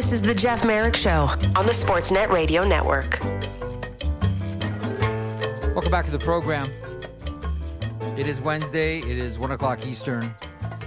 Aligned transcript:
This 0.00 0.12
is 0.12 0.22
the 0.22 0.34
Jeff 0.34 0.64
Merrick 0.64 0.96
Show 0.96 1.28
on 1.54 1.66
the 1.66 1.74
Sportsnet 1.74 2.30
Radio 2.30 2.66
Network. 2.66 3.20
Welcome 5.74 5.90
back 5.90 6.06
to 6.06 6.10
the 6.10 6.18
program. 6.18 6.72
It 8.16 8.26
is 8.26 8.40
Wednesday. 8.40 9.00
It 9.00 9.18
is 9.18 9.38
1 9.38 9.50
o'clock 9.50 9.84
Eastern. 9.84 10.34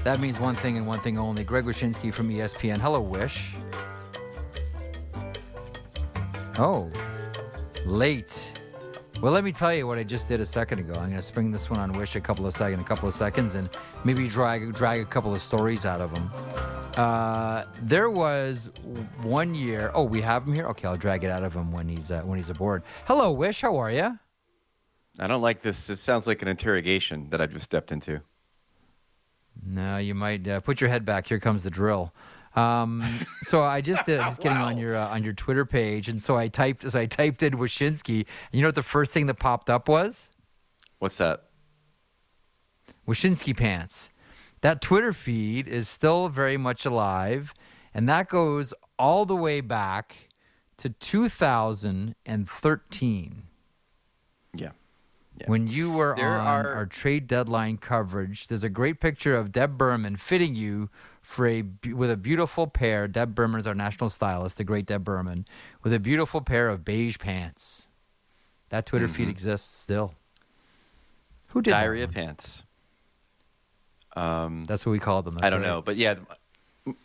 That 0.03 0.19
means 0.19 0.39
one 0.39 0.55
thing 0.55 0.77
and 0.77 0.87
one 0.87 0.99
thing 0.99 1.19
only. 1.19 1.43
Greg 1.43 1.63
Wyshynski 1.65 2.11
from 2.11 2.27
ESPN. 2.27 2.79
Hello, 2.79 3.01
Wish. 3.01 3.53
Oh, 6.57 6.89
late. 7.85 8.51
Well, 9.21 9.31
let 9.31 9.43
me 9.43 9.51
tell 9.51 9.75
you 9.75 9.85
what 9.85 9.99
I 9.99 10.03
just 10.03 10.27
did 10.27 10.41
a 10.41 10.45
second 10.45 10.79
ago. 10.79 10.93
I'm 10.93 11.09
going 11.09 11.17
to 11.17 11.21
spring 11.21 11.51
this 11.51 11.69
one 11.69 11.79
on 11.79 11.93
Wish 11.93 12.15
a 12.15 12.19
couple 12.19 12.47
of 12.47 12.55
seconds, 12.55 12.81
a 12.81 12.85
couple 12.85 13.07
of 13.07 13.13
seconds, 13.13 13.53
and 13.53 13.69
maybe 14.03 14.27
drag 14.27 14.73
drag 14.73 15.01
a 15.01 15.05
couple 15.05 15.35
of 15.35 15.43
stories 15.43 15.85
out 15.85 16.01
of 16.01 16.17
him. 16.17 16.31
Uh, 16.97 17.65
there 17.81 18.09
was 18.09 18.69
one 19.21 19.55
year. 19.55 19.91
Oh, 19.93 20.03
we 20.03 20.21
have 20.21 20.45
him 20.47 20.53
here. 20.53 20.67
Okay, 20.67 20.87
I'll 20.87 20.97
drag 20.97 21.23
it 21.23 21.31
out 21.31 21.43
of 21.43 21.53
him 21.53 21.71
when 21.71 21.87
he's 21.87 22.11
uh, 22.11 22.21
when 22.21 22.37
he's 22.37 22.49
aboard. 22.49 22.83
Hello, 23.05 23.31
Wish. 23.31 23.61
How 23.61 23.75
are 23.77 23.91
you? 23.91 24.17
I 25.19 25.27
don't 25.27 25.41
like 25.41 25.61
this. 25.61 25.89
It 25.89 25.97
sounds 25.97 26.27
like 26.27 26.41
an 26.41 26.47
interrogation 26.47 27.29
that 27.29 27.41
I've 27.41 27.51
just 27.51 27.65
stepped 27.65 27.91
into. 27.91 28.21
No, 29.65 29.97
you 29.97 30.15
might 30.15 30.47
uh, 30.47 30.59
put 30.59 30.81
your 30.81 30.89
head 30.89 31.05
back. 31.05 31.27
Here 31.27 31.39
comes 31.39 31.63
the 31.63 31.69
drill. 31.69 32.13
Um, 32.55 33.03
so 33.43 33.63
I 33.63 33.81
just 33.81 34.05
did. 34.05 34.19
I 34.19 34.29
was 34.29 34.37
getting 34.37 34.57
on 34.57 34.77
your 34.77 34.95
uh, 34.95 35.07
on 35.09 35.23
your 35.23 35.33
Twitter 35.33 35.65
page, 35.65 36.09
and 36.09 36.21
so 36.21 36.37
I 36.37 36.47
typed. 36.47 36.89
So 36.91 36.99
I 36.99 37.05
typed 37.07 37.41
in 37.41 37.53
Wyshynski. 37.53 38.17
And 38.17 38.25
you 38.51 38.61
know 38.61 38.67
what 38.67 38.75
the 38.75 38.83
first 38.83 39.13
thing 39.13 39.25
that 39.27 39.35
popped 39.35 39.69
up 39.69 39.87
was? 39.87 40.29
What's 40.99 41.17
that? 41.17 41.45
Wyshynski 43.07 43.55
pants. 43.55 44.09
That 44.63 44.81
Twitter 44.81 45.11
feed 45.13 45.67
is 45.67 45.89
still 45.89 46.29
very 46.29 46.55
much 46.57 46.85
alive, 46.85 47.53
and 47.93 48.07
that 48.07 48.29
goes 48.29 48.73
all 48.97 49.25
the 49.25 49.35
way 49.35 49.59
back 49.61 50.29
to 50.77 50.89
2013. 50.89 53.43
Yeah. 54.53 54.69
Yeah. 55.39 55.47
When 55.47 55.67
you 55.67 55.91
were 55.91 56.13
There 56.15 56.39
on 56.39 56.65
are- 56.65 56.73
our 56.75 56.85
trade 56.85 57.27
deadline 57.27 57.77
coverage, 57.77 58.47
there's 58.47 58.63
a 58.63 58.69
great 58.69 59.01
picture 59.01 59.35
of 59.35 59.51
Deb 59.51 59.77
Berman 59.77 60.15
fitting 60.15 60.55
you 60.55 60.89
for 61.21 61.45
a 61.47 61.63
with 61.91 62.09
a 62.11 62.17
beautiful 62.17 62.67
pair. 62.67 63.07
Deb 63.07 63.33
Berman 63.35 63.59
is 63.59 63.67
our 63.67 63.73
national 63.75 64.09
stylist, 64.11 64.57
the 64.57 64.63
great 64.63 64.85
Deb 64.85 65.03
Berman, 65.03 65.45
with 65.81 65.91
a 65.91 65.99
beautiful 65.99 66.39
pair 66.39 66.69
of 66.69 66.85
beige 66.85 67.17
pants. 67.17 67.87
That 68.69 68.85
Twitter 68.85 69.07
feed 69.07 69.27
exists 69.27 69.75
still. 69.77 70.13
Who 71.47 71.61
did 71.61 71.71
that 71.71 71.77
Mm-hmm. 71.77 71.81
Diarrhea 71.83 72.05
one? 72.05 72.13
pants. 72.13 72.63
Um, 74.15 74.65
That's 74.65 74.85
what 74.85 74.91
we 74.91 74.99
called 74.99 75.25
them. 75.25 75.39
I 75.41 75.49
don't 75.49 75.61
right. 75.61 75.67
know, 75.67 75.81
but 75.81 75.95
yeah, 75.95 76.15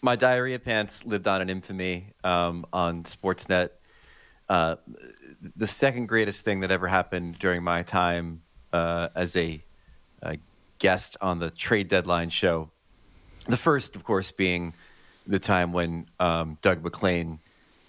my 0.03 0.17
diarrhea 0.17 0.59
pants 0.59 1.05
lived 1.05 1.27
on 1.27 1.41
in 1.43 1.51
infamy 1.51 2.13
um, 2.25 2.67
on 2.73 3.05
Sportsnet. 3.05 3.71
Uh, 4.49 4.77
the 5.57 5.67
second 5.67 6.07
greatest 6.07 6.45
thing 6.45 6.61
that 6.61 6.71
ever 6.71 6.89
happened 6.89 7.39
during 7.39 7.63
my 7.63 7.83
time 7.83 8.43
uh, 8.73 9.09
as 9.15 9.37
a, 9.37 9.63
a 10.23 10.39
guest 10.79 11.17
on 11.21 11.39
the 11.39 11.51
trade 11.51 11.89
deadline 11.89 12.31
show. 12.31 12.71
The 13.47 13.57
first, 13.57 13.97
of 13.97 14.05
course, 14.05 14.31
being 14.31 14.75
the 15.27 15.39
time 15.39 15.73
when 15.73 16.07
um, 16.19 16.59
Doug 16.63 16.83
MacLean 16.83 17.39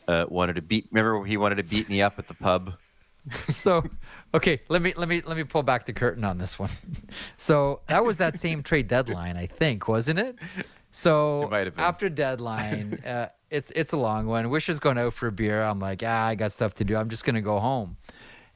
uh, 0.08 0.26
wanted 0.28 0.56
to 0.56 0.62
beat. 0.62 0.88
Remember, 0.92 1.24
he 1.24 1.38
wanted 1.38 1.56
to 1.56 1.64
beat 1.64 1.90
me 1.90 2.02
up 2.02 2.20
at 2.20 2.28
the 2.28 2.34
pub. 2.34 2.74
so 3.50 3.84
okay 4.34 4.62
let 4.70 4.82
me 4.82 4.94
let 4.98 5.08
me 5.10 5.22
let 5.26 5.36
me 5.38 5.44
pull 5.44 5.64
back 5.64 5.86
the 5.86 5.94
curtain 5.94 6.24
on 6.24 6.38
this 6.38 6.58
one 6.60 6.70
so 7.38 7.82
that 7.88 8.04
was 8.06 8.18
that 8.18 8.38
same 8.40 8.64
trade 8.64 8.88
deadline 8.88 9.38
i 9.38 9.46
think 9.46 9.88
wasn't 9.88 10.18
it 10.20 10.36
so 10.92 11.44
It 11.44 11.52
might 11.52 11.66
have 11.68 11.76
been. 11.76 11.84
after 11.86 12.10
deadline 12.10 13.00
uh, 13.06 13.28
it's 13.50 13.72
it's 13.76 13.92
a 13.94 13.98
long 13.98 14.28
one 14.28 14.50
wish 14.50 14.70
is 14.70 14.80
going 14.80 14.98
out 14.98 15.14
for 15.14 15.28
a 15.28 15.32
beer 15.32 15.62
i'm 15.64 15.80
like 15.80 16.04
ah 16.06 16.28
i 16.28 16.36
got 16.36 16.52
stuff 16.52 16.74
to 16.76 16.84
do 16.84 16.96
i'm 16.96 17.10
just 17.10 17.26
going 17.26 17.36
to 17.36 17.42
go 17.42 17.60
home 17.60 17.98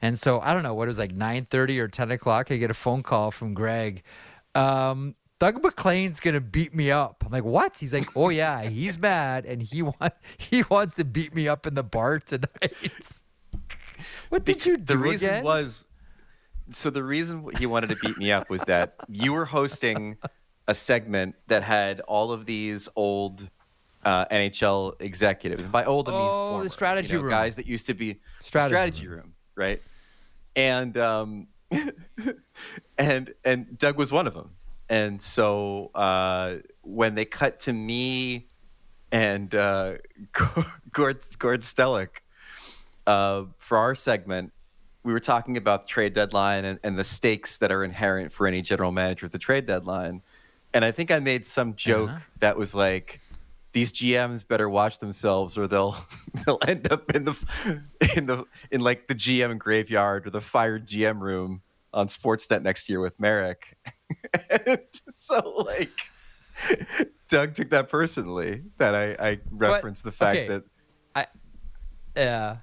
and 0.01 0.19
so 0.19 0.39
i 0.41 0.53
don't 0.53 0.63
know 0.63 0.73
what 0.73 0.83
it 0.87 0.89
was 0.89 0.99
like 0.99 1.13
9.30 1.13 1.79
or 1.79 1.87
10 1.87 2.11
o'clock 2.11 2.51
i 2.51 2.57
get 2.57 2.69
a 2.71 2.75
phone 2.75 3.03
call 3.03 3.31
from 3.31 3.53
greg 3.53 4.03
um, 4.55 5.15
Doug 5.39 5.61
MacLean's 5.63 6.19
gonna 6.21 6.39
beat 6.39 6.73
me 6.73 6.89
up. 6.91 7.23
I'm 7.25 7.31
like, 7.31 7.43
what? 7.43 7.75
He's 7.77 7.91
like, 7.91 8.07
oh 8.15 8.29
yeah, 8.29 8.61
he's 8.61 8.97
mad 8.97 9.45
and 9.45 9.61
he 9.61 9.81
want 9.81 10.13
he 10.37 10.63
wants 10.69 10.95
to 10.95 11.03
beat 11.03 11.33
me 11.35 11.47
up 11.49 11.65
in 11.67 11.73
the 11.73 11.83
bar 11.83 12.19
tonight. 12.19 12.71
What 14.33 14.45
did 14.45 14.65
you 14.65 14.77
do 14.77 14.83
the 14.95 14.97
reason 14.97 15.29
again? 15.29 15.43
was 15.43 15.85
so 16.71 16.89
the 16.89 17.03
reason 17.03 17.47
he 17.59 17.67
wanted 17.67 17.89
to 17.89 17.97
beat 17.97 18.17
me 18.17 18.31
up 18.31 18.49
was 18.49 18.63
that 18.63 18.95
you 19.07 19.31
were 19.31 19.45
hosting 19.45 20.17
a 20.67 20.73
segment 20.73 21.35
that 21.49 21.61
had 21.61 21.99
all 21.99 22.31
of 22.31 22.45
these 22.45 22.89
old 22.95 23.47
uh, 24.03 24.25
NHL 24.31 24.99
executives. 25.01 25.67
By 25.67 25.85
old, 25.85 26.09
I 26.09 26.13
mean 26.13 26.21
Oh, 26.21 26.23
the 26.23 26.49
former, 26.53 26.69
strategy 26.69 27.09
you 27.13 27.19
know, 27.19 27.25
room. 27.25 27.29
guys 27.29 27.55
that 27.57 27.67
used 27.67 27.85
to 27.85 27.93
be 27.93 28.21
Strategy 28.39 29.07
room. 29.07 29.35
right? 29.55 29.79
And 30.55 30.97
um, 30.97 31.47
and 32.97 33.33
and 33.45 33.77
Doug 33.77 33.99
was 33.99 34.11
one 34.11 34.25
of 34.25 34.33
them. 34.33 34.49
And 34.89 35.21
so 35.21 35.91
uh, 35.93 36.55
when 36.81 37.13
they 37.13 37.25
cut 37.25 37.59
to 37.61 37.73
me 37.73 38.47
and 39.11 39.53
uh, 39.53 39.97
Gord 40.91 41.19
Gord 41.37 41.61
Stellick 41.61 42.22
uh, 43.07 43.43
for 43.57 43.77
our 43.77 43.95
segment, 43.95 44.51
we 45.03 45.11
were 45.11 45.19
talking 45.19 45.57
about 45.57 45.83
the 45.83 45.87
trade 45.89 46.13
deadline 46.13 46.65
and, 46.65 46.79
and 46.83 46.97
the 46.97 47.03
stakes 47.03 47.57
that 47.57 47.71
are 47.71 47.83
inherent 47.83 48.31
for 48.31 48.47
any 48.47 48.61
general 48.61 48.91
manager 48.91 49.25
at 49.25 49.31
the 49.31 49.39
trade 49.39 49.65
deadline. 49.65 50.21
And 50.73 50.85
I 50.85 50.91
think 50.91 51.11
I 51.11 51.19
made 51.19 51.45
some 51.45 51.75
joke 51.75 52.09
Uh-huh. 52.09 52.19
that 52.39 52.57
was 52.57 52.73
like, 52.73 53.19
"These 53.73 53.91
GMs 53.91 54.47
better 54.47 54.69
watch 54.69 54.99
themselves, 54.99 55.57
or 55.57 55.67
they'll 55.67 55.95
they'll 56.45 56.59
end 56.67 56.91
up 56.91 57.11
in 57.13 57.25
the 57.25 57.35
in 58.15 58.25
the 58.25 58.45
in 58.71 58.81
like 58.81 59.07
the 59.07 59.13
GM 59.15 59.57
graveyard 59.57 60.25
or 60.25 60.29
the 60.29 60.41
fired 60.41 60.87
GM 60.87 61.19
room 61.19 61.61
on 61.93 62.07
Sportsnet 62.07 62.63
next 62.63 62.89
year 62.89 62.99
with 62.99 63.19
Merrick." 63.19 63.77
So 65.09 65.65
like, 65.67 65.91
Doug 67.29 67.53
took 67.55 67.69
that 67.71 67.89
personally 67.89 68.63
that 68.77 68.95
I, 68.95 69.11
I 69.19 69.39
referenced 69.51 70.03
the 70.03 70.11
fact 70.11 70.37
okay. 70.37 70.47
that 70.47 70.63
I 71.15 71.27
Yeah. 72.15 72.57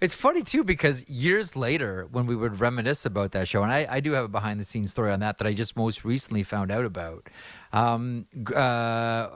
It's 0.00 0.14
funny 0.14 0.42
too 0.42 0.62
because 0.62 1.08
years 1.08 1.56
later, 1.56 2.06
when 2.12 2.26
we 2.26 2.36
would 2.36 2.60
reminisce 2.60 3.04
about 3.04 3.32
that 3.32 3.48
show, 3.48 3.62
and 3.62 3.72
I, 3.72 3.86
I 3.90 4.00
do 4.00 4.12
have 4.12 4.26
a 4.26 4.28
behind 4.28 4.60
the 4.60 4.64
scenes 4.64 4.92
story 4.92 5.10
on 5.10 5.20
that 5.20 5.38
that 5.38 5.46
I 5.46 5.54
just 5.54 5.76
most 5.76 6.04
recently 6.04 6.44
found 6.44 6.70
out 6.70 6.84
about. 6.84 7.28
Um, 7.72 8.26
uh, 8.54 9.28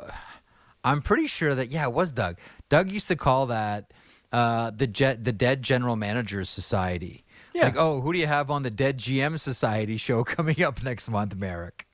I'm 0.85 1.03
pretty 1.03 1.27
sure 1.27 1.55
that 1.55 1.73
yeah, 1.73 1.85
it 1.85 1.93
was 1.93 2.13
Doug. 2.13 2.39
Doug 2.69 2.91
used 2.93 3.09
to 3.09 3.17
call 3.17 3.47
that 3.47 3.93
uh, 4.33 4.71
the 4.71 4.87
jet 4.87 5.25
the 5.25 5.33
Dead 5.33 5.63
General 5.63 5.97
Managers 5.97 6.49
Society. 6.49 7.25
Yeah. 7.55 7.65
Like, 7.65 7.77
oh, 7.77 8.01
who 8.01 8.13
do 8.13 8.19
you 8.19 8.27
have 8.29 8.51
on 8.51 8.63
the 8.63 8.71
Dead 8.71 8.99
GM 8.99 9.39
Society 9.39 9.97
show 9.97 10.25
coming 10.25 10.63
up 10.63 10.83
next 10.83 11.11
month, 11.11 11.35
Merrick? 11.35 11.87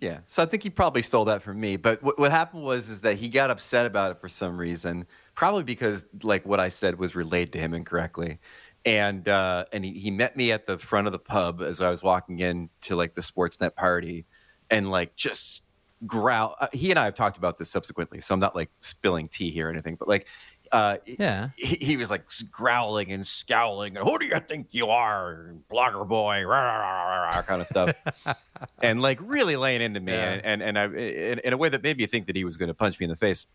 Yeah, 0.00 0.20
so 0.24 0.42
I 0.42 0.46
think 0.46 0.62
he 0.62 0.70
probably 0.70 1.02
stole 1.02 1.26
that 1.26 1.42
from 1.42 1.60
me. 1.60 1.76
But 1.76 2.02
what, 2.02 2.18
what 2.18 2.30
happened 2.30 2.62
was 2.62 2.88
is 2.88 3.02
that 3.02 3.16
he 3.16 3.28
got 3.28 3.50
upset 3.50 3.84
about 3.84 4.12
it 4.12 4.18
for 4.18 4.30
some 4.30 4.56
reason, 4.56 5.06
probably 5.40 5.64
because 5.64 6.04
like 6.22 6.44
what 6.44 6.60
I 6.60 6.68
said 6.68 6.98
was 6.98 7.16
relayed 7.16 7.50
to 7.54 7.58
him 7.58 7.72
incorrectly, 7.72 8.38
and 8.84 9.26
uh, 9.26 9.64
and 9.72 9.82
he, 9.82 9.94
he 9.94 10.10
met 10.10 10.36
me 10.36 10.52
at 10.52 10.66
the 10.66 10.76
front 10.76 11.06
of 11.06 11.12
the 11.14 11.18
pub 11.18 11.62
as 11.62 11.80
I 11.80 11.88
was 11.88 12.02
walking 12.02 12.40
in 12.40 12.68
to 12.82 12.94
like 12.94 13.14
the 13.14 13.22
Sportsnet 13.22 13.74
party, 13.74 14.26
and 14.70 14.90
like 14.90 15.16
just 15.16 15.62
growl. 16.04 16.56
Uh, 16.60 16.68
he 16.74 16.90
and 16.90 16.98
I 16.98 17.06
have 17.06 17.14
talked 17.14 17.38
about 17.38 17.56
this 17.56 17.70
subsequently, 17.70 18.20
so 18.20 18.34
I'm 18.34 18.40
not 18.40 18.54
like 18.54 18.68
spilling 18.80 19.28
tea 19.28 19.50
here 19.50 19.68
or 19.68 19.70
anything, 19.70 19.96
but 19.96 20.08
like. 20.08 20.26
Uh, 20.72 20.98
Yeah. 21.18 21.48
he, 21.56 21.74
he 21.80 21.96
was 21.96 22.10
like 22.10 22.30
growling 22.48 23.10
and 23.10 23.26
scowling 23.26 23.96
and 23.96 24.06
who 24.06 24.20
do 24.20 24.24
you 24.26 24.38
think 24.46 24.68
you 24.70 24.86
are 24.86 25.52
blogger 25.68 26.06
boy 26.06 26.44
rah, 26.44 26.60
rah, 26.60 27.24
rah, 27.24 27.42
kind 27.42 27.60
of 27.60 27.66
stuff 27.66 27.92
and 28.80 29.02
like 29.02 29.18
really 29.20 29.56
laying 29.56 29.82
into 29.82 29.98
me 29.98 30.12
Yeah. 30.12 30.30
and, 30.44 30.62
and, 30.62 30.62
and 30.62 30.78
I, 30.78 30.84
in, 30.84 31.40
in 31.40 31.52
a 31.52 31.56
way 31.56 31.70
that 31.70 31.82
made 31.82 31.96
me 31.98 32.06
think 32.06 32.28
that 32.28 32.36
he 32.36 32.44
was 32.44 32.56
going 32.56 32.68
to 32.68 32.74
punch 32.74 33.00
me 33.00 33.04
in 33.04 33.10
the 33.10 33.16
face 33.16 33.48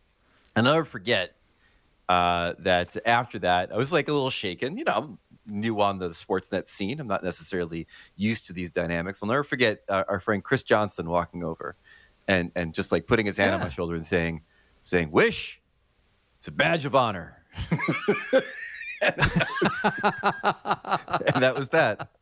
and 0.58 0.68
i'll 0.68 0.74
never 0.74 0.84
forget 0.84 1.36
uh, 2.10 2.54
that 2.60 2.96
after 3.06 3.40
that 3.40 3.72
i 3.72 3.78
was 3.78 3.92
like 3.92 4.08
a 4.08 4.14
little 4.14 4.30
shaken 4.30 4.78
you 4.78 4.84
know 4.84 4.94
i'm 4.94 5.20
new 5.48 5.80
on 5.80 6.00
the 6.00 6.10
sportsnet 6.10 6.68
scene 6.68 7.00
i'm 7.00 7.08
not 7.08 7.24
necessarily 7.24 7.88
used 8.16 8.48
to 8.48 8.54
these 8.54 8.72
dynamics 8.72 9.22
i'll 9.22 9.30
never 9.30 9.44
forget 9.44 9.80
uh, 9.90 10.04
our 10.08 10.20
friend 10.20 10.44
chris 10.44 10.64
johnston 10.64 11.10
walking 11.10 11.44
over 11.44 11.76
and, 12.28 12.52
and 12.56 12.74
just 12.74 12.92
like 12.92 13.06
putting 13.06 13.26
his 13.26 13.38
hand 13.38 13.54
on 13.54 13.60
my 13.60 13.70
shoulder 13.70 13.96
and 13.96 14.06
saying 14.06 14.42
saying 14.84 15.10
wish 15.12 15.62
it's 16.38 16.48
a 16.48 16.52
badge 16.52 16.86
of 16.86 16.96
honor 16.96 17.38
and 19.02 19.14
that 21.42 21.54
was 21.56 21.70
that. 21.70 22.10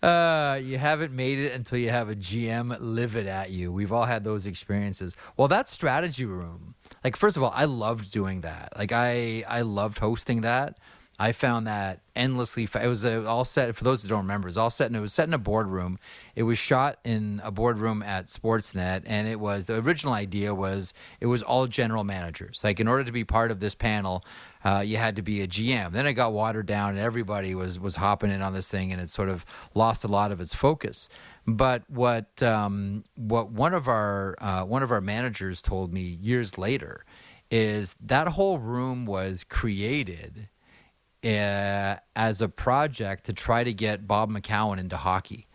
Uh, 0.00 0.60
you 0.62 0.78
haven't 0.78 1.12
made 1.12 1.40
it 1.40 1.52
until 1.52 1.76
you 1.76 1.90
have 1.90 2.08
a 2.08 2.14
GM 2.14 2.76
live 2.78 3.16
it 3.16 3.26
at 3.26 3.50
you. 3.50 3.72
We've 3.72 3.90
all 3.90 4.04
had 4.04 4.22
those 4.22 4.46
experiences. 4.46 5.16
Well, 5.36 5.48
that 5.48 5.68
strategy 5.68 6.24
room, 6.24 6.76
like 7.08 7.16
first 7.16 7.38
of 7.38 7.42
all, 7.42 7.52
I 7.54 7.64
loved 7.64 8.10
doing 8.10 8.42
that. 8.42 8.74
Like 8.76 8.92
I, 8.92 9.42
I 9.48 9.62
loved 9.62 9.96
hosting 9.96 10.42
that. 10.42 10.76
I 11.18 11.32
found 11.32 11.66
that 11.66 12.00
endlessly. 12.14 12.66
Fa- 12.66 12.84
it 12.84 12.86
was 12.86 13.02
all 13.06 13.46
set 13.46 13.74
for 13.74 13.82
those 13.82 14.02
that 14.02 14.08
don't 14.08 14.20
remember. 14.20 14.46
It 14.46 14.50
was 14.50 14.58
all 14.58 14.68
set, 14.68 14.88
and 14.88 14.96
it 14.96 15.00
was 15.00 15.14
set 15.14 15.26
in 15.26 15.32
a 15.32 15.38
boardroom. 15.38 15.98
It 16.36 16.42
was 16.42 16.58
shot 16.58 16.98
in 17.04 17.40
a 17.42 17.50
boardroom 17.50 18.02
at 18.02 18.26
Sportsnet, 18.26 19.04
and 19.06 19.26
it 19.26 19.40
was 19.40 19.64
the 19.64 19.76
original 19.76 20.12
idea 20.12 20.54
was 20.54 20.92
it 21.18 21.26
was 21.26 21.42
all 21.42 21.66
general 21.66 22.04
managers. 22.04 22.60
Like 22.62 22.78
in 22.78 22.86
order 22.86 23.04
to 23.04 23.10
be 23.10 23.24
part 23.24 23.50
of 23.50 23.58
this 23.58 23.74
panel, 23.74 24.22
uh, 24.62 24.80
you 24.80 24.98
had 24.98 25.16
to 25.16 25.22
be 25.22 25.40
a 25.40 25.48
GM. 25.48 25.92
Then 25.92 26.06
it 26.06 26.12
got 26.12 26.34
watered 26.34 26.66
down, 26.66 26.90
and 26.90 26.98
everybody 26.98 27.54
was 27.54 27.80
was 27.80 27.96
hopping 27.96 28.30
in 28.30 28.42
on 28.42 28.52
this 28.52 28.68
thing, 28.68 28.92
and 28.92 29.00
it 29.00 29.08
sort 29.08 29.30
of 29.30 29.46
lost 29.74 30.04
a 30.04 30.08
lot 30.08 30.30
of 30.30 30.42
its 30.42 30.54
focus. 30.54 31.08
But 31.48 31.88
what 31.88 32.42
um, 32.42 33.04
what 33.14 33.50
one 33.50 33.72
of 33.72 33.88
our 33.88 34.36
uh, 34.38 34.64
one 34.64 34.82
of 34.82 34.92
our 34.92 35.00
managers 35.00 35.62
told 35.62 35.94
me 35.94 36.02
years 36.02 36.58
later 36.58 37.06
is 37.50 37.96
that 38.02 38.28
whole 38.28 38.58
room 38.58 39.06
was 39.06 39.44
created 39.48 40.50
uh, 41.24 41.96
as 42.14 42.42
a 42.42 42.50
project 42.50 43.24
to 43.24 43.32
try 43.32 43.64
to 43.64 43.72
get 43.72 44.06
Bob 44.06 44.30
McCown 44.30 44.78
into 44.78 44.98
hockey. 44.98 45.46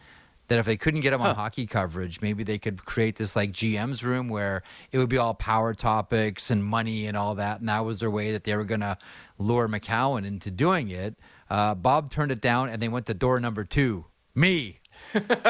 That 0.48 0.58
if 0.58 0.66
they 0.66 0.78
couldn't 0.78 1.02
get 1.02 1.14
him 1.14 1.22
on 1.22 1.36
hockey 1.36 1.68
coverage, 1.68 2.22
maybe 2.22 2.44
they 2.44 2.58
could 2.58 2.86
create 2.86 3.18
this 3.18 3.36
like 3.36 3.52
GM's 3.52 4.04
room 4.04 4.30
where 4.30 4.64
it 4.92 4.98
would 4.98 5.10
be 5.10 5.20
all 5.20 5.36
power 5.36 5.76
topics 5.76 6.50
and 6.50 6.66
money 6.66 7.06
and 7.06 7.16
all 7.16 7.36
that. 7.36 7.60
And 7.60 7.70
that 7.70 7.86
was 7.86 8.00
their 8.00 8.10
way 8.10 8.32
that 8.32 8.46
they 8.46 8.56
were 8.56 8.66
going 8.66 8.82
to 8.82 8.98
lure 9.38 9.68
McCown 9.68 10.26
into 10.26 10.50
doing 10.50 10.90
it. 10.90 11.20
Uh, 11.52 11.76
Bob 11.76 12.10
turned 12.10 12.32
it 12.32 12.42
down 12.42 12.70
and 12.70 12.82
they 12.82 12.88
went 12.88 13.06
to 13.06 13.14
door 13.14 13.40
number 13.40 13.64
two 13.64 14.06
me. 14.34 14.80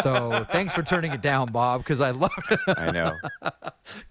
So 0.02 0.46
thanks 0.52 0.74
for 0.74 0.84
turning 0.84 1.12
it 1.12 1.22
down, 1.22 1.52
Bob, 1.52 1.82
because 1.82 2.02
I 2.02 2.12
loved 2.12 2.34
it. 2.52 2.60
I 2.68 2.92
know. 2.92 3.16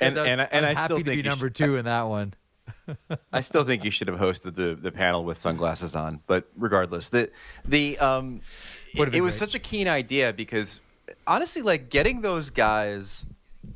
and 0.00 0.18
I'm- 0.18 0.26
and 0.26 0.40
I- 0.42 0.48
and 0.52 0.66
I'm 0.66 0.76
I 0.76 0.80
happy 0.80 0.84
still 0.86 0.98
to 0.98 1.04
think 1.04 1.22
be 1.22 1.28
number 1.28 1.46
should- 1.46 1.54
two 1.56 1.76
in 1.76 1.84
that 1.84 2.02
one. 2.02 2.34
I 3.32 3.40
still 3.40 3.64
think 3.64 3.84
you 3.84 3.90
should 3.90 4.08
have 4.08 4.18
hosted 4.18 4.54
the, 4.54 4.74
the 4.80 4.90
panel 4.90 5.24
with 5.24 5.36
sunglasses 5.38 5.94
on, 5.94 6.20
but 6.26 6.48
regardless, 6.56 7.08
the 7.10 7.30
the 7.66 7.98
um, 7.98 8.40
it, 8.94 9.14
it 9.14 9.20
was 9.20 9.36
such 9.36 9.54
a 9.54 9.58
keen 9.58 9.88
idea 9.88 10.32
because 10.32 10.80
honestly, 11.26 11.62
like 11.62 11.90
getting 11.90 12.20
those 12.20 12.50
guys 12.50 13.24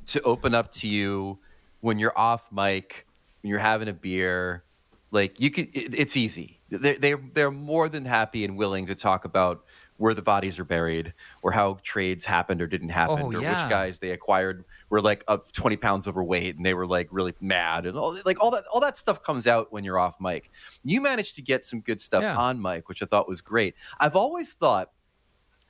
to 0.07 0.21
open 0.23 0.55
up 0.55 0.71
to 0.73 0.89
you 0.89 1.39
when 1.81 1.99
you're 1.99 2.17
off 2.19 2.51
mic, 2.53 3.07
when 3.43 3.51
you're 3.51 3.59
having 3.59 3.89
a 3.89 3.93
beer, 3.93 4.65
like 5.11 5.39
you 5.41 5.51
could, 5.51 5.75
it, 5.77 5.95
it's 5.95 6.17
easy. 6.17 6.59
They 6.71 6.95
they 6.97 7.15
they're 7.15 7.51
more 7.51 7.89
than 7.89 8.05
happy 8.05 8.45
and 8.45 8.57
willing 8.57 8.87
to 8.87 8.95
talk 8.95 9.25
about 9.25 9.65
where 9.99 10.15
the 10.15 10.23
bodies 10.23 10.59
are 10.59 10.65
buried 10.65 11.13
or 11.43 11.53
how 11.53 11.79
trades 11.83 12.25
happened 12.25 12.61
or 12.63 12.67
didn't 12.67 12.89
happen 12.91 13.19
Oh, 13.21 13.27
or 13.33 13.41
yeah. 13.41 13.63
which 13.63 13.71
guys 13.71 13.99
they 13.99 14.11
acquired 14.11 14.65
were 14.91 15.01
like 15.01 15.25
up 15.29 15.51
20 15.53 15.77
pounds 15.77 16.07
overweight 16.07 16.57
and 16.57 16.65
they 16.67 16.75
were 16.75 16.87
like 16.87 17.09
really 17.11 17.35
mad 17.41 17.87
and 17.87 17.97
all 17.97 18.17
like 18.25 18.41
all 18.43 18.51
that 18.51 18.65
all 18.73 18.81
that 18.81 18.97
stuff 18.97 19.23
comes 19.23 19.47
out 19.47 19.73
when 19.73 19.85
you're 19.85 19.99
off 19.99 20.15
mic 20.21 20.51
you 20.85 21.01
managed 21.01 21.35
to 21.37 21.43
get 21.43 21.65
some 21.65 21.81
good 21.81 22.01
stuff 22.01 22.23
Yeah. 22.23 22.37
on 22.37 22.61
mic 22.61 22.89
which 22.89 23.03
i 23.03 23.07
thought 23.07 23.27
was 23.29 23.41
great 23.41 23.75
i've 24.01 24.17
always 24.17 24.53
thought 24.53 24.91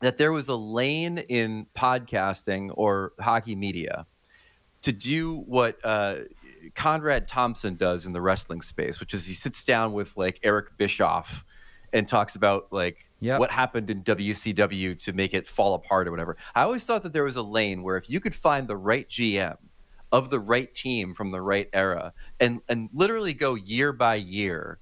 that 0.00 0.18
there 0.18 0.32
was 0.32 0.48
a 0.48 0.54
lane 0.56 1.18
in 1.18 1.66
podcasting 1.76 2.70
or 2.74 3.12
hockey 3.20 3.54
media 3.54 4.06
to 4.82 4.92
do 4.92 5.38
what 5.46 5.78
uh, 5.84 6.16
Conrad 6.74 7.26
Thompson 7.26 7.76
does 7.76 8.06
in 8.06 8.12
the 8.12 8.20
wrestling 8.20 8.60
space, 8.60 9.00
which 9.00 9.14
is 9.14 9.26
he 9.26 9.34
sits 9.34 9.64
down 9.64 9.94
with 9.94 10.14
like 10.16 10.38
Eric 10.44 10.76
Bischoff 10.76 11.44
and 11.92 12.06
talks 12.06 12.36
about 12.36 12.66
like 12.72 13.05
Yep. 13.20 13.40
what 13.40 13.50
happened 13.50 13.88
in 13.90 14.02
WCW 14.02 15.02
to 15.04 15.12
make 15.12 15.32
it 15.32 15.46
fall 15.46 15.74
apart 15.74 16.06
or 16.06 16.10
whatever. 16.10 16.36
I 16.54 16.62
always 16.62 16.84
thought 16.84 17.02
that 17.02 17.12
there 17.12 17.24
was 17.24 17.36
a 17.36 17.42
lane 17.42 17.82
where 17.82 17.96
if 17.96 18.10
you 18.10 18.20
could 18.20 18.34
find 18.34 18.68
the 18.68 18.76
right 18.76 19.08
GM 19.08 19.56
of 20.12 20.30
the 20.30 20.38
right 20.38 20.72
team 20.72 21.14
from 21.14 21.30
the 21.30 21.40
right 21.40 21.68
era 21.72 22.12
and 22.40 22.60
and 22.68 22.88
literally 22.92 23.32
go 23.34 23.54
year 23.54 23.92
by 23.92 24.16
year 24.16 24.78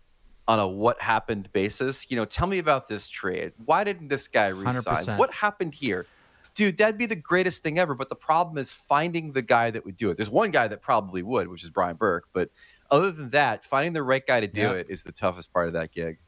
on 0.47 0.59
a 0.59 0.69
what 0.69 1.01
happened 1.01 1.49
basis, 1.53 2.11
you 2.11 2.17
know, 2.17 2.25
tell 2.25 2.47
me 2.47 2.59
about 2.59 2.89
this 2.89 3.09
trade. 3.09 3.53
Why 3.65 3.85
didn't 3.85 4.09
this 4.09 4.29
guy 4.29 4.49
resign? 4.49 5.05
100%. 5.07 5.17
What 5.19 5.33
happened 5.33 5.75
here? 5.75 6.07
Dude, 6.55 6.77
that'd 6.77 6.99
be 6.99 7.07
the 7.07 7.17
greatest 7.17 7.63
thing 7.63 7.79
ever. 7.79 7.95
But 7.95 8.09
the 8.11 8.15
problem 8.17 8.59
is 8.59 8.71
finding 8.71 9.33
the 9.33 9.43
guy 9.43 9.71
that 9.71 9.85
would 9.85 9.97
do 9.97 10.11
it. 10.11 10.17
There's 10.17 10.29
one 10.31 10.51
guy 10.51 10.69
that 10.69 10.83
probably 10.83 11.23
would, 11.23 11.49
which 11.49 11.65
is 11.65 11.71
Brian 11.71 11.97
Burke. 11.97 12.29
But 12.33 12.51
other 12.91 13.11
than 13.11 13.31
that, 13.31 13.65
finding 13.65 13.93
the 13.95 14.03
right 14.03 14.25
guy 14.27 14.41
to 14.41 14.47
do 14.47 14.61
Yeah. 14.61 14.73
it 14.73 14.87
is 14.91 15.03
the 15.03 15.13
toughest 15.13 15.53
part 15.53 15.69
of 15.69 15.73
that 15.73 15.93
gig. 15.93 16.19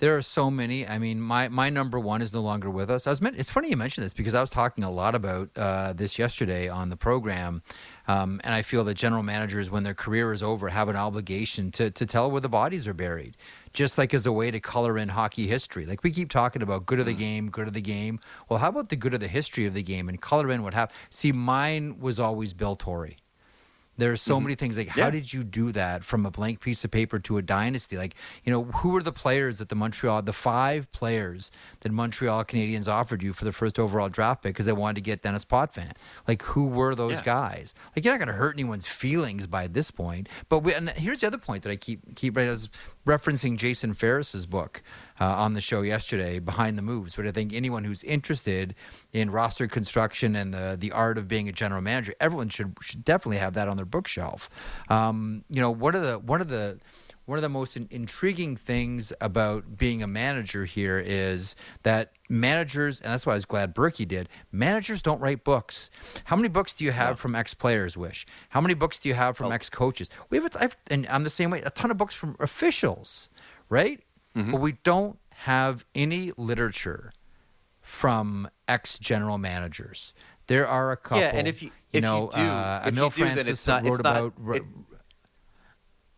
There 0.00 0.16
are 0.16 0.22
so 0.22 0.50
many. 0.50 0.88
I 0.88 0.98
mean, 0.98 1.20
my, 1.20 1.50
my 1.50 1.68
number 1.68 2.00
one 2.00 2.22
is 2.22 2.32
no 2.32 2.40
longer 2.40 2.70
with 2.70 2.90
us. 2.90 3.06
I 3.06 3.10
was 3.10 3.20
meant, 3.20 3.36
it's 3.38 3.50
funny 3.50 3.68
you 3.68 3.76
mentioned 3.76 4.02
this 4.02 4.14
because 4.14 4.32
I 4.32 4.40
was 4.40 4.48
talking 4.48 4.82
a 4.82 4.90
lot 4.90 5.14
about 5.14 5.50
uh, 5.58 5.92
this 5.92 6.18
yesterday 6.18 6.70
on 6.70 6.88
the 6.88 6.96
program, 6.96 7.62
um, 8.08 8.40
and 8.42 8.54
I 8.54 8.62
feel 8.62 8.82
that 8.84 8.94
general 8.94 9.22
managers, 9.22 9.70
when 9.70 9.82
their 9.82 9.92
career 9.92 10.32
is 10.32 10.42
over, 10.42 10.70
have 10.70 10.88
an 10.88 10.96
obligation 10.96 11.70
to 11.72 11.90
to 11.90 12.06
tell 12.06 12.30
where 12.30 12.40
the 12.40 12.48
bodies 12.48 12.88
are 12.88 12.94
buried, 12.94 13.36
just 13.74 13.98
like 13.98 14.14
as 14.14 14.24
a 14.24 14.32
way 14.32 14.50
to 14.50 14.58
color 14.58 14.96
in 14.96 15.10
hockey 15.10 15.46
history. 15.46 15.84
Like 15.84 16.02
we 16.02 16.12
keep 16.12 16.30
talking 16.30 16.62
about 16.62 16.86
good 16.86 16.98
of 16.98 17.04
the 17.04 17.12
game, 17.12 17.50
good 17.50 17.66
of 17.66 17.74
the 17.74 17.82
game. 17.82 18.20
Well, 18.48 18.58
how 18.58 18.70
about 18.70 18.88
the 18.88 18.96
good 18.96 19.12
of 19.12 19.20
the 19.20 19.28
history 19.28 19.66
of 19.66 19.74
the 19.74 19.82
game 19.82 20.08
and 20.08 20.18
color 20.18 20.50
in 20.50 20.62
what 20.62 20.72
happened? 20.72 20.96
See, 21.10 21.30
mine 21.30 22.00
was 22.00 22.18
always 22.18 22.54
Bill 22.54 22.74
Torrey. 22.74 23.18
There's 24.00 24.22
so 24.22 24.36
mm-hmm. 24.36 24.44
many 24.44 24.54
things 24.56 24.76
like 24.76 24.88
how 24.88 25.04
Yeah. 25.04 25.10
did 25.10 25.32
you 25.32 25.42
do 25.42 25.72
that 25.72 26.04
from 26.04 26.26
a 26.26 26.30
blank 26.30 26.60
piece 26.60 26.84
of 26.84 26.90
paper 26.90 27.18
to 27.20 27.38
a 27.38 27.42
dynasty? 27.42 27.96
Like, 27.96 28.14
you 28.44 28.52
know, 28.52 28.64
who 28.64 28.90
were 28.90 29.02
the 29.02 29.12
players 29.12 29.58
that 29.58 29.68
the 29.68 29.74
Montreal, 29.74 30.22
the 30.22 30.32
five 30.32 30.90
players 30.92 31.50
that 31.80 31.92
Montreal 31.92 32.44
Canadiens 32.44 32.88
offered 32.88 33.22
you 33.22 33.32
for 33.32 33.44
the 33.44 33.52
first 33.52 33.78
overall 33.78 34.08
draft 34.08 34.42
pick 34.42 34.54
because 34.54 34.66
they 34.66 34.72
wanted 34.72 34.96
to 34.96 35.00
get 35.02 35.22
Denis 35.22 35.44
Potvin? 35.44 35.92
Like, 36.26 36.42
who 36.42 36.66
were 36.66 36.94
those 36.94 37.12
Yeah. 37.12 37.22
guys? 37.24 37.74
Like, 37.94 38.04
you're 38.04 38.14
not 38.14 38.18
going 38.18 38.34
to 38.34 38.40
hurt 38.40 38.56
anyone's 38.56 38.86
feelings 38.86 39.46
by 39.46 39.66
this 39.66 39.90
point. 39.90 40.28
But 40.48 40.60
we, 40.60 40.74
and 40.74 40.90
here's 40.90 41.20
the 41.20 41.26
other 41.26 41.38
point 41.38 41.62
that 41.62 41.70
I 41.70 41.76
keep 41.76 42.16
keep 42.16 42.36
right 42.36 42.48
as 42.48 42.68
referencing 43.06 43.56
Jason 43.56 43.94
Farris's 43.94 44.46
book 44.46 44.82
uh, 45.20 45.24
on 45.26 45.52
the 45.54 45.60
show 45.60 45.82
yesterday, 45.82 46.38
Behind 46.38 46.78
the 46.78 46.82
Moves. 46.82 47.16
But 47.16 47.26
I 47.26 47.32
think 47.32 47.52
anyone 47.52 47.84
who's 47.84 48.02
interested 48.04 48.74
in 49.12 49.30
roster 49.30 49.68
construction 49.68 50.34
and 50.34 50.52
the 50.54 50.76
the 50.78 50.92
art 50.92 51.18
of 51.18 51.28
being 51.28 51.48
a 51.48 51.52
general 51.52 51.82
manager, 51.82 52.14
everyone 52.20 52.48
should 52.48 52.74
should 52.80 53.04
definitely 53.04 53.38
have 53.38 53.54
that 53.54 53.68
on 53.68 53.76
their 53.76 53.86
bookshelf. 53.86 54.48
Um, 54.88 55.44
you 55.50 55.60
know, 55.60 55.70
one 55.70 55.94
of 55.94 56.02
the 56.02 56.18
one 56.18 56.40
of 56.40 56.48
the 56.48 56.78
one 57.26 57.38
of 57.38 57.42
the 57.42 57.48
most 57.48 57.76
in- 57.76 57.86
intriguing 57.92 58.56
things 58.56 59.12
about 59.20 59.76
being 59.76 60.02
a 60.02 60.06
manager 60.08 60.64
here 60.64 60.98
is 60.98 61.54
that 61.84 62.10
managers, 62.28 63.00
and 63.00 63.12
that's 63.12 63.24
why 63.24 63.32
I 63.32 63.36
was 63.36 63.44
glad 63.44 63.72
Berkey 63.72 64.08
did. 64.08 64.28
Managers 64.50 65.00
don't 65.00 65.20
write 65.20 65.44
books. 65.44 65.90
How 66.24 66.34
many 66.34 66.48
books 66.48 66.74
do 66.74 66.84
you 66.84 66.90
have 66.90 67.20
from 67.20 67.36
ex 67.36 67.54
players? 67.54 67.96
Wish. 67.96 68.26
How 68.48 68.60
many 68.60 68.74
books 68.74 68.98
do 68.98 69.08
you 69.08 69.14
have 69.14 69.36
from 69.36 69.48
Oh. 69.48 69.50
ex 69.52 69.70
coaches? 69.70 70.08
We 70.30 70.38
have, 70.38 70.46
a- 70.56 70.62
I've, 70.64 70.76
and 70.88 71.06
I'm 71.08 71.22
the 71.22 71.30
same 71.30 71.50
way. 71.50 71.60
A 71.60 71.70
ton 71.70 71.92
of 71.92 71.96
books 71.96 72.16
from 72.16 72.34
officials, 72.40 73.28
right? 73.68 74.00
Mm-hmm. 74.36 74.52
But 74.52 74.60
we 74.60 74.72
don't 74.84 75.18
have 75.30 75.84
any 75.94 76.32
literature 76.36 77.12
from 77.80 78.48
ex 78.68 78.98
general 78.98 79.38
managers. 79.38 80.12
There 80.46 80.66
are 80.68 80.92
a 80.92 80.96
couple. 80.96 81.20
Yeah, 81.22 81.30
and 81.34 81.48
if 81.48 81.62
you- 81.62 81.70
if 81.92 81.96
you 81.96 82.00
know, 82.02 82.30
do- 82.32 82.40
uh, 82.40 82.80
if 82.86 82.86
you 82.94 82.98
Emil 83.00 83.10
do, 83.10 83.24
then 83.34 83.48
it's 83.48 83.64
that 83.64 83.82
not- 83.84 83.88
it's 83.88 83.98
wrote 83.98 84.04
not- 84.04 84.16
about. 84.38 84.56
it- 84.56 84.62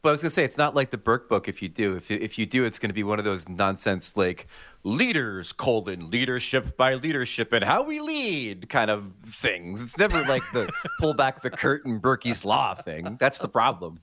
But 0.02 0.09
I 0.09 0.12
was 0.12 0.21
gonna 0.21 0.31
say 0.31 0.42
it's 0.45 0.59
not 0.59 0.75
like 0.75 0.90
the 0.90 0.99
Burke 0.99 1.28
book. 1.28 1.47
If 1.49 1.62
you 1.62 1.69
do, 1.69 1.95
if 1.97 2.11
you, 2.11 2.19
if 2.21 2.37
you 2.37 2.45
do, 2.45 2.64
it's 2.64 2.78
gonna 2.81 2.92
be 2.92 3.04
one 3.04 3.21
of 3.21 3.25
those 3.25 3.49
nonsense 3.49 4.16
like 4.16 4.49
leaders 4.83 5.52
colon 5.52 6.11
leadership 6.11 6.76
by 6.76 6.95
leadership 6.95 7.52
and 7.52 7.62
how 7.64 7.85
we 7.85 8.00
lead 8.00 8.69
kind 8.69 8.90
of 8.90 9.12
things. 9.25 9.81
It's 9.81 9.97
never 9.99 10.23
like 10.25 10.42
the 10.52 10.69
pull 10.99 11.14
back 11.14 11.40
the 11.42 11.50
curtain 11.50 12.00
Berkey's 12.00 12.45
law 12.45 12.75
thing. 12.75 13.16
That's 13.21 13.38
the 13.38 13.49
problem. 13.49 14.00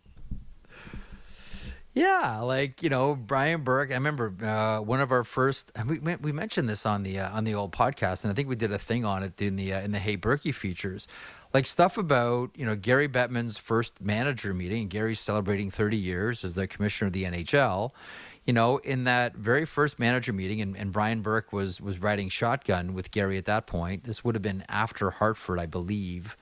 Yeah, 2.00 2.40
like 2.40 2.82
you 2.82 2.90
know 2.90 3.14
Brian 3.14 3.66
Burke. 3.66 3.92
I 3.92 3.96
remember 3.96 4.34
uh, 4.42 4.80
one 4.80 5.02
of 5.02 5.12
our 5.12 5.26
first. 5.26 5.70
And 5.76 5.90
we 5.90 6.00
we 6.00 6.32
mentioned 6.32 6.70
this 6.70 6.86
on 6.86 7.04
the 7.04 7.20
uh, 7.20 7.30
on 7.36 7.44
the 7.44 7.54
old 7.54 7.74
podcast, 7.74 8.24
and 8.24 8.32
I 8.32 8.34
think 8.34 8.48
we 8.48 8.56
did 8.56 8.72
a 8.72 8.80
thing 8.80 9.04
on 9.04 9.22
it 9.22 9.42
in 9.42 9.58
the 9.58 9.74
uh, 9.74 9.82
in 9.82 9.92
the 9.92 10.00
Hey 10.00 10.16
Berkey 10.16 10.56
features, 10.56 11.10
like 11.54 11.68
stuff 11.68 11.98
about 11.98 12.52
you 12.56 12.66
know 12.66 12.78
Gary 12.78 13.10
Bettman's 13.10 13.58
first 13.58 14.00
manager 14.00 14.54
meeting. 14.54 14.88
Gary's 14.88 15.20
celebrating 15.20 15.70
30 15.70 15.98
years 15.98 16.46
as 16.46 16.54
the 16.54 16.68
commissioner 16.68 17.08
of 17.08 17.14
the 17.14 17.26
NHL. 17.26 17.92
You 18.46 18.54
know, 18.54 18.78
in 18.78 19.04
that 19.04 19.36
very 19.36 19.66
first 19.66 20.00
manager 20.00 20.32
meeting, 20.32 20.62
and, 20.62 20.78
and 20.78 20.94
Brian 20.94 21.22
Burke 21.22 21.52
was 21.52 21.82
was 21.82 22.00
riding 22.00 22.30
shotgun 22.30 22.94
with 22.94 23.12
Gary 23.12 23.38
at 23.38 23.44
that 23.44 23.68
point. 23.68 24.06
This 24.06 24.24
would 24.24 24.36
have 24.36 24.42
been 24.42 24.64
after 24.70 25.12
Hartford, 25.12 25.60
I 25.60 25.66
believe. 25.66 26.38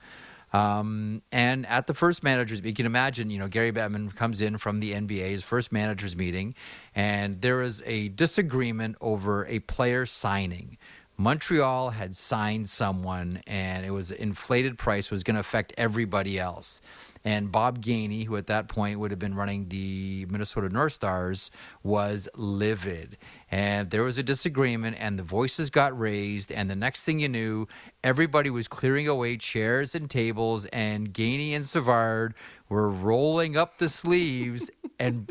Um, 0.52 1.22
and 1.30 1.66
at 1.66 1.86
the 1.86 1.94
first 1.94 2.22
managers, 2.22 2.60
you 2.60 2.72
can 2.72 2.86
imagine, 2.86 3.30
you 3.30 3.38
know, 3.38 3.48
Gary 3.48 3.72
Bettman 3.72 4.14
comes 4.14 4.40
in 4.40 4.58
from 4.58 4.80
the 4.80 4.92
NBA's 4.92 5.42
first 5.42 5.72
managers 5.72 6.16
meeting, 6.16 6.54
and 6.94 7.40
there 7.42 7.60
is 7.62 7.82
a 7.84 8.08
disagreement 8.08 8.96
over 9.00 9.46
a 9.46 9.58
player 9.60 10.06
signing. 10.06 10.78
Montreal 11.20 11.90
had 11.90 12.14
signed 12.14 12.68
someone, 12.68 13.42
and 13.44 13.84
it 13.84 13.90
was 13.90 14.12
an 14.12 14.18
inflated 14.18 14.78
price 14.78 15.10
was 15.10 15.24
going 15.24 15.34
to 15.34 15.40
affect 15.40 15.72
everybody 15.76 16.38
else. 16.38 16.80
And 17.24 17.50
Bob 17.50 17.82
Gainey, 17.82 18.26
who 18.26 18.36
at 18.36 18.46
that 18.46 18.68
point 18.68 19.00
would 19.00 19.10
have 19.10 19.18
been 19.18 19.34
running 19.34 19.68
the 19.68 20.26
Minnesota 20.30 20.68
North 20.68 20.92
Stars, 20.92 21.50
was 21.82 22.28
livid. 22.36 23.18
And 23.50 23.90
there 23.90 24.04
was 24.04 24.16
a 24.16 24.22
disagreement, 24.22 24.96
and 25.00 25.18
the 25.18 25.24
voices 25.24 25.70
got 25.70 25.98
raised. 25.98 26.52
And 26.52 26.70
the 26.70 26.76
next 26.76 27.02
thing 27.02 27.18
you 27.18 27.28
knew, 27.28 27.66
everybody 28.04 28.48
was 28.48 28.68
clearing 28.68 29.08
away 29.08 29.36
chairs 29.38 29.96
and 29.96 30.08
tables, 30.08 30.66
and 30.66 31.12
Gainey 31.12 31.52
and 31.52 31.66
Savard 31.66 32.34
were 32.68 32.88
rolling 32.88 33.56
up 33.56 33.78
the 33.78 33.88
sleeves, 33.88 34.70
and 35.00 35.28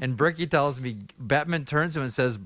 and 0.00 0.16
Berkey 0.16 0.50
tells 0.50 0.80
me 0.80 1.00
Bettman 1.22 1.66
turns 1.66 1.92
to 1.92 2.00
him 2.00 2.04
and 2.04 2.12
says, 2.12 2.38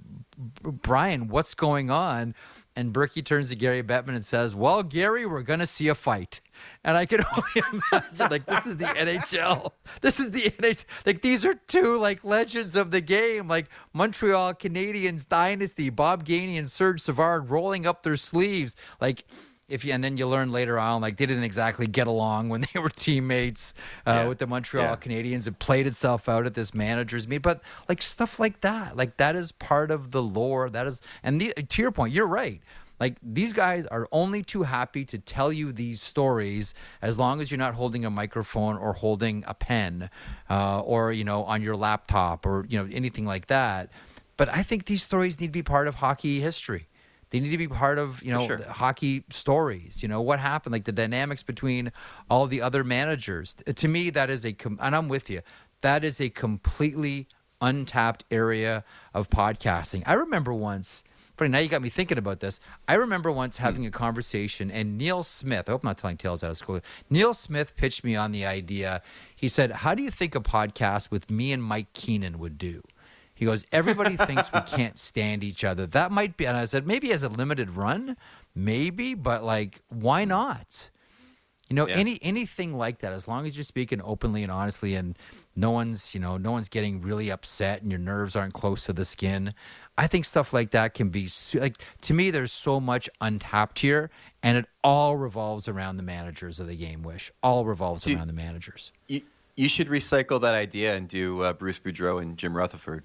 "Brian, 0.63 1.29
what's 1.29 1.55
going 1.55 1.89
on?" 1.91 2.35
And 2.77 2.93
Berkey 2.95 3.25
turns 3.25 3.49
to 3.49 3.57
Gary 3.57 3.83
Bettman 3.83 4.15
and 4.15 4.25
says, 4.25 4.55
"Well, 4.55 4.83
Gary, 4.83 5.27
we're 5.27 5.43
gonna 5.43 5.67
see 5.67 5.89
a 5.89 5.95
fight." 5.95 6.41
And 6.85 6.97
I 6.97 7.05
can 7.05 7.25
only 7.37 7.81
imagine, 7.93 8.31
like, 8.31 8.47
this 8.47 8.67
is 8.67 8.77
the 8.77 8.85
NHL. 8.87 9.73
This 10.01 10.21
is 10.21 10.31
the 10.31 10.51
NHL. 10.51 10.85
Like, 11.05 11.21
these 11.23 11.45
are 11.45 11.55
two 11.55 11.97
like 11.97 12.25
legends 12.25 12.77
of 12.77 12.91
the 12.91 13.01
game, 13.01 13.49
like 13.49 13.67
Montreal 13.93 14.55
Canadiens 14.55 15.29
dynasty, 15.29 15.91
Bob 15.91 16.25
Gainey 16.25 16.59
and 16.59 16.71
Serge 16.71 17.01
Savard 17.01 17.51
rolling 17.51 17.87
up 17.87 18.03
their 18.03 18.17
sleeves, 18.17 18.77
like 19.01 19.25
if 19.71 19.85
you 19.85 19.93
and 19.93 20.03
then 20.05 20.17
you 20.17 20.27
learn 20.27 20.51
later 20.53 20.79
on 20.79 21.01
like 21.01 21.17
they 21.17 21.27
didn't 21.27 21.45
exactly 21.45 21.87
get 21.87 22.07
along 22.07 22.49
when 22.49 22.61
they 22.73 22.81
were 22.81 22.91
teammates 22.91 23.73
uh, 24.07 24.11
Yeah. 24.11 24.29
with 24.29 24.39
the 24.39 24.47
Montreal 24.47 24.85
Yeah. 24.85 24.97
Canadiens. 24.97 25.47
It 25.47 25.59
played 25.59 25.87
itself 25.87 26.29
out 26.29 26.47
at 26.47 26.55
this 26.55 26.75
managers 26.75 27.27
meet, 27.29 27.39
but 27.43 27.63
like 27.89 28.03
stuff 28.03 28.39
like 28.39 28.61
that, 28.63 28.97
like 28.97 29.17
that 29.19 29.37
is 29.37 29.53
part 29.53 29.91
of 29.91 30.11
the 30.11 30.23
lore. 30.23 30.69
That 30.71 30.87
is, 30.87 31.01
and 31.23 31.41
the, 31.41 31.53
to 31.55 31.83
your 31.83 31.91
point, 31.93 32.13
you're 32.13 32.27
right. 32.27 32.61
Like 32.99 33.17
these 33.23 33.55
guys 33.55 33.87
are 33.87 34.07
only 34.13 34.43
too 34.43 34.65
happy 34.65 35.07
to 35.07 35.19
tell 35.19 35.51
you 35.51 35.73
these 35.73 36.03
stories 36.03 36.75
as 37.01 37.19
long 37.19 37.41
as 37.41 37.51
you're 37.51 37.57
not 37.57 37.73
holding 37.75 38.05
a 38.05 38.11
microphone 38.11 38.77
or 38.77 38.93
holding 38.93 39.43
a 39.47 39.55
pen, 39.55 40.11
uh, 40.51 40.81
or 40.81 41.11
you 41.11 41.25
know 41.25 41.45
on 41.45 41.63
your 41.63 41.77
laptop 41.77 42.45
or 42.45 42.67
you 42.69 42.79
know 42.79 42.87
anything 42.93 43.25
like 43.25 43.47
that. 43.47 43.89
But 44.37 44.51
I 44.51 44.63
think 44.63 44.85
these 44.85 45.03
stories 45.03 45.41
need 45.41 45.47
to 45.47 45.53
be 45.53 45.63
part 45.63 45.89
of 45.89 45.95
hockey 45.97 46.41
history. 46.41 46.89
They 47.31 47.41
need 47.41 47.51
to 47.51 47.59
be 47.59 47.69
part 47.69 47.99
of 47.99 48.23
you 48.23 48.33
know 48.33 48.47
sure. 48.47 48.63
hockey 48.65 49.25
stories. 49.31 50.03
You 50.03 50.09
know 50.09 50.21
what 50.21 50.41
happened, 50.41 50.73
like 50.73 50.85
the 50.85 50.93
dynamics 50.93 51.43
between 51.43 51.93
all 52.29 52.47
the 52.47 52.61
other 52.61 52.85
managers. 52.85 53.55
To 53.75 53.89
me, 53.89 54.11
that 54.11 54.31
is 54.31 54.45
a 54.45 54.53
com- 54.53 54.79
and 54.81 54.95
I'm 54.95 55.09
with 55.09 55.31
you. 55.31 55.41
That 55.81 56.05
is 56.05 56.21
a 56.21 56.29
completely 56.29 57.29
untapped 57.61 58.25
area 58.31 58.85
of 59.15 59.31
podcasting. 59.31 60.03
I 60.07 60.15
remember 60.15 60.53
once. 60.53 61.05
But 61.37 61.51
now 61.51 61.59
you 61.59 61.71
got 61.71 61.81
me 61.81 61.89
thinking 61.89 62.19
about 62.19 62.41
this. 62.41 62.61
I 62.87 62.97
remember 62.97 63.33
once 63.33 63.57
hmm. 63.57 63.63
having 63.63 63.87
a 63.87 63.91
conversation, 63.91 64.71
and 64.71 64.99
Neil 64.99 65.23
Smith. 65.23 65.71
I 65.71 65.73
hope 65.73 65.83
I'm 65.83 65.89
not 65.89 65.97
telling 65.97 66.19
tales 66.19 66.45
out 66.45 66.51
of 66.51 66.59
school. 66.59 66.81
Neil 67.09 67.33
Smith 67.33 67.75
pitched 67.77 68.05
me 68.05 68.15
on 68.15 68.31
the 68.31 68.45
idea. 68.45 69.01
He 69.35 69.49
said, 69.49 69.71
"How 69.71 69.95
do 69.95 70.03
you 70.03 70.11
think 70.11 70.35
a 70.35 70.41
podcast 70.41 71.11
with 71.11 71.31
me 71.31 71.51
and 71.53 71.63
Mike 71.63 71.95
Keenan 71.95 72.39
would 72.41 72.59
do?" 72.59 72.83
He 73.41 73.47
goes, 73.47 73.65
everybody 73.73 74.17
thinks 74.29 74.53
we 74.53 74.61
can't 74.61 74.99
stand 74.99 75.43
each 75.43 75.65
other. 75.65 75.87
That 75.87 76.13
might 76.13 76.37
be, 76.37 76.47
and 76.47 76.57
I 76.57 76.67
said, 76.67 76.87
maybe 76.87 77.11
as 77.11 77.23
a 77.23 77.29
limited 77.31 77.71
run, 77.71 78.17
maybe, 78.55 79.15
but 79.15 79.43
like, 79.43 79.81
why 79.89 80.25
not? 80.27 80.91
You 81.71 81.77
know, 81.77 81.89
Yeah. 81.89 81.95
any 81.97 82.19
anything 82.21 82.77
like 82.77 82.99
that, 82.99 83.13
as 83.13 83.27
long 83.29 83.47
as 83.47 83.57
you're 83.57 83.65
speaking 83.65 84.03
openly 84.05 84.43
and 84.43 84.51
honestly, 84.53 84.95
and 84.95 85.17
no 85.57 85.71
one's, 85.71 86.15
you 86.15 86.21
know, 86.21 86.37
no 86.37 86.51
one's 86.53 86.69
getting 86.69 87.01
really 87.01 87.31
upset, 87.31 87.81
and 87.81 87.91
your 87.91 87.99
nerves 88.01 88.37
aren't 88.37 88.53
close 88.55 88.85
to 88.87 88.93
the 88.93 89.05
skin. 89.05 89.55
I 89.97 90.07
think 90.07 90.25
stuff 90.27 90.53
like 90.53 90.73
that 90.73 90.95
can 90.95 91.09
be 91.11 91.29
like 91.55 91.77
to 92.03 92.13
me. 92.13 92.31
There's 92.31 92.53
so 92.53 92.79
much 92.81 93.09
untapped 93.21 93.79
here, 93.79 94.11
and 94.43 94.59
it 94.59 94.67
all 94.85 95.17
revolves 95.17 95.67
around 95.69 95.97
the 95.97 96.03
managers 96.03 96.59
of 96.61 96.67
the 96.67 96.77
game. 96.77 97.03
Wish 97.03 97.31
all 97.43 97.65
revolves 97.65 98.03
Do- 98.03 98.17
around 98.17 98.27
the 98.27 98.33
managers. 98.35 98.93
You, 99.09 99.23
you 99.55 99.69
should 99.69 99.87
recycle 99.89 100.41
that 100.41 100.55
idea 100.55 100.95
and 100.97 101.07
do 101.09 101.43
uh, 101.43 101.53
Bruce 101.53 101.79
Boudreau 101.79 102.21
and 102.21 102.37
Jim 102.37 102.57
Rutherford. 102.57 103.05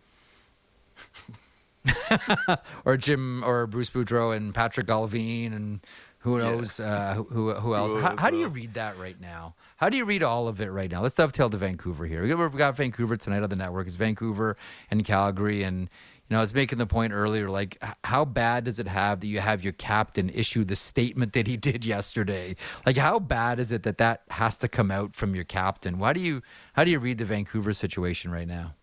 or 2.86 2.98
Jim 2.98 3.44
or 3.44 3.68
Bruce 3.68 3.90
Boudreau 3.90 4.36
and 4.36 4.54
Patrik 4.54 4.86
Allvin 4.88 5.56
and 5.56 5.80
who 6.20 6.40
Yeah. 6.40 6.44
knows 6.52 6.80
uh, 6.80 7.14
who 7.16 7.24
who 7.26 7.54
who 7.54 7.76
else? 7.76 7.94
How, 7.94 8.16
how 8.18 8.30
do 8.32 8.38
you 8.38 8.48
read 8.48 8.74
that 8.74 8.98
right 8.98 9.20
now? 9.22 9.54
How 9.78 9.90
do 9.90 9.98
you 9.98 10.06
read 10.06 10.24
all 10.24 10.48
of 10.48 10.60
it 10.60 10.72
right 10.72 10.90
now? 10.92 11.02
Let's 11.04 11.14
dovetail 11.16 11.50
to 11.52 11.58
Vancouver 11.58 12.06
here. 12.08 12.24
We've 12.24 12.58
got 12.58 12.76
Vancouver 12.76 13.16
tonight 13.16 13.44
on 13.44 13.50
the 13.50 13.56
network. 13.56 13.86
It's 13.86 13.96
Vancouver 13.96 14.56
and 14.90 15.06
Calgary, 15.06 15.62
and 15.62 15.82
you 15.82 15.88
know 16.32 16.38
I 16.38 16.42
was 16.42 16.56
making 16.56 16.80
the 16.80 16.88
point 16.88 17.14
earlier. 17.14 17.48
Like, 17.52 17.78
how 18.06 18.26
bad 18.26 18.64
does 18.64 18.80
it 18.80 18.88
have 18.88 19.20
that 19.20 19.28
you 19.28 19.40
have 19.40 19.64
your 19.64 19.74
captain 19.74 20.30
issue 20.32 20.64
the 20.64 20.76
statement 20.76 21.34
that 21.34 21.46
he 21.46 21.58
did 21.70 21.86
yesterday? 21.86 22.56
Like, 22.88 22.98
how 22.98 23.20
bad 23.20 23.60
is 23.60 23.72
it 23.72 23.84
that 23.84 24.00
that 24.00 24.24
has 24.32 24.58
to 24.58 24.68
come 24.68 24.90
out 24.90 25.16
from 25.16 25.36
your 25.36 25.44
captain? 25.46 26.00
Why 26.00 26.14
do 26.14 26.20
you 26.22 26.42
how 26.74 26.84
do 26.84 26.90
you 26.90 26.98
read 26.98 27.20
the 27.20 27.26
Vancouver 27.26 27.72
situation 27.74 28.32
right 28.32 28.48
now? 28.48 28.74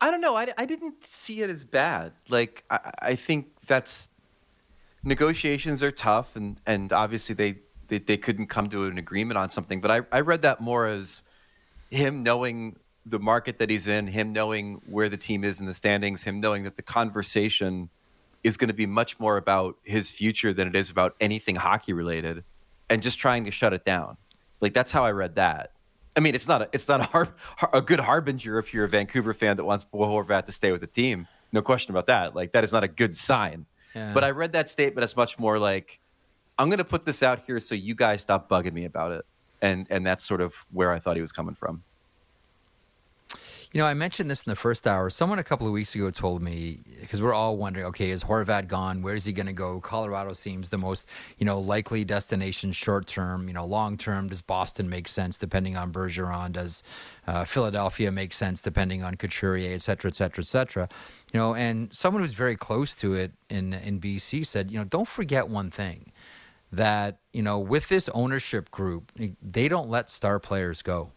I 0.00 0.10
don't 0.10 0.20
know. 0.20 0.36
I, 0.36 0.48
I 0.56 0.64
didn't 0.64 1.04
see 1.04 1.42
it 1.42 1.50
as 1.50 1.64
bad. 1.64 2.12
Like 2.28 2.64
I, 2.70 2.92
I 3.00 3.14
think 3.16 3.48
that's 3.66 4.08
negotiations 5.02 5.82
are 5.82 5.90
tough, 5.90 6.36
and 6.36 6.60
and 6.66 6.92
obviously 6.92 7.34
they, 7.34 7.56
they 7.88 7.98
they 7.98 8.16
couldn't 8.16 8.46
come 8.46 8.68
to 8.70 8.84
an 8.84 8.98
agreement 8.98 9.38
on 9.38 9.48
something. 9.48 9.80
But 9.80 9.90
I 9.90 10.00
I 10.12 10.20
read 10.20 10.42
that 10.42 10.60
more 10.60 10.86
as 10.86 11.22
him 11.90 12.22
knowing 12.22 12.76
the 13.06 13.18
market 13.18 13.58
that 13.58 13.70
he's 13.70 13.88
in, 13.88 14.06
him 14.06 14.32
knowing 14.32 14.80
where 14.86 15.08
the 15.08 15.16
team 15.16 15.42
is 15.42 15.60
in 15.60 15.66
the 15.66 15.74
standings, 15.74 16.22
him 16.22 16.40
knowing 16.40 16.64
that 16.64 16.76
the 16.76 16.82
conversation 16.82 17.88
is 18.44 18.56
going 18.56 18.68
to 18.68 18.74
be 18.74 18.86
much 18.86 19.18
more 19.18 19.36
about 19.36 19.76
his 19.82 20.10
future 20.10 20.52
than 20.52 20.68
it 20.68 20.76
is 20.76 20.90
about 20.90 21.16
anything 21.20 21.56
hockey 21.56 21.92
related, 21.92 22.44
and 22.88 23.02
just 23.02 23.18
trying 23.18 23.44
to 23.44 23.50
shut 23.50 23.72
it 23.72 23.84
down. 23.84 24.16
Like 24.60 24.74
that's 24.74 24.92
how 24.92 25.04
I 25.04 25.10
read 25.10 25.34
that. 25.36 25.72
I 26.18 26.20
mean, 26.20 26.34
it's 26.34 26.48
not 26.48 26.62
a, 26.62 26.68
it's 26.72 26.88
not 26.88 26.98
a, 26.98 27.04
har- 27.04 27.32
har- 27.56 27.70
a 27.72 27.80
good 27.80 28.00
harbinger 28.00 28.58
if 28.58 28.74
you're 28.74 28.86
a 28.86 28.88
Vancouver 28.88 29.32
fan 29.32 29.56
that 29.56 29.64
wants 29.64 29.84
Bo 29.84 29.98
Horvat 30.00 30.46
to 30.46 30.52
stay 30.52 30.72
with 30.72 30.80
the 30.80 30.88
team. 30.88 31.28
No 31.52 31.62
question 31.62 31.92
about 31.92 32.06
that. 32.06 32.34
Like 32.34 32.50
that 32.54 32.64
is 32.64 32.72
not 32.72 32.82
a 32.82 32.88
good 32.88 33.16
sign. 33.16 33.66
Yeah. 33.94 34.12
But 34.12 34.24
I 34.24 34.30
read 34.32 34.52
that 34.54 34.68
statement 34.68 35.04
as 35.04 35.14
much 35.16 35.38
more 35.38 35.60
like, 35.60 36.00
I'm 36.58 36.68
going 36.68 36.78
to 36.78 36.84
put 36.84 37.04
this 37.06 37.22
out 37.22 37.44
here 37.46 37.60
so 37.60 37.76
you 37.76 37.94
guys 37.94 38.20
stop 38.20 38.48
bugging 38.48 38.72
me 38.72 38.84
about 38.84 39.12
it, 39.12 39.24
and 39.62 39.86
and 39.90 40.04
that's 40.04 40.26
sort 40.26 40.40
of 40.40 40.54
where 40.72 40.90
I 40.90 40.98
thought 40.98 41.14
he 41.14 41.22
was 41.22 41.30
coming 41.30 41.54
from. 41.54 41.84
You 43.70 43.80
know, 43.80 43.86
I 43.86 43.92
mentioned 43.92 44.30
this 44.30 44.44
in 44.44 44.50
the 44.50 44.56
first 44.56 44.86
hour. 44.86 45.10
Someone 45.10 45.38
a 45.38 45.44
couple 45.44 45.66
of 45.66 45.74
weeks 45.74 45.94
ago 45.94 46.10
told 46.10 46.40
me 46.40 46.78
because 47.02 47.20
we're 47.20 47.34
all 47.34 47.58
wondering, 47.58 47.84
okay, 47.86 48.10
is 48.10 48.24
Horvat 48.24 48.66
gone? 48.66 49.02
Where 49.02 49.14
is 49.14 49.26
he 49.26 49.32
going 49.32 49.46
to 49.46 49.52
go? 49.52 49.78
Colorado 49.78 50.32
seems 50.32 50.70
the 50.70 50.78
most, 50.78 51.06
you 51.36 51.44
know, 51.44 51.60
likely 51.60 52.02
destination 52.02 52.72
short 52.72 53.06
term. 53.06 53.46
You 53.46 53.52
know, 53.52 53.66
long 53.66 53.98
term, 53.98 54.28
does 54.28 54.40
Boston 54.40 54.88
make 54.88 55.06
sense 55.06 55.36
depending 55.36 55.76
on 55.76 55.92
Bergeron? 55.92 56.52
Does 56.52 56.82
uh, 57.26 57.44
Philadelphia 57.44 58.10
make 58.10 58.32
sense 58.32 58.62
depending 58.62 59.02
on 59.02 59.16
Couturier, 59.16 59.74
et 59.74 59.82
cetera, 59.82 60.10
et 60.10 60.16
cetera, 60.16 60.42
et 60.42 60.46
cetera? 60.46 60.88
You 61.34 61.38
know, 61.38 61.54
and 61.54 61.92
someone 61.92 62.22
who's 62.22 62.32
very 62.32 62.56
close 62.56 62.94
to 62.96 63.12
it 63.12 63.32
in 63.50 63.74
in 63.74 64.00
BC 64.00 64.46
said, 64.46 64.70
you 64.70 64.78
know, 64.78 64.84
don't 64.84 65.08
forget 65.08 65.46
one 65.46 65.70
thing 65.70 66.10
that 66.72 67.18
you 67.34 67.42
know 67.42 67.58
with 67.58 67.88
this 67.88 68.08
ownership 68.14 68.70
group, 68.70 69.12
they 69.42 69.68
don't 69.68 69.90
let 69.90 70.08
star 70.08 70.38
players 70.38 70.80
go. 70.80 71.12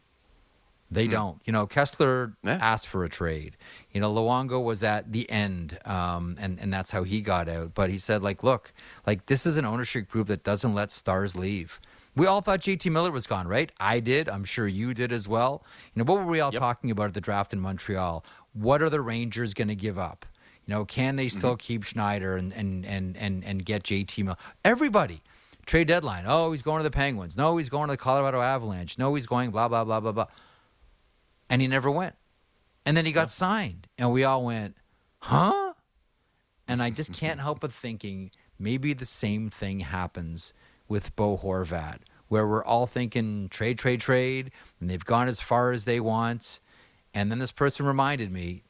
They 0.91 1.07
don't. 1.07 1.41
You 1.45 1.53
know, 1.53 1.65
Kesler 1.67 2.33
Yeah. 2.43 2.57
asked 2.61 2.87
for 2.87 3.05
a 3.05 3.09
trade. 3.09 3.55
You 3.93 4.01
know, 4.01 4.13
Luongo 4.13 4.61
was 4.61 4.83
at 4.83 5.11
the 5.13 5.29
end, 5.29 5.79
um, 5.85 6.35
and 6.39 6.59
and 6.59 6.71
that's 6.73 6.91
how 6.91 7.03
he 7.03 7.21
got 7.21 7.47
out. 7.47 7.73
But 7.73 7.89
he 7.89 7.97
said, 7.97 8.21
like, 8.21 8.43
look, 8.43 8.73
like 9.07 9.27
this 9.27 9.45
is 9.45 9.55
an 9.57 9.65
ownership 9.65 10.09
group 10.09 10.27
that 10.27 10.43
doesn't 10.43 10.73
let 10.75 10.91
stars 10.91 11.35
leave. 11.35 11.79
We 12.13 12.27
all 12.27 12.41
thought 12.41 12.59
JT 12.59 12.89
Miller 12.91 13.09
was 13.09 13.25
gone, 13.25 13.47
right? 13.47 13.71
I 13.79 14.01
did. 14.01 14.27
I'm 14.27 14.43
sure 14.43 14.67
you 14.67 14.93
did 14.93 15.13
as 15.13 15.29
well. 15.29 15.63
You 15.95 16.03
know, 16.03 16.13
what 16.13 16.19
were 16.25 16.29
we 16.29 16.41
all 16.41 16.51
Yep. 16.51 16.59
talking 16.59 16.91
about 16.91 17.05
at 17.07 17.13
the 17.13 17.21
draft 17.21 17.53
in 17.53 17.61
Montreal? 17.61 18.25
What 18.51 18.81
are 18.81 18.89
the 18.89 18.99
Rangers 18.99 19.53
going 19.53 19.69
to 19.69 19.75
give 19.75 19.97
up? 19.97 20.25
You 20.65 20.73
know, 20.75 20.83
can 20.83 21.15
they 21.15 21.29
still 21.29 21.55
keep 21.55 21.83
Schneider 21.83 22.35
and 22.35 22.51
and 22.51 22.85
and 22.85 23.15
and 23.15 23.45
and 23.45 23.63
get 23.63 23.83
JT 23.83 24.23
Miller? 24.23 24.37
Everybody. 24.65 25.21
Trade 25.65 25.87
deadline. 25.87 26.25
Oh, 26.27 26.51
he's 26.51 26.61
going 26.63 26.79
to 26.79 26.83
the 26.83 26.91
Penguins. 26.91 27.37
No, 27.37 27.55
he's 27.55 27.69
going 27.69 27.87
to 27.87 27.93
the 27.93 27.97
Colorado 27.97 28.41
Avalanche. 28.41 28.97
No, 28.97 29.15
he's 29.15 29.25
going 29.25 29.51
blah 29.51 29.69
blah 29.69 29.85
blah 29.85 30.01
blah 30.01 30.11
blah 30.11 30.25
and 31.51 31.61
he 31.61 31.67
never 31.67 31.91
went. 31.91 32.15
And 32.85 32.97
then 32.97 33.05
he 33.05 33.11
got 33.11 33.29
signed, 33.29 33.87
and 33.99 34.11
we 34.11 34.23
all 34.23 34.43
went, 34.43 34.75
huh? 35.19 35.73
And 36.67 36.81
I 36.81 36.89
just 36.89 37.13
can't 37.13 37.39
help 37.39 37.59
but 37.59 37.71
thinking 37.73 38.31
maybe 38.57 38.93
the 38.93 39.05
same 39.05 39.49
thing 39.51 39.81
happens 39.81 40.53
with 40.87 41.15
Bo 41.15 41.37
Horvat, 41.37 41.99
where 42.29 42.47
we're 42.47 42.63
all 42.63 42.87
thinking 42.87 43.49
trade, 43.49 43.77
trade, 43.77 43.99
trade, 44.01 44.51
and 44.79 44.89
they've 44.89 45.05
gone 45.05 45.27
as 45.27 45.41
far 45.41 45.71
as 45.71 45.85
they 45.85 45.99
want. 45.99 46.59
And 47.13 47.29
then 47.29 47.39
this 47.39 47.51
person 47.51 47.85
reminded 47.85 48.31
me, 48.31 48.63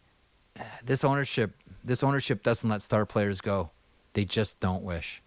"Eh, 0.56 0.64
this 0.84 1.04
ownership, 1.04 1.56
this 1.84 2.04
ownership 2.04 2.44
doesn't 2.44 2.68
let 2.68 2.82
star 2.82 3.06
players 3.06 3.40
go. 3.42 3.70
They 4.14 4.26
just 4.26 4.60
don't 4.60 4.84
wish. 4.84 5.22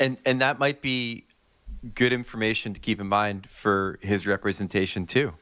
and 0.00 0.16
and 0.26 0.40
that 0.40 0.58
might 0.58 0.82
be 0.82 1.24
good 1.94 2.12
information 2.12 2.74
to 2.74 2.80
keep 2.80 3.00
in 3.00 3.06
mind 3.06 3.48
for 3.50 3.98
his 4.02 4.26
representation 4.26 5.06
too. 5.06 5.34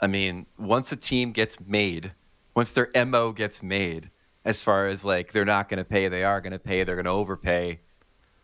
I 0.00 0.06
mean, 0.06 0.46
once 0.58 0.92
a 0.92 0.96
team 0.96 1.32
gets 1.32 1.58
made, 1.60 2.12
once 2.54 2.72
their 2.72 2.90
mo 3.06 3.32
gets 3.32 3.62
made, 3.62 4.10
as 4.44 4.62
far 4.62 4.86
as 4.86 5.04
like 5.04 5.32
they're 5.32 5.44
not 5.44 5.68
going 5.68 5.78
to 5.78 5.84
pay, 5.84 6.08
they 6.08 6.24
are 6.24 6.40
going 6.40 6.52
to 6.52 6.58
pay, 6.58 6.84
they're 6.84 6.96
going 6.96 7.04
to 7.04 7.10
overpay, 7.10 7.80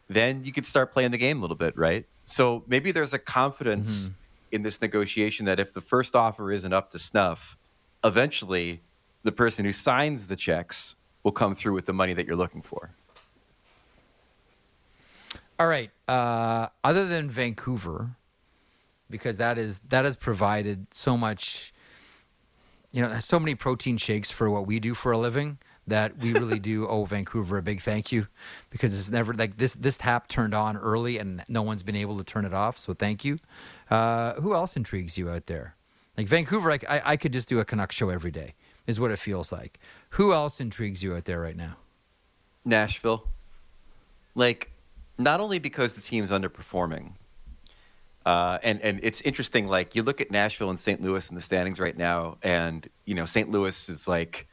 then 0.08 0.44
you 0.44 0.52
could 0.52 0.66
start 0.66 0.92
playing 0.92 1.10
the 1.10 1.18
game 1.18 1.38
a 1.38 1.40
little 1.40 1.56
bit, 1.56 1.76
right? 1.76 2.06
So 2.24 2.62
maybe 2.66 2.92
there's 2.92 3.14
a 3.14 3.18
confidence 3.18 4.10
in 4.52 4.62
this 4.62 4.80
negotiation 4.80 5.46
that 5.46 5.58
if 5.58 5.72
the 5.72 5.80
first 5.80 6.14
offer 6.14 6.52
isn't 6.52 6.72
up 6.72 6.90
to 6.90 6.98
snuff, 6.98 7.56
eventually 8.04 8.80
the 9.22 9.32
person 9.32 9.64
who 9.64 9.72
signs 9.72 10.26
the 10.26 10.36
checks 10.36 10.96
will 11.22 11.32
come 11.32 11.54
through 11.54 11.74
with 11.74 11.86
the 11.86 11.92
money 11.92 12.14
that 12.14 12.26
you're 12.26 12.36
looking 12.36 12.62
for. 12.62 12.90
All 15.58 15.66
right. 15.66 15.90
Uh, 16.06 16.68
other 16.84 17.06
than 17.06 17.30
Vancouver, 17.30 18.15
because 19.10 19.36
that 19.36 19.58
is 19.58 19.80
that 19.88 20.04
has 20.04 20.16
provided 20.16 20.86
so 20.92 21.16
much. 21.16 21.72
You 22.92 23.02
know, 23.02 23.20
so 23.20 23.38
many 23.38 23.54
protein 23.54 23.98
shakes 23.98 24.30
for 24.30 24.48
what 24.48 24.66
we 24.66 24.80
do 24.80 24.94
for 24.94 25.12
a 25.12 25.18
living 25.18 25.58
that 25.86 26.18
we 26.18 26.32
really 26.32 26.58
do 26.58 26.86
owe 26.88 27.04
Vancouver 27.04 27.58
a 27.58 27.62
big 27.62 27.82
thank 27.82 28.10
you 28.10 28.26
because 28.70 28.94
it's 28.94 29.10
never 29.10 29.34
like 29.34 29.58
this 29.58 29.74
this 29.74 29.98
tap 29.98 30.28
turned 30.28 30.54
on 30.54 30.76
early 30.76 31.18
and 31.18 31.44
no 31.48 31.62
one's 31.62 31.82
been 31.82 31.96
able 31.96 32.16
to 32.18 32.24
turn 32.24 32.44
it 32.44 32.54
off. 32.54 32.78
So 32.78 32.94
thank 32.94 33.24
you. 33.24 33.38
Uh, 33.90 34.34
who 34.34 34.54
else 34.54 34.76
intrigues 34.76 35.18
you 35.18 35.28
out 35.30 35.46
there? 35.46 35.76
Like 36.16 36.28
Vancouver, 36.28 36.70
like 36.70 36.88
I, 36.88 37.02
I 37.04 37.16
could 37.16 37.32
just 37.32 37.48
do 37.48 37.60
a 37.60 37.64
Canucks 37.64 37.94
show 37.94 38.08
every 38.08 38.30
day. 38.30 38.54
Is 38.86 39.00
what 39.00 39.10
it 39.10 39.18
feels 39.18 39.50
like. 39.50 39.80
Who 40.10 40.32
else 40.32 40.60
intrigues 40.60 41.02
you 41.02 41.14
out 41.14 41.24
there 41.24 41.40
right 41.40 41.56
now? 41.56 41.76
Nashville. 42.64 43.24
Like, 44.36 44.70
not 45.18 45.40
only 45.40 45.58
because 45.58 45.94
the 45.94 46.00
team's 46.00 46.30
underperforming, 46.30 47.12
uh, 48.26 48.58
and 48.64 48.80
and 48.82 48.98
it's 49.04 49.20
interesting. 49.20 49.68
Like 49.68 49.94
you 49.94 50.02
look 50.02 50.20
at 50.20 50.32
Nashville 50.32 50.70
and 50.70 50.78
St. 50.78 51.00
Louis 51.00 51.30
in 51.30 51.36
the 51.36 51.40
standings 51.40 51.78
right 51.78 51.96
now, 51.96 52.36
and 52.42 52.86
you 53.04 53.14
know 53.14 53.24
St. 53.24 53.48
Louis 53.48 53.88
is 53.88 54.08
like 54.08 54.48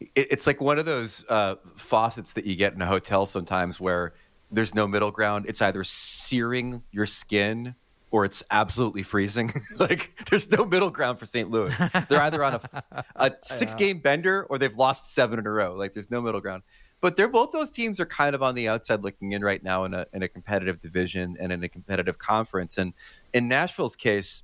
it, 0.00 0.26
it's 0.32 0.48
like 0.48 0.60
one 0.60 0.80
of 0.80 0.84
those 0.84 1.24
uh, 1.28 1.54
faucets 1.76 2.32
that 2.32 2.44
you 2.44 2.56
get 2.56 2.74
in 2.74 2.82
a 2.82 2.86
hotel 2.86 3.24
sometimes 3.24 3.78
where 3.78 4.14
there's 4.50 4.74
no 4.74 4.88
middle 4.88 5.12
ground. 5.12 5.46
It's 5.48 5.62
either 5.62 5.84
searing 5.84 6.82
your 6.90 7.06
skin 7.06 7.76
or 8.10 8.24
it's 8.24 8.42
absolutely 8.50 9.04
freezing. 9.04 9.52
like 9.78 10.20
there's 10.28 10.50
no 10.50 10.64
middle 10.64 10.90
ground 10.90 11.20
for 11.20 11.26
St. 11.26 11.48
Louis. 11.48 11.76
They're 12.08 12.22
either 12.22 12.42
on 12.42 12.54
a, 12.54 13.04
a 13.14 13.32
six 13.42 13.74
game 13.74 13.98
bender 13.98 14.44
or 14.50 14.58
they've 14.58 14.76
lost 14.76 15.14
seven 15.14 15.38
in 15.38 15.46
a 15.46 15.50
row. 15.50 15.74
Like 15.74 15.92
there's 15.92 16.10
no 16.10 16.20
middle 16.20 16.40
ground. 16.40 16.64
But 17.04 17.16
they're 17.16 17.28
both 17.28 17.52
those 17.52 17.70
teams 17.70 18.00
are 18.00 18.06
kind 18.06 18.34
of 18.34 18.42
on 18.42 18.54
the 18.54 18.66
outside 18.66 19.02
looking 19.02 19.32
in 19.32 19.44
right 19.44 19.62
now 19.62 19.84
in 19.84 19.92
a 19.92 20.06
in 20.14 20.22
a 20.22 20.28
competitive 20.28 20.80
division 20.80 21.36
and 21.38 21.52
in 21.52 21.62
a 21.62 21.68
competitive 21.68 22.16
conference. 22.16 22.78
And 22.78 22.94
in 23.34 23.46
Nashville's 23.46 23.94
case, 23.94 24.42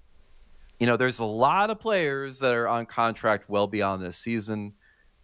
you 0.79 0.87
know, 0.87 0.99
there's 0.99 1.21
a 1.21 1.25
lot 1.25 1.71
of 1.71 1.81
players 1.81 2.39
that 2.41 2.53
are 2.53 2.69
on 2.69 2.85
contract 2.85 3.49
well 3.49 3.67
beyond 3.67 4.03
this 4.03 4.19
season. 4.19 4.75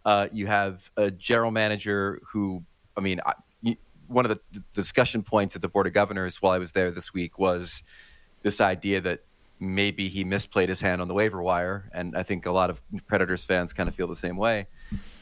Uh, 0.03 0.27
you 0.31 0.47
have 0.47 0.89
a 0.97 1.11
general 1.11 1.51
manager 1.51 2.19
who, 2.27 2.63
I 2.97 3.01
mean, 3.01 3.21
I, 3.23 3.33
one 4.07 4.25
of 4.25 4.31
the 4.31 4.59
discussion 4.73 5.21
points 5.21 5.55
at 5.55 5.61
the 5.61 5.69
Board 5.69 5.85
of 5.85 5.93
Governors 5.93 6.41
while 6.41 6.53
I 6.53 6.57
was 6.57 6.71
there 6.71 6.89
this 6.89 7.13
week 7.13 7.37
was 7.37 7.83
this 8.41 8.59
idea 8.59 8.99
that 9.01 9.23
maybe 9.59 10.09
he 10.09 10.25
misplayed 10.25 10.69
his 10.69 10.81
hand 10.81 11.03
on 11.03 11.07
the 11.07 11.13
waiver 11.13 11.43
wire, 11.43 11.87
and 11.93 12.17
I 12.17 12.23
think 12.23 12.47
a 12.47 12.51
lot 12.51 12.71
of 12.71 12.81
Predators 13.05 13.45
fans 13.45 13.73
kind 13.73 13.87
of 13.87 13.93
feel 13.93 14.07
the 14.07 14.15
same 14.15 14.37
way. 14.37 14.65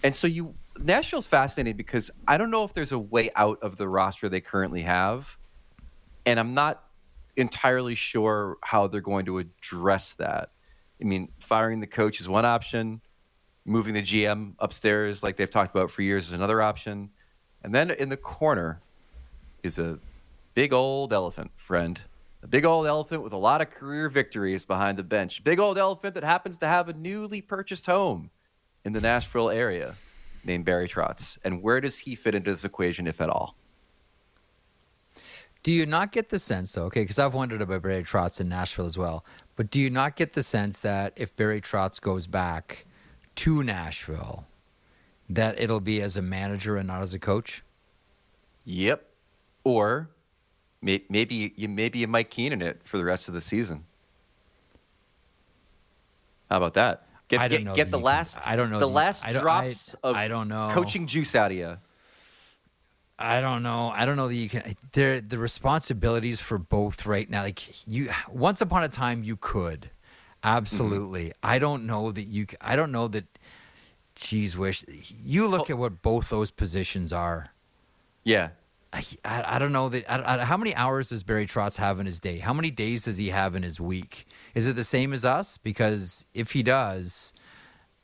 And 0.02 0.16
so 0.16 0.28
you 0.28 0.56
Nashville's 0.80 1.28
fascinating 1.28 1.78
because 1.78 2.12
I 2.28 2.38
don't 2.38 2.52
know 2.52 2.64
if 2.64 2.74
there's 2.74 2.92
a 2.92 3.00
way 3.00 3.30
out 3.36 3.60
of 3.62 3.78
the 3.78 3.88
roster 3.88 4.30
they 4.30 4.42
currently 4.42 4.82
have, 4.82 5.38
and 6.26 6.40
I'm 6.40 6.54
not 6.54 6.84
entirely 7.38 7.96
sure 7.96 8.58
how 8.62 8.88
they're 8.88 9.02
going 9.02 9.26
to 9.26 9.40
address 9.40 10.16
that. 10.16 10.52
I 11.02 11.06
mean, 11.06 11.30
firing 11.40 11.80
the 11.80 11.88
coach 11.88 12.20
is 12.20 12.30
one 12.30 12.46
option 12.46 13.02
moving 13.66 13.96
the 13.96 14.02
GM 14.02 14.54
upstairs, 14.60 15.24
like 15.24 15.36
they've 15.38 15.50
talked 15.50 15.76
about 15.76 15.90
for 15.90 16.04
years, 16.04 16.28
is 16.28 16.34
another 16.34 16.62
option. 16.62 17.10
And 17.64 17.74
then 17.74 17.92
in 17.92 18.10
the 18.10 18.18
corner 18.18 18.80
is 19.64 19.80
a 19.80 20.00
big 20.54 20.72
old 20.72 21.12
elephant, 21.12 21.52
friend. 21.56 22.00
A 22.44 22.48
big 22.48 22.64
old 22.64 22.86
elephant 22.86 23.24
with 23.24 23.34
a 23.34 23.38
lot 23.38 23.62
of 23.62 23.72
career 23.72 24.08
victories 24.08 24.66
behind 24.66 25.00
the 25.00 25.04
bench. 25.04 25.44
Big 25.44 25.60
old 25.60 25.80
elephant 25.80 26.14
that 26.14 26.24
happens 26.24 26.60
to 26.60 26.68
have 26.68 26.90
a 26.90 26.94
newly 26.94 27.42
purchased 27.42 27.88
home 27.88 28.30
in 28.86 28.94
the 28.94 29.02
Nashville 29.02 29.50
area 29.50 29.96
named 30.46 30.66
Barry 30.66 30.88
Trotz. 30.88 31.38
And 31.44 31.62
where 31.62 31.82
does 31.82 31.98
he 31.98 32.16
fit 32.16 32.36
into 32.36 32.52
this 32.52 32.66
equation, 32.66 33.08
if 33.08 33.22
at 33.22 33.30
all? 33.30 33.56
Do 35.64 35.72
you 35.72 35.86
not 35.86 36.12
get 36.12 36.30
the 36.30 36.38
sense, 36.38 36.74
though, 36.74 36.84
okay, 36.86 37.02
because 37.02 37.18
I've 37.18 37.34
wondered 37.34 37.62
about 37.62 37.82
Barry 37.82 38.04
Trotz 38.04 38.40
in 38.40 38.50
Nashville 38.50 38.86
as 38.86 38.98
well, 38.98 39.26
but 39.56 39.72
do 39.72 39.82
you 39.82 39.90
not 39.90 40.16
get 40.16 40.34
the 40.34 40.44
sense 40.44 40.80
that 40.82 41.14
if 41.16 41.36
Barry 41.36 41.60
Trotz 41.60 42.00
goes 42.00 42.28
back, 42.28 42.86
to 43.36 43.64
Nashville 43.64 44.46
that 45.30 45.60
it'll 45.60 45.80
be 45.80 46.02
as 46.02 46.18
a 46.18 46.22
manager 46.22 46.78
and 46.78 46.88
not 46.88 47.02
as 47.02 47.14
a 47.14 47.20
coach? 47.20 47.64
Yep. 48.66 49.06
Or 49.64 50.10
maybe 50.82 51.54
you 51.56 51.68
maybe 51.68 52.00
you 52.00 52.08
Mike 52.08 52.30
Keenan 52.30 52.62
it 52.62 52.82
for 52.84 52.98
the 52.98 53.04
rest 53.04 53.28
of 53.28 53.34
the 53.34 53.42
season. 53.42 53.84
How 56.50 56.58
about 56.58 56.76
that? 56.76 57.08
Get, 57.28 57.40
I 57.40 57.48
don't 57.48 57.60
get, 57.60 57.66
know 57.66 57.76
get 57.76 57.92
the 57.92 58.00
last. 58.00 58.38
I 58.46 58.56
don't 58.56 58.70
know 58.70 58.80
the, 58.80 58.86
the 58.86 58.92
last 58.92 59.26
drops 59.26 59.96
I, 60.04 60.08
of 60.08 60.16
I 60.16 60.28
don't 60.28 60.48
know 60.48 60.70
coaching 60.72 61.08
juice 61.08 61.36
out 61.36 61.52
of 61.52 61.58
you. 61.58 61.78
I 63.18 63.40
don't 63.40 63.64
know. 63.64 63.92
I 63.96 64.06
don't 64.06 64.18
know 64.18 64.28
that 64.28 64.36
you 64.36 64.50
can. 64.50 64.76
There, 64.92 65.22
the 65.22 65.38
responsibilities 65.38 66.42
for 66.42 66.58
both 66.58 67.06
right 67.06 67.30
now. 67.30 67.44
Like 67.44 67.88
you, 67.88 68.12
once 68.30 68.62
upon 68.62 68.84
a 68.84 68.90
time, 68.90 69.24
you 69.24 69.38
could. 69.38 69.90
Absolutely. 70.44 71.26
Mm-hmm. 71.26 71.46
I 71.46 71.60
don't 71.60 71.86
know 71.86 72.12
that 72.12 72.24
you. 72.24 72.46
I 72.62 72.76
don't 72.76 72.92
know 72.92 73.08
that. 73.08 73.26
Geez, 74.16 74.56
wish 74.56 74.86
you 75.10 75.48
look 75.48 75.70
at 75.70 75.78
what 75.78 76.02
both 76.02 76.30
those 76.30 76.52
positions 76.52 77.12
are. 77.12 77.50
Yeah. 78.24 78.50
I, 78.96 79.56
I, 79.56 79.60
don't 79.60 79.72
know 79.72 79.90
that. 79.90 80.10
I, 80.10 80.36
I, 80.36 80.46
how 80.46 80.58
many 80.58 80.74
hours 80.76 81.10
does 81.10 81.24
Barry 81.24 81.46
Trotz 81.46 81.76
have 81.78 82.00
in 82.00 82.06
his 82.06 82.20
day? 82.20 82.40
How 82.40 82.54
many 82.54 82.72
days 82.72 83.04
does 83.04 83.18
he 83.18 83.30
have 83.30 83.56
in 83.56 83.64
his 83.64 83.80
week? 83.80 84.26
Is 84.54 84.68
it 84.68 84.76
the 84.76 84.84
same 84.84 85.12
as 85.12 85.26
us? 85.26 85.58
Because 85.58 86.26
if 86.34 86.52
he 86.52 86.64
does, 86.64 87.34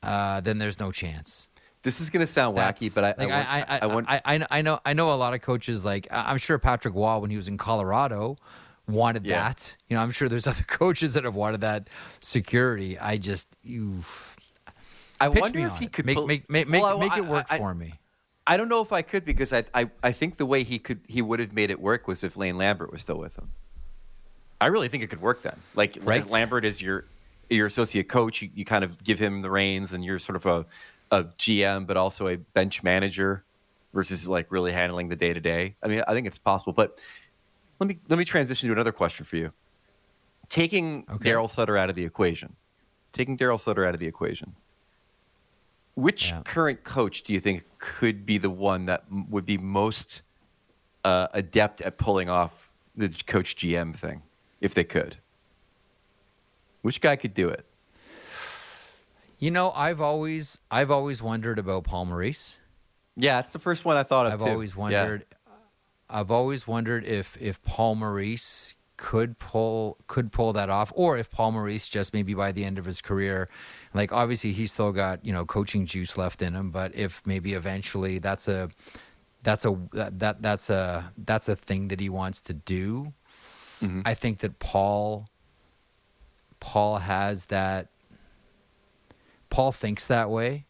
uh, 0.02 0.40
then 0.40 0.58
there's 0.58 0.78
no 0.78 0.92
chance. 0.92 1.48
This 1.82 2.00
is 2.00 2.10
going 2.10 2.20
to 2.20 2.26
sound 2.26 2.56
That's, 2.56 2.80
wacky, 2.80 2.94
but 2.94 3.04
I, 3.04 3.24
like, 3.24 3.32
I, 3.32 3.64
I, 3.68 3.78
I, 3.82 3.86
want, 3.86 4.06
I, 4.08 4.46
I, 4.50 4.62
know, 4.62 4.78
I 4.84 4.92
know 4.92 5.12
a 5.12 5.16
lot 5.16 5.34
of 5.34 5.40
coaches. 5.40 5.84
Like 5.84 6.06
I'm 6.10 6.38
sure 6.38 6.58
Patrick 6.58 6.94
Roy, 6.94 7.18
when 7.18 7.30
he 7.30 7.36
was 7.36 7.48
in 7.48 7.58
Colorado, 7.58 8.36
wanted 8.86 9.26
yeah. 9.26 9.48
that. 9.48 9.76
You 9.88 9.96
know, 9.96 10.02
I'm 10.02 10.12
sure 10.12 10.28
there's 10.28 10.46
other 10.46 10.64
coaches 10.64 11.14
that 11.14 11.24
have 11.24 11.34
wanted 11.34 11.62
that 11.62 11.88
security. 12.20 12.98
I 12.98 13.16
just 13.16 13.48
you. 13.62 14.04
I 15.20 15.28
wonder 15.28 15.60
if 15.60 15.76
he 15.76 15.86
could 15.86 16.04
make 16.04 16.16
pull, 16.16 16.26
make 16.26 16.50
make 16.50 16.68
make, 16.68 16.82
well, 16.82 16.98
make 16.98 17.16
it 17.16 17.26
work 17.26 17.48
for 17.48 17.74
me. 17.74 17.94
I 18.46 18.56
don't 18.56 18.68
know 18.68 18.80
if 18.80 18.92
I 18.92 19.02
could 19.02 19.24
because 19.24 19.52
I, 19.52 19.64
I 19.74 19.90
I 20.02 20.12
think 20.12 20.36
the 20.36 20.46
way 20.46 20.62
he 20.64 20.78
could 20.78 21.00
he 21.06 21.22
would 21.22 21.40
have 21.40 21.52
made 21.52 21.70
it 21.70 21.80
work 21.80 22.08
was 22.08 22.24
if 22.24 22.36
Lane 22.36 22.56
Lambert 22.56 22.90
was 22.92 23.02
still 23.02 23.18
with 23.18 23.36
him. 23.36 23.48
I 24.60 24.66
really 24.66 24.88
think 24.88 25.02
it 25.02 25.08
could 25.08 25.20
work 25.20 25.42
then. 25.42 25.56
Like 25.74 25.98
right. 26.02 26.28
Lambert 26.28 26.64
is 26.64 26.80
your 26.82 27.04
your 27.50 27.66
associate 27.66 28.08
coach. 28.08 28.42
You, 28.42 28.50
you 28.54 28.64
kind 28.64 28.84
of 28.84 29.02
give 29.04 29.18
him 29.18 29.42
the 29.42 29.50
reins, 29.50 29.92
and 29.92 30.04
you're 30.04 30.18
sort 30.18 30.36
of 30.36 30.46
a 30.46 30.66
a 31.12 31.24
GM, 31.24 31.86
but 31.86 31.96
also 31.96 32.28
a 32.28 32.36
bench 32.36 32.82
manager 32.82 33.44
versus 33.92 34.26
like 34.26 34.50
really 34.50 34.72
handling 34.72 35.08
the 35.08 35.16
day 35.16 35.32
to 35.32 35.40
day. 35.40 35.74
I 35.82 35.88
mean, 35.88 36.02
I 36.08 36.14
think 36.14 36.26
it's 36.26 36.38
possible, 36.38 36.72
but 36.72 36.98
let 37.78 37.88
me 37.88 37.98
let 38.08 38.18
me 38.18 38.24
transition 38.24 38.68
to 38.68 38.72
another 38.72 38.92
question 38.92 39.24
for 39.24 39.36
you. 39.36 39.52
Taking 40.48 41.04
okay. 41.10 41.30
Daryl 41.30 41.50
Sutter 41.50 41.76
out 41.76 41.90
of 41.90 41.96
the 41.96 42.04
equation, 42.04 42.54
taking 43.12 43.36
Daryl 43.36 43.60
Sutter 43.60 43.84
out 43.84 43.94
of 43.94 44.00
the 44.00 44.06
equation, 44.06 44.54
which 45.94 46.30
yeah. 46.30 46.42
current 46.44 46.84
coach 46.84 47.22
do 47.22 47.32
you 47.32 47.40
think 47.40 47.64
could 47.78 48.24
be 48.24 48.38
the 48.38 48.50
one 48.50 48.86
that 48.86 49.04
would 49.28 49.46
be 49.46 49.58
most 49.58 50.22
uh, 51.04 51.28
adept 51.32 51.80
at 51.80 51.98
pulling 51.98 52.28
off 52.28 52.70
the 52.96 53.08
coach 53.26 53.56
GM 53.56 53.94
thing, 53.94 54.22
if 54.60 54.74
they 54.74 54.84
could? 54.84 55.16
Which 56.82 57.00
guy 57.00 57.16
could 57.16 57.34
do 57.34 57.48
it? 57.48 57.64
You 59.38 59.50
know, 59.50 59.72
I've 59.72 60.00
always 60.00 60.58
I've 60.70 60.90
always 60.90 61.22
wondered 61.22 61.58
about 61.58 61.84
Paul 61.84 62.06
Maurice. 62.06 62.58
Yeah, 63.16 63.40
it's 63.40 63.52
the 63.52 63.58
first 63.58 63.84
one 63.84 63.96
I 63.96 64.04
thought 64.04 64.26
of. 64.26 64.34
I've 64.34 64.40
too. 64.40 64.52
always 64.52 64.76
wondered. 64.76 65.26
Yeah. 65.30 65.52
I've 66.08 66.30
always 66.30 66.66
wondered 66.66 67.04
if 67.04 67.36
if 67.40 67.62
Paul 67.62 67.96
Maurice 67.96 68.74
could 69.02 69.36
pull 69.36 69.98
could 70.06 70.30
pull 70.30 70.52
that 70.52 70.70
off, 70.70 70.92
or 70.94 71.18
if 71.18 71.28
Paul 71.28 71.50
Maurice 71.50 71.88
just 71.88 72.14
maybe 72.14 72.34
by 72.34 72.52
the 72.52 72.64
end 72.64 72.78
of 72.78 72.84
his 72.84 73.02
career, 73.02 73.48
like 73.92 74.12
obviously 74.12 74.52
he's 74.52 74.72
still 74.72 74.92
got 74.92 75.24
you 75.26 75.32
know 75.32 75.44
coaching 75.44 75.86
juice 75.86 76.16
left 76.16 76.40
in 76.40 76.54
him, 76.54 76.70
but 76.70 76.94
if 76.94 77.20
maybe 77.26 77.52
eventually 77.52 78.20
that's 78.20 78.46
a 78.46 78.70
that's 79.42 79.64
a 79.64 79.76
that 79.92 80.40
that's 80.40 80.70
a 80.70 81.12
that's 81.18 81.48
a 81.48 81.56
thing 81.56 81.88
that 81.88 81.98
he 81.98 82.08
wants 82.08 82.40
to 82.42 82.54
do. 82.54 83.12
Mm-hmm. 83.82 84.02
I 84.04 84.14
think 84.14 84.38
that 84.38 84.60
Paul 84.60 85.26
Paul 86.60 86.98
has 86.98 87.46
that 87.46 87.88
Paul 89.50 89.72
thinks 89.72 90.06
that 90.06 90.30
way 90.30 90.66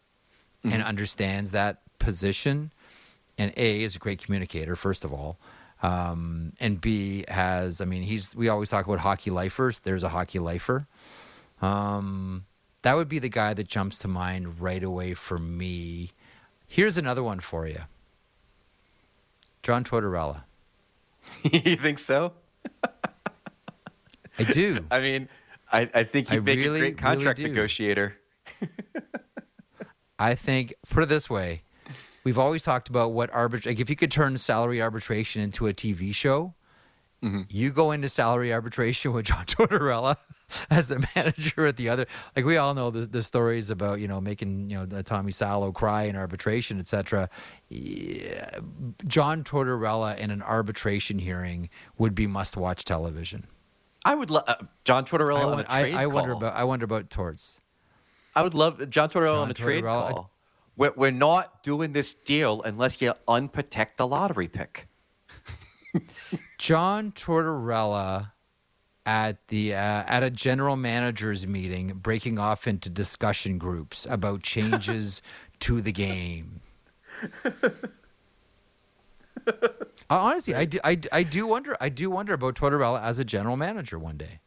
mm-hmm. 0.64 0.72
and 0.72 0.82
understands 0.82 1.50
that 1.50 1.82
position 1.98 2.72
and 3.36 3.52
A 3.58 3.82
is 3.82 3.94
a 3.94 3.98
great 3.98 4.24
communicator, 4.24 4.74
first 4.74 5.04
of 5.04 5.12
all. 5.12 5.36
Um, 5.82 6.52
and 6.60 6.80
B 6.80 7.24
has, 7.28 7.80
I 7.80 7.84
mean, 7.84 8.02
he's. 8.02 8.34
We 8.34 8.48
always 8.48 8.68
talk 8.68 8.86
about 8.86 9.00
hockey 9.00 9.30
lifers. 9.30 9.80
There's 9.80 10.04
a 10.04 10.10
hockey 10.10 10.38
lifer. 10.38 10.86
Um, 11.60 12.44
that 12.82 12.94
would 12.94 13.08
be 13.08 13.18
the 13.18 13.28
guy 13.28 13.54
that 13.54 13.66
jumps 13.68 13.98
to 14.00 14.08
mind 14.08 14.60
right 14.60 14.82
away 14.82 15.14
for 15.14 15.38
me. 15.38 16.12
Here's 16.66 16.96
another 16.96 17.22
one 17.22 17.40
for 17.40 17.66
you, 17.66 17.82
John 19.62 19.84
Tortorella. 19.84 20.42
you 21.42 21.76
think 21.76 21.98
so? 21.98 22.32
I 24.38 24.44
do. 24.44 24.78
I 24.90 25.00
mean, 25.00 25.28
I, 25.72 25.88
I 25.94 26.04
think 26.04 26.28
he'd 26.30 26.36
I 26.36 26.40
make 26.40 26.58
really, 26.58 26.78
a 26.78 26.82
great 26.82 26.98
contract 26.98 27.38
really 27.38 27.50
negotiator. 27.50 28.16
I 30.18 30.34
think, 30.34 30.74
put 30.88 31.02
it 31.02 31.08
this 31.08 31.28
way, 31.28 31.62
we've 32.24 32.38
always 32.38 32.62
talked 32.62 32.88
about 32.88 33.12
what 33.12 33.30
arbit 33.32 33.66
like 33.66 33.80
if 33.80 33.88
you 33.90 33.96
could 33.96 34.10
turn 34.10 34.36
salary 34.38 34.80
arbitration 34.82 35.42
into 35.42 35.66
a 35.66 35.74
TV 35.74 36.14
show, 36.14 36.54
You 37.48 37.70
go 37.70 37.92
into 37.92 38.08
salary 38.08 38.52
arbitration 38.52 39.12
with 39.12 39.26
John 39.26 39.44
Tortorella 39.46 40.16
as 40.70 40.88
the 40.88 41.06
manager 41.14 41.66
at 41.66 41.76
the 41.76 41.88
other. 41.88 42.06
Like 42.34 42.44
we 42.44 42.56
all 42.56 42.74
know 42.74 42.90
the, 42.90 43.06
the 43.06 43.22
stories 43.22 43.70
about 43.70 44.00
you 44.00 44.08
know 44.08 44.20
making 44.20 44.70
you 44.70 44.78
know 44.78 44.86
the 44.86 45.02
Tommy 45.04 45.30
Salo 45.32 45.70
cry 45.72 46.02
in 46.04 46.16
arbitration, 46.16 46.80
etc. 46.80 47.30
Yeah, 47.68 48.58
John 49.06 49.44
Tortorella 49.44 50.16
in 50.18 50.30
an 50.32 50.42
arbitration 50.42 51.20
hearing 51.20 51.70
would 51.96 52.14
be 52.14 52.26
must-watch 52.26 52.84
television. 52.84 53.46
I 54.04 54.16
would 54.16 54.30
love 54.30 54.44
uh, 54.48 54.56
John 54.84 55.04
Tortorella 55.06 55.38
I, 55.40 55.44
on 55.44 55.60
a 55.60 55.64
trade 55.64 55.94
I, 55.94 56.02
I 56.02 56.06
wonder 56.06 56.32
about 56.32 56.54
I 56.54 56.64
wonder 56.64 56.84
about 56.84 57.08
Torts. 57.08 57.60
I 58.34 58.42
would 58.42 58.54
love 58.54 58.90
John 58.90 59.08
Tortorella 59.10 59.34
John 59.34 59.42
on 59.44 59.50
a 59.52 59.54
trade 59.54 59.84
Tortorella, 59.84 60.08
I- 60.08 60.12
call. 60.12 60.31
We're, 60.76 60.92
we're 60.96 61.10
not 61.10 61.62
doing 61.62 61.92
this 61.92 62.14
deal 62.14 62.62
unless 62.62 63.00
you 63.00 63.12
unprotect 63.28 63.96
the 63.96 64.06
lottery 64.06 64.48
pick. 64.48 64.88
John 66.58 67.12
Tortorella 67.12 68.32
at 69.04 69.48
the 69.48 69.74
uh, 69.74 70.04
at 70.06 70.22
a 70.22 70.30
general 70.30 70.76
managers 70.76 71.46
meeting 71.46 71.88
breaking 71.96 72.38
off 72.38 72.66
into 72.66 72.88
discussion 72.88 73.58
groups 73.58 74.06
about 74.08 74.42
changes 74.42 75.20
to 75.60 75.80
the 75.80 75.92
game. 75.92 76.60
Uh, 79.44 79.50
honestly, 80.08 80.54
I 80.54 80.64
do, 80.66 80.78
I, 80.84 80.98
I 81.10 81.22
do 81.22 81.46
wonder 81.46 81.76
I 81.80 81.88
do 81.88 82.10
wonder 82.10 82.32
about 82.32 82.54
Tortorella 82.54 83.02
as 83.02 83.18
a 83.18 83.24
general 83.24 83.56
manager 83.56 83.98
one 83.98 84.16
day. 84.16 84.40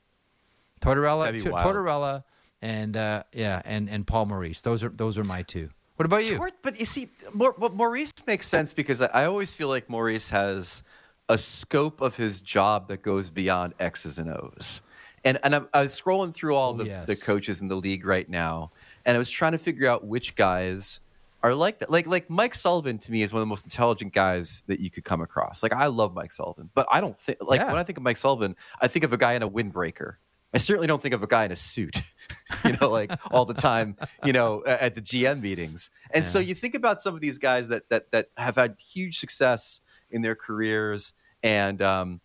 Tortorella, 0.81 1.31
T- 1.31 1.49
Tortorella, 1.49 2.23
and 2.61 2.95
uh, 2.95 3.23
yeah, 3.33 3.61
and 3.65 3.89
and 3.89 4.07
Paul 4.07 4.27
Maurice. 4.27 4.61
Those 4.61 4.83
are 4.83 4.89
those 4.89 5.17
are 5.17 5.23
my 5.23 5.41
two. 5.41 5.69
What 5.95 6.05
about 6.05 6.25
you? 6.25 6.37
Tor- 6.37 6.51
but 6.61 6.79
you 6.79 6.85
see, 6.85 7.09
Maurice 7.33 8.11
makes 8.27 8.47
sense 8.47 8.73
because 8.73 9.01
I, 9.01 9.05
I 9.07 9.25
always 9.25 9.53
feel 9.55 9.69
like 9.69 9.89
Maurice 9.89 10.29
has 10.29 10.83
a 11.29 11.37
scope 11.37 12.01
of 12.01 12.15
his 12.15 12.41
job 12.41 12.87
that 12.89 13.01
goes 13.01 13.29
beyond 13.29 13.73
X's 13.79 14.17
and 14.19 14.29
O's. 14.29 14.81
And 15.23 15.39
and 15.43 15.55
I'm, 15.55 15.67
I 15.73 15.81
was 15.81 15.99
scrolling 15.99 16.33
through 16.33 16.55
all 16.55 16.73
Oh, 16.79 16.83
the, 16.83 17.03
the 17.07 17.15
coaches 17.15 17.61
in 17.61 17.67
the 17.67 17.75
league 17.75 18.05
right 18.05 18.29
now, 18.29 18.71
and 19.05 19.15
I 19.15 19.17
was 19.17 19.29
trying 19.31 19.53
to 19.53 19.57
figure 19.57 19.89
out 19.89 20.05
which 20.05 20.35
guys 20.35 20.99
are 21.41 21.55
like 21.55 21.79
that. 21.79 21.89
Like 21.89 22.05
like 22.05 22.29
Mike 22.29 22.53
Sullivan 22.53 22.99
to 22.99 23.11
me 23.11 23.23
is 23.23 23.33
one 23.33 23.39
of 23.41 23.47
the 23.47 23.49
most 23.49 23.63
intelligent 23.65 24.13
guys 24.13 24.63
that 24.67 24.79
you 24.79 24.91
could 24.91 25.03
come 25.03 25.21
across. 25.21 25.63
Like 25.63 25.73
I 25.73 25.87
love 25.87 26.13
Mike 26.13 26.31
Sullivan, 26.31 26.69
but 26.75 26.85
I 26.91 27.01
don't 27.01 27.17
think 27.17 27.39
like 27.41 27.59
Yeah. 27.59 27.67
when 27.67 27.77
I 27.77 27.83
think 27.83 27.97
of 27.97 28.03
Mike 28.03 28.17
Sullivan, 28.17 28.55
I 28.81 28.87
think 28.87 29.03
of 29.03 29.13
a 29.13 29.17
guy 29.17 29.33
in 29.33 29.41
a 29.41 29.49
windbreaker. 29.49 30.15
I 30.55 30.57
certainly 30.57 30.87
don't 30.87 31.01
think 31.01 31.13
of 31.13 31.21
a 31.21 31.27
guy 31.27 31.43
in 31.43 31.51
a 31.51 31.55
suit, 31.55 32.01
you 32.65 32.77
know, 32.79 32.89
like 32.89 33.11
all 33.29 33.43
the 33.43 33.53
time, 33.53 33.97
you 34.23 34.31
know, 34.31 34.63
at 34.65 34.95
the 34.95 35.01
GM 35.01 35.41
meetings. 35.41 35.91
And 36.13 36.25
so 36.25 36.39
you 36.39 36.55
think 36.55 36.75
about 36.75 37.01
some 37.01 37.13
of 37.13 37.19
these 37.19 37.37
guys 37.37 37.67
that 37.67 37.89
that 37.89 38.09
that 38.11 38.29
have 38.37 38.55
had 38.55 38.77
huge 38.79 39.19
success 39.19 39.81
in 40.11 40.21
their 40.21 40.33
careers 40.35 41.13
and 41.43 41.81
um 41.81 42.21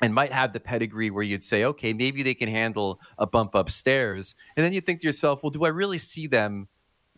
and 0.00 0.14
might 0.14 0.32
have 0.32 0.54
the 0.54 0.60
pedigree 0.60 1.10
where 1.10 1.22
you'd 1.22 1.42
say, 1.42 1.64
okay, 1.64 1.92
maybe 1.92 2.22
they 2.22 2.34
can 2.34 2.48
handle 2.48 2.98
a 3.18 3.26
bump 3.26 3.54
upstairs. 3.54 4.34
And 4.56 4.64
then 4.64 4.72
you 4.72 4.80
think 4.80 5.00
to 5.00 5.06
yourself, 5.06 5.42
well, 5.42 5.50
do 5.50 5.64
I 5.64 5.68
really 5.68 5.98
see 5.98 6.26
them 6.26 6.68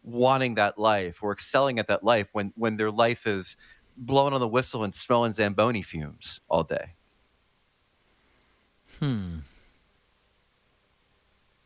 wanting 0.02 0.54
that 0.56 0.76
life 0.76 1.22
or 1.22 1.32
excelling 1.32 1.78
at 1.78 1.86
that 1.86 2.02
life 2.02 2.30
when 2.32 2.52
when 2.56 2.76
their 2.76 2.90
life 2.90 3.28
is 3.28 3.56
blowing 3.96 4.34
on 4.34 4.40
the 4.40 4.48
whistle 4.48 4.82
and 4.82 4.92
smelling 4.92 5.32
Zamboni 5.32 5.82
fumes 5.82 6.40
all 6.48 6.64
day? 6.64 6.94
Hmm. 8.98 9.38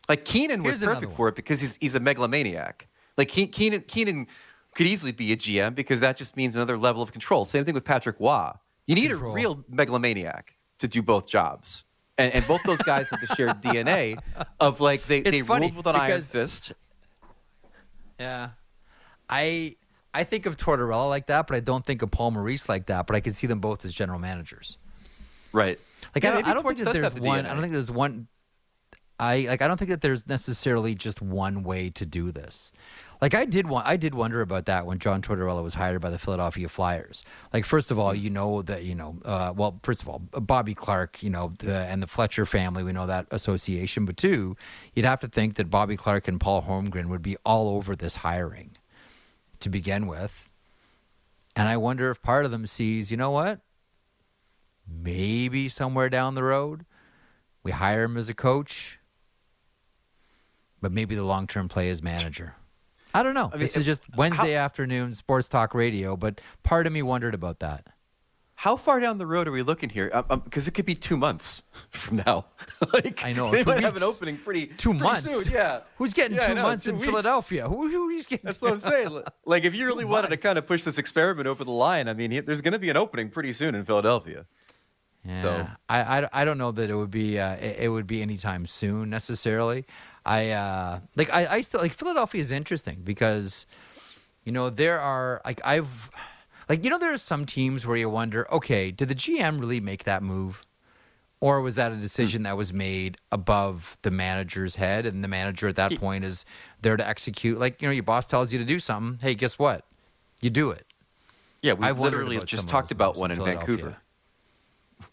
Like 0.09 0.25
Keenan 0.25 0.63
was 0.63 0.83
perfect 0.83 1.13
for 1.13 1.29
it 1.29 1.37
because 1.37 1.61
he's 1.61 1.77
he's 1.81 1.95
a 1.95 2.01
megalomaniac. 2.01 2.89
Like 3.17 3.29
Ke- 3.31 3.51
Keenan 3.53 3.83
Keenan 3.83 4.27
could 4.75 4.87
easily 4.87 5.13
be 5.13 5.33
a 5.33 5.37
GM 5.37 5.75
because 5.75 6.01
that 6.01 6.17
just 6.17 6.37
means 6.37 6.57
another 6.57 6.79
level 6.79 7.03
of 7.03 7.13
control. 7.13 7.45
Same 7.45 7.65
thing 7.65 7.75
with 7.75 7.85
Patrick 7.85 8.17
Roy. 8.19 8.51
You 8.87 8.95
need 8.95 9.11
Control. 9.11 9.33
a 9.33 9.35
real 9.35 9.65
megalomaniac 9.69 10.55
to 10.79 10.89
do 10.89 11.03
both 11.03 11.27
jobs. 11.27 11.85
And, 12.19 12.33
and 12.35 12.47
both 12.47 12.63
those 12.65 12.83
guys 12.83 13.09
have 13.11 13.21
the 13.21 13.35
shared 13.35 13.63
DNA 13.63 14.19
of 14.61 14.81
like 14.81 15.07
they, 15.07 15.19
It's 15.19 15.31
they 15.31 15.43
ruled 15.43 15.77
with 15.77 15.87
an 15.87 15.97
iron 15.97 16.23
fist. 16.23 16.73
Yeah. 18.19 18.51
I 19.29 19.77
I 20.15 20.25
think 20.25 20.47
of 20.47 20.57
Tortorella 20.57 21.09
like 21.09 21.27
that, 21.29 21.47
but 21.47 21.57
I 21.57 21.61
don't 21.61 21.85
think 21.87 22.03
of 22.03 22.11
Paul 22.11 22.33
Maurice 22.33 22.69
like 22.69 22.87
that. 22.87 23.07
But 23.07 23.17
I 23.17 23.21
can 23.21 23.33
see 23.33 23.47
them 23.47 23.61
both 23.61 23.85
as 23.85 23.95
general 23.95 24.19
managers. 24.19 24.77
Right. 25.53 25.79
Like 26.15 26.25
Yeah, 26.25 26.31
I 26.31 26.35
don't, 26.35 26.49
I 26.49 26.55
don't 26.55 26.67
think 26.67 26.79
that 26.81 26.93
there's 26.93 27.15
one. 27.15 27.45
DNA. 27.45 27.47
I 27.47 27.53
don't 27.53 27.63
think 27.63 27.73
there's 27.73 27.91
one. 27.91 28.27
I 29.23 29.47
like. 29.49 29.63
I 29.63 29.69
don't 29.69 29.77
think 29.77 29.91
that 29.91 30.01
there's 30.01 30.27
necessarily 30.27 30.97
just 30.97 31.23
one 31.23 31.63
way 31.63 31.91
to 31.91 32.05
do 32.05 32.33
this. 32.33 32.73
Like 33.21 33.35
I 33.35 33.45
did 33.45 33.69
want. 33.69 33.87
I 33.87 33.97
did 33.97 34.17
wonder 34.17 34.41
about 34.41 34.67
that 34.67 34.85
when 34.85 34.99
John 34.99 35.23
Tortorella 35.23 35.63
was 35.63 35.75
hired 35.75 36.01
by 36.01 36.11
the 36.11 36.19
Philadelphia 36.19 36.69
Flyers. 36.69 37.23
Like 37.53 37.65
first 37.65 37.93
of 37.93 38.01
all, 38.01 38.13
you 38.13 38.31
know 38.31 38.63
that 38.63 38.83
you 38.83 38.97
know. 38.97 39.19
Uh, 39.25 39.53
well, 39.55 39.79
first 39.85 40.03
of 40.03 40.09
all, 40.09 40.19
Bobby 40.19 40.75
Clarke, 40.75 41.23
you 41.23 41.31
know, 41.31 41.53
the, 41.61 41.73
and 41.73 42.03
the 42.03 42.09
Fletcher 42.09 42.45
family. 42.45 42.83
We 42.83 42.93
know 42.93 43.07
that 43.07 43.29
association. 43.31 44.07
But 44.07 44.17
two, 44.17 44.57
you'd 44.93 45.07
have 45.07 45.21
to 45.21 45.29
think 45.29 45.55
that 45.55 45.71
Bobby 45.71 45.97
Clarke 45.97 46.27
and 46.27 46.41
Paul 46.41 46.63
Holmgren 46.63 47.07
would 47.07 47.23
be 47.23 47.37
all 47.47 47.69
over 47.69 47.95
this 47.95 48.17
hiring 48.17 48.77
to 49.61 49.69
begin 49.69 50.09
with. 50.09 50.49
And 51.55 51.69
I 51.69 51.77
wonder 51.77 52.11
if 52.11 52.21
part 52.23 52.45
of 52.45 52.51
them 52.51 52.67
sees, 52.67 53.13
you 53.13 53.17
know 53.17 53.31
what? 53.31 53.61
Maybe 54.89 55.69
somewhere 55.69 56.09
down 56.09 56.35
the 56.35 56.43
road, 56.43 56.87
we 57.63 57.71
hire 57.71 58.03
him 58.03 58.17
as 58.17 58.29
a 58.29 58.35
coach, 58.35 58.99
but 60.83 60.93
maybe 60.93 61.15
the 61.15 61.25
long 61.25 61.47
term 61.47 61.69
play 61.69 61.89
is 61.89 62.03
manager. 62.03 62.55
I 63.15 63.23
don't 63.23 63.35
know. 63.35 63.49
I 63.49 63.53
mean, 63.57 63.61
this 63.61 63.73
if- 63.73 63.81
is 63.81 63.87
just 63.87 64.03
Wednesday 64.17 64.55
afternoon 64.55 65.15
sports 65.15 65.49
talk 65.49 65.73
radio, 65.75 66.17
but 66.17 66.41
part 66.63 66.87
of 66.87 66.93
me 66.93 67.01
wondered 67.03 67.33
about 67.35 67.61
that. 67.61 67.87
How 68.55 68.77
far 68.77 69.01
down 69.01 69.19
the 69.19 69.27
road 69.27 69.49
are 69.49 69.53
we 69.53 69.63
looking 69.63 69.89
here? 69.89 70.07
Because 70.07 70.25
um, 70.31 70.41
'cause 70.43 70.69
it 70.69 70.71
could 70.71 70.87
be 70.87 70.95
two 70.95 71.17
months 71.17 71.63
from 71.91 72.19
now. 72.19 72.47
like, 72.93 73.25
I 73.25 73.33
know, 73.33 73.51
They 73.51 73.65
two 73.65 73.71
might 73.71 73.83
have 73.83 73.97
an 73.97 74.05
opening 74.05 74.37
pretty 74.39 74.67
Two 74.69 74.91
pretty 74.91 75.03
months. 75.03 75.23
soon, 75.25 75.53
Yeah. 75.53 75.81
Who's 75.97 76.13
getting 76.13 76.37
Yeah, 76.37 76.47
two 76.47 76.55
know, 76.55 76.63
months 76.63 76.85
two 76.85 76.91
in 76.91 76.97
weeks. 76.97 77.07
Philadelphia? 77.07 77.69
Who, 77.69 77.89
who's 77.89 78.27
getting? 78.27 78.45
That's 78.45 78.63
what 78.63 78.73
I'm 78.73 78.79
saying. 78.79 79.23
Like, 79.45 79.65
if 79.65 79.75
you 79.75 79.87
really 79.87 80.05
wanted 80.05 80.29
to 80.29 80.37
kind 80.37 80.59
of 80.59 80.67
push 80.69 80.85
this 80.85 80.97
experiment 80.97 81.49
over 81.49 81.65
the 81.65 81.73
line, 81.73 82.09
I 82.09 82.13
mean, 82.15 82.45
there's 82.47 82.61
going 82.61 82.73
to 82.73 82.79
be 82.79 82.89
an 82.91 82.97
opening 82.97 83.31
pretty 83.31 83.53
soon 83.53 83.75
in 83.75 83.85
Philadelphia. 83.85 84.47
Yeah, 85.25 85.43
So- 85.43 85.67
I, 85.89 86.21
I, 86.23 86.29
I 86.43 86.45
don't 86.45 86.59
know 86.59 86.71
that 86.73 86.89
it 86.89 86.95
would 86.95 87.11
be 87.11 87.41
uh, 87.41 87.55
it, 87.55 87.77
it 87.81 87.89
would 87.89 88.07
be 88.07 88.23
anytime 88.23 88.67
soon 88.67 89.11
necessarily. 89.11 89.87
I 90.25 90.51
uh, 90.51 91.01
like 91.17 91.31
I, 91.33 91.47
I 91.47 91.61
still 91.63 91.81
like 91.81 91.95
Philadelphia 91.95 92.41
is 92.41 92.51
interesting 92.51 93.01
because 93.03 93.67
you 94.45 94.53
know 94.53 94.71
there 94.71 95.01
are 95.01 95.41
like 95.45 95.61
I've 95.65 96.11
like 96.69 96.85
you 96.85 96.91
know 96.91 96.99
there 96.99 97.13
are 97.13 97.19
some 97.19 97.45
teams 97.47 97.87
where 97.87 97.97
you 97.97 98.09
wonder 98.09 98.53
okay 98.53 98.91
did 98.91 99.09
the 99.09 99.15
GM 99.15 99.61
really 99.61 99.81
make 99.81 100.05
that 100.05 100.23
move? 100.23 100.65
Or 101.41 101.61
was 101.61 101.75
that 101.75 101.91
a 101.91 101.97
decision 101.97 102.45
that 102.45 102.57
was 102.57 102.73
made 102.73 103.19
above 103.33 103.99
the 104.03 104.13
manager's 104.13 104.77
head 104.77 105.07
and 105.07 105.25
the 105.25 105.29
manager 105.29 105.67
at 105.67 105.75
that 105.75 105.91
point 105.99 106.25
is 106.25 106.45
there 106.83 106.97
to 106.97 107.07
execute? 107.07 107.59
Like 107.59 107.83
you 107.83 107.89
know 107.89 107.93
your 107.93 108.05
boss 108.05 108.27
tells 108.29 108.53
you 108.53 108.61
to 108.61 108.65
do 108.65 108.79
something. 108.79 109.19
Hey 109.21 109.35
guess 109.35 109.59
what? 109.59 109.85
You 110.41 110.51
do 110.51 110.71
it. 110.71 110.87
Yeah, 111.63 111.73
we 111.73 111.87
literally 112.05 112.37
just 112.47 112.69
talked 112.69 112.91
about 112.93 113.17
one 113.17 113.31
in 113.33 113.39
Vancouver. 113.45 113.97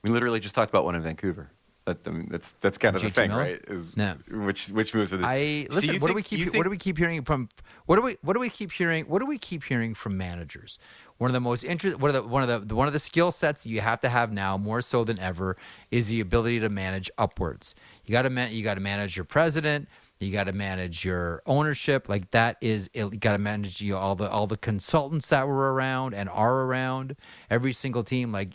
We 0.04 0.12
literally 0.12 0.40
just 0.40 0.54
talked 0.54 0.70
about 0.70 0.86
one 0.86 0.96
in 0.96 1.02
Vancouver. 1.02 1.50
That, 1.90 2.08
I 2.08 2.12
mean, 2.12 2.28
that's 2.30 2.54
that's 2.54 2.78
kind 2.78 2.96
of 2.96 3.02
the 3.02 3.10
thing, 3.10 3.30
Miller? 3.30 3.42
right? 3.42 3.62
Is 3.68 3.98
No. 3.98 4.16
which 4.32 4.70
which 4.70 4.94
moves 4.94 5.12
are 5.12 5.18
the 5.18 5.26
I 5.26 5.68
listen. 5.70 5.96
you 5.96 6.00
what 6.00 6.08
do 6.08 6.14
we 6.14 6.24
keep? 6.24 6.40
you 6.40 6.52
What 6.52 6.64
do 6.64 6.70
we 6.70 6.78
keep 6.78 6.98
hearing 6.98 7.24
from? 7.24 7.50
What 7.86 7.96
do 7.96 8.02
we? 8.02 8.18
What 8.22 8.34
do 8.34 8.40
we 8.40 8.50
keep 8.50 8.72
hearing? 8.72 9.06
What 9.06 9.20
do 9.20 9.26
we 9.26 9.38
keep 9.38 9.64
hearing 9.64 9.94
from 9.96 10.18
managers? 10.18 10.78
One 11.18 11.30
of 11.30 11.34
the 11.34 11.40
most 11.40 11.64
interest. 11.64 12.00
One 12.00 12.14
of 12.14 12.16
the 12.16 12.24
one 12.24 12.48
of 12.48 12.68
the 12.68 12.76
one 12.76 12.88
of 12.88 12.94
the 12.94 13.00
skill 13.00 13.32
sets 13.32 13.66
you 13.66 13.82
have 13.82 14.00
to 14.02 14.10
have 14.10 14.32
now 14.32 14.58
more 14.58 14.82
so 14.82 15.04
than 15.04 15.20
ever 15.20 15.58
is 15.92 16.08
the 16.08 16.20
ability 16.22 16.60
to 16.62 16.70
manage 16.70 17.10
upwards. 17.18 17.76
You 18.06 18.12
got 18.12 18.22
to 18.24 18.30
man, 18.30 18.52
You 18.52 18.64
got 18.64 18.76
to 18.76 18.82
manage 18.82 19.16
your 19.18 19.26
president. 19.26 19.90
You 20.20 20.34
got 20.34 20.44
to 20.46 20.52
manage 20.54 21.06
your 21.06 21.42
ownership. 21.46 22.10
Like 22.10 22.32
that 22.32 22.58
is. 22.60 22.90
You 22.94 23.10
got 23.12 23.34
to 23.34 23.38
manage 23.42 23.80
you 23.82 23.94
know, 23.94 24.00
all 24.00 24.16
the 24.16 24.30
all 24.30 24.48
the 24.48 24.58
consultants 24.58 25.30
that 25.30 25.48
were 25.48 25.74
around 25.74 26.14
and 26.14 26.30
are 26.30 26.64
around 26.64 27.16
every 27.50 27.72
single 27.74 28.04
team. 28.04 28.32
Like 28.32 28.54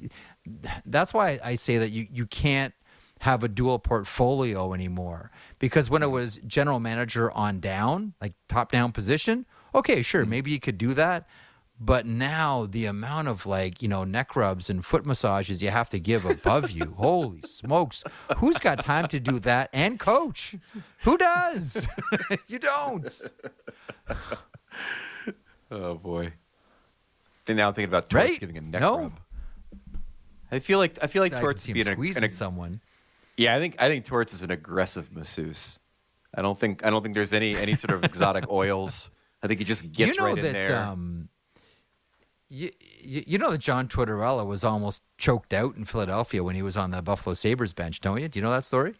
that's 0.84 1.14
why 1.14 1.40
I 1.42 1.54
say 1.56 1.78
that 1.78 1.90
you 1.90 2.06
you 2.12 2.26
can't 2.26 2.74
have 3.24 3.42
a 3.42 3.48
dual 3.48 3.78
portfolio 3.78 4.74
anymore. 4.74 5.30
Because 5.58 5.88
when 5.88 6.02
it 6.02 6.10
was 6.10 6.38
general 6.46 6.78
manager 6.78 7.32
on 7.32 7.58
down 7.58 8.12
like 8.20 8.34
top 8.50 8.70
down 8.70 8.92
position 8.92 9.46
okay 9.74 10.02
sure 10.02 10.24
hmm. 10.24 10.30
maybe 10.30 10.50
you 10.50 10.60
could 10.60 10.76
do 10.76 10.92
that. 10.92 11.26
But 11.80 12.06
now 12.06 12.66
the 12.66 12.84
amount 12.84 13.28
of 13.28 13.46
like 13.46 13.80
you 13.80 13.88
know 13.88 14.04
neck 14.04 14.36
rubs 14.36 14.68
and 14.68 14.84
foot 14.84 15.06
massages 15.06 15.62
you 15.62 15.70
have 15.70 15.88
to 15.90 15.98
give 15.98 16.26
above 16.26 16.70
you 16.70 16.94
holy 16.98 17.40
smokes. 17.46 18.04
Who's 18.36 18.58
got 18.58 18.84
time 18.84 19.08
to 19.08 19.18
do 19.18 19.38
that 19.40 19.70
and 19.72 19.98
coach? 19.98 20.56
Who 21.00 21.16
does? 21.16 21.86
You 22.46 22.58
don't. 22.58 23.22
Oh 25.70 25.94
boy. 25.94 26.34
Then 27.46 27.56
now 27.56 27.68
I'm 27.68 27.74
thinking 27.74 27.88
about 27.88 28.08
Torts 28.10 28.30
Right? 28.30 28.38
giving 28.38 28.58
a 28.58 28.60
neck 28.60 28.80
No. 28.80 28.98
rub. 28.98 29.20
I 30.52 30.60
feel 30.60 30.78
like 30.78 30.98
I 31.02 31.06
feel 31.08 31.22
like 31.22 31.32
can 31.32 31.40
Torts 31.40 31.62
see 31.62 31.72
would 31.72 31.74
be 31.74 31.80
an, 31.80 31.96
squeezing 31.96 32.24
an, 32.24 32.30
someone 32.30 32.80
yeah. 33.36 33.54
I 33.56 33.58
think 33.58 33.76
I 33.80 33.88
think 33.88 34.04
Torts 34.04 34.32
is 34.32 34.42
an 34.42 34.50
aggressive 34.50 35.12
masseuse. 35.12 35.78
I 36.34 36.42
don't 36.42 36.58
think 36.58 36.84
I 36.84 36.90
don't 36.90 37.02
think 37.02 37.14
there's 37.14 37.32
any 37.32 37.56
any 37.56 37.74
sort 37.76 37.94
of 37.94 38.04
exotic 38.04 38.44
oils. 38.50 39.10
I 39.42 39.46
think 39.46 39.60
he 39.60 39.64
just 39.64 39.92
gets 39.92 40.16
you 40.16 40.20
know 40.20 40.28
right 40.28 40.42
that 40.42 40.46
in 40.46 40.52
there. 40.52 40.78
um 40.78 41.28
You, 42.48 42.72
you, 43.02 43.38
know 43.38 43.50
that 43.50 43.58
John 43.58 43.88
Tortorella 43.88 44.46
was 44.46 44.64
almost 44.64 45.02
choked 45.18 45.52
out 45.52 45.76
in 45.76 45.84
Philadelphia 45.84 46.42
when 46.42 46.54
he 46.54 46.62
was 46.62 46.76
on 46.76 46.90
the 46.90 47.02
Buffalo 47.02 47.34
Sabres 47.34 47.72
bench, 47.72 48.00
don't 48.00 48.20
you? 48.20 48.28
Do 48.28 48.38
you 48.38 48.42
know 48.42 48.50
that 48.50 48.64
story? 48.64 48.94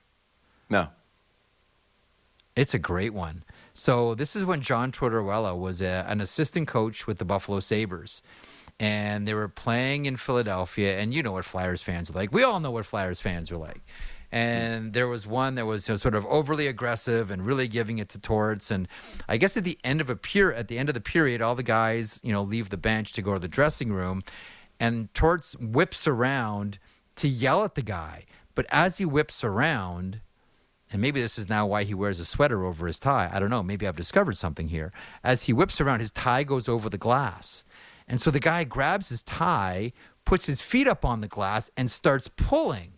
No. 0.69 0.89
It's 2.57 2.75
a 2.75 2.79
great 2.79 3.15
one. 3.15 3.45
So 3.73 4.15
this 4.15 4.37
is 4.37 4.45
when 4.45 4.61
John 4.61 4.93
Tortorella 4.93 5.59
was 5.59 5.81
a, 5.81 6.05
an 6.09 6.21
assistant 6.21 6.69
coach 6.69 7.07
with 7.07 7.19
the 7.19 7.25
Buffalo 7.25 7.61
Sabres. 7.61 8.23
And 8.79 9.27
they 9.27 9.35
were 9.35 9.49
playing 9.49 10.05
in 10.05 10.17
Philadelphia, 10.17 10.99
and 10.99 11.15
you 11.15 11.23
know 11.23 11.33
what 11.33 11.45
Flyers 11.45 11.83
fans 11.83 12.11
are 12.11 12.13
like. 12.13 12.33
We 12.33 12.43
all 12.43 12.59
know 12.59 12.73
what 12.73 12.87
Flyers 12.87 13.21
fans 13.21 13.53
are 13.53 13.57
like. 13.57 13.83
And 14.35 14.95
there 14.95 15.07
was 15.07 15.29
one 15.29 15.55
that 15.55 15.65
was 15.65 15.87
you 15.87 15.93
know, 15.93 15.97
sort 15.97 16.17
of 16.17 16.27
overly 16.27 16.67
aggressive 16.67 17.31
and 17.31 17.47
really 17.47 17.69
giving 17.69 17.99
it 17.99 18.09
to 18.09 18.19
Torts. 18.19 18.69
And 18.69 18.89
I 19.29 19.37
guess 19.37 19.57
at 19.57 19.63
the 19.63 19.79
end 19.85 20.01
of 20.01 20.11
a 20.11 20.17
period, 20.17 20.59
at 20.59 20.67
the 20.67 20.77
end 20.77 20.89
of 20.89 20.95
the 20.97 21.01
period, 21.01 21.41
all 21.41 21.55
the 21.55 21.63
guys 21.63 22.19
you 22.25 22.33
know 22.33 22.43
leave 22.43 22.71
the 22.71 22.77
bench 22.77 23.13
to 23.13 23.23
go 23.23 23.35
to 23.35 23.39
the 23.39 23.47
dressing 23.47 23.93
room, 23.93 24.25
and 24.81 25.15
Torts 25.15 25.55
whips 25.61 26.09
around 26.09 26.81
to 27.15 27.29
yell 27.29 27.63
at 27.63 27.77
the 27.77 27.83
guy. 27.83 28.25
But 28.57 28.67
as 28.71 28.99
he 28.99 29.05
whips 29.05 29.45
around, 29.45 30.21
and 30.91 31.01
maybe 31.01 31.21
this 31.21 31.39
is 31.39 31.49
now 31.49 31.65
why 31.67 31.85
he 31.85 31.95
wears 31.95 32.19
a 32.19 32.25
sweater 32.25 32.65
over 32.65 32.89
his 32.89 32.99
tie. 32.99 33.31
I 33.33 33.39
don't 33.39 33.51
know. 33.51 33.63
Maybe 33.63 33.87
I've 33.87 33.95
discovered 33.95 34.37
something 34.37 34.67
here. 34.67 34.93
As 35.23 35.45
he 35.45 35.53
whips 35.53 35.81
around, 35.81 36.01
his 36.01 36.11
tie 36.11 36.43
goes 36.43 36.69
over 36.69 36.91
the 36.91 36.99
glass. 36.99 37.65
And 38.09 38.21
so 38.21 38.33
the 38.33 38.41
guy 38.41 38.65
grabs 38.65 39.11
his 39.11 39.23
tie, 39.23 39.93
puts 40.25 40.47
his 40.47 40.61
feet 40.61 40.89
up 40.89 41.05
on 41.05 41.21
the 41.21 41.29
glass, 41.29 41.71
and 41.77 41.89
starts 41.89 42.29
pulling, 42.37 42.95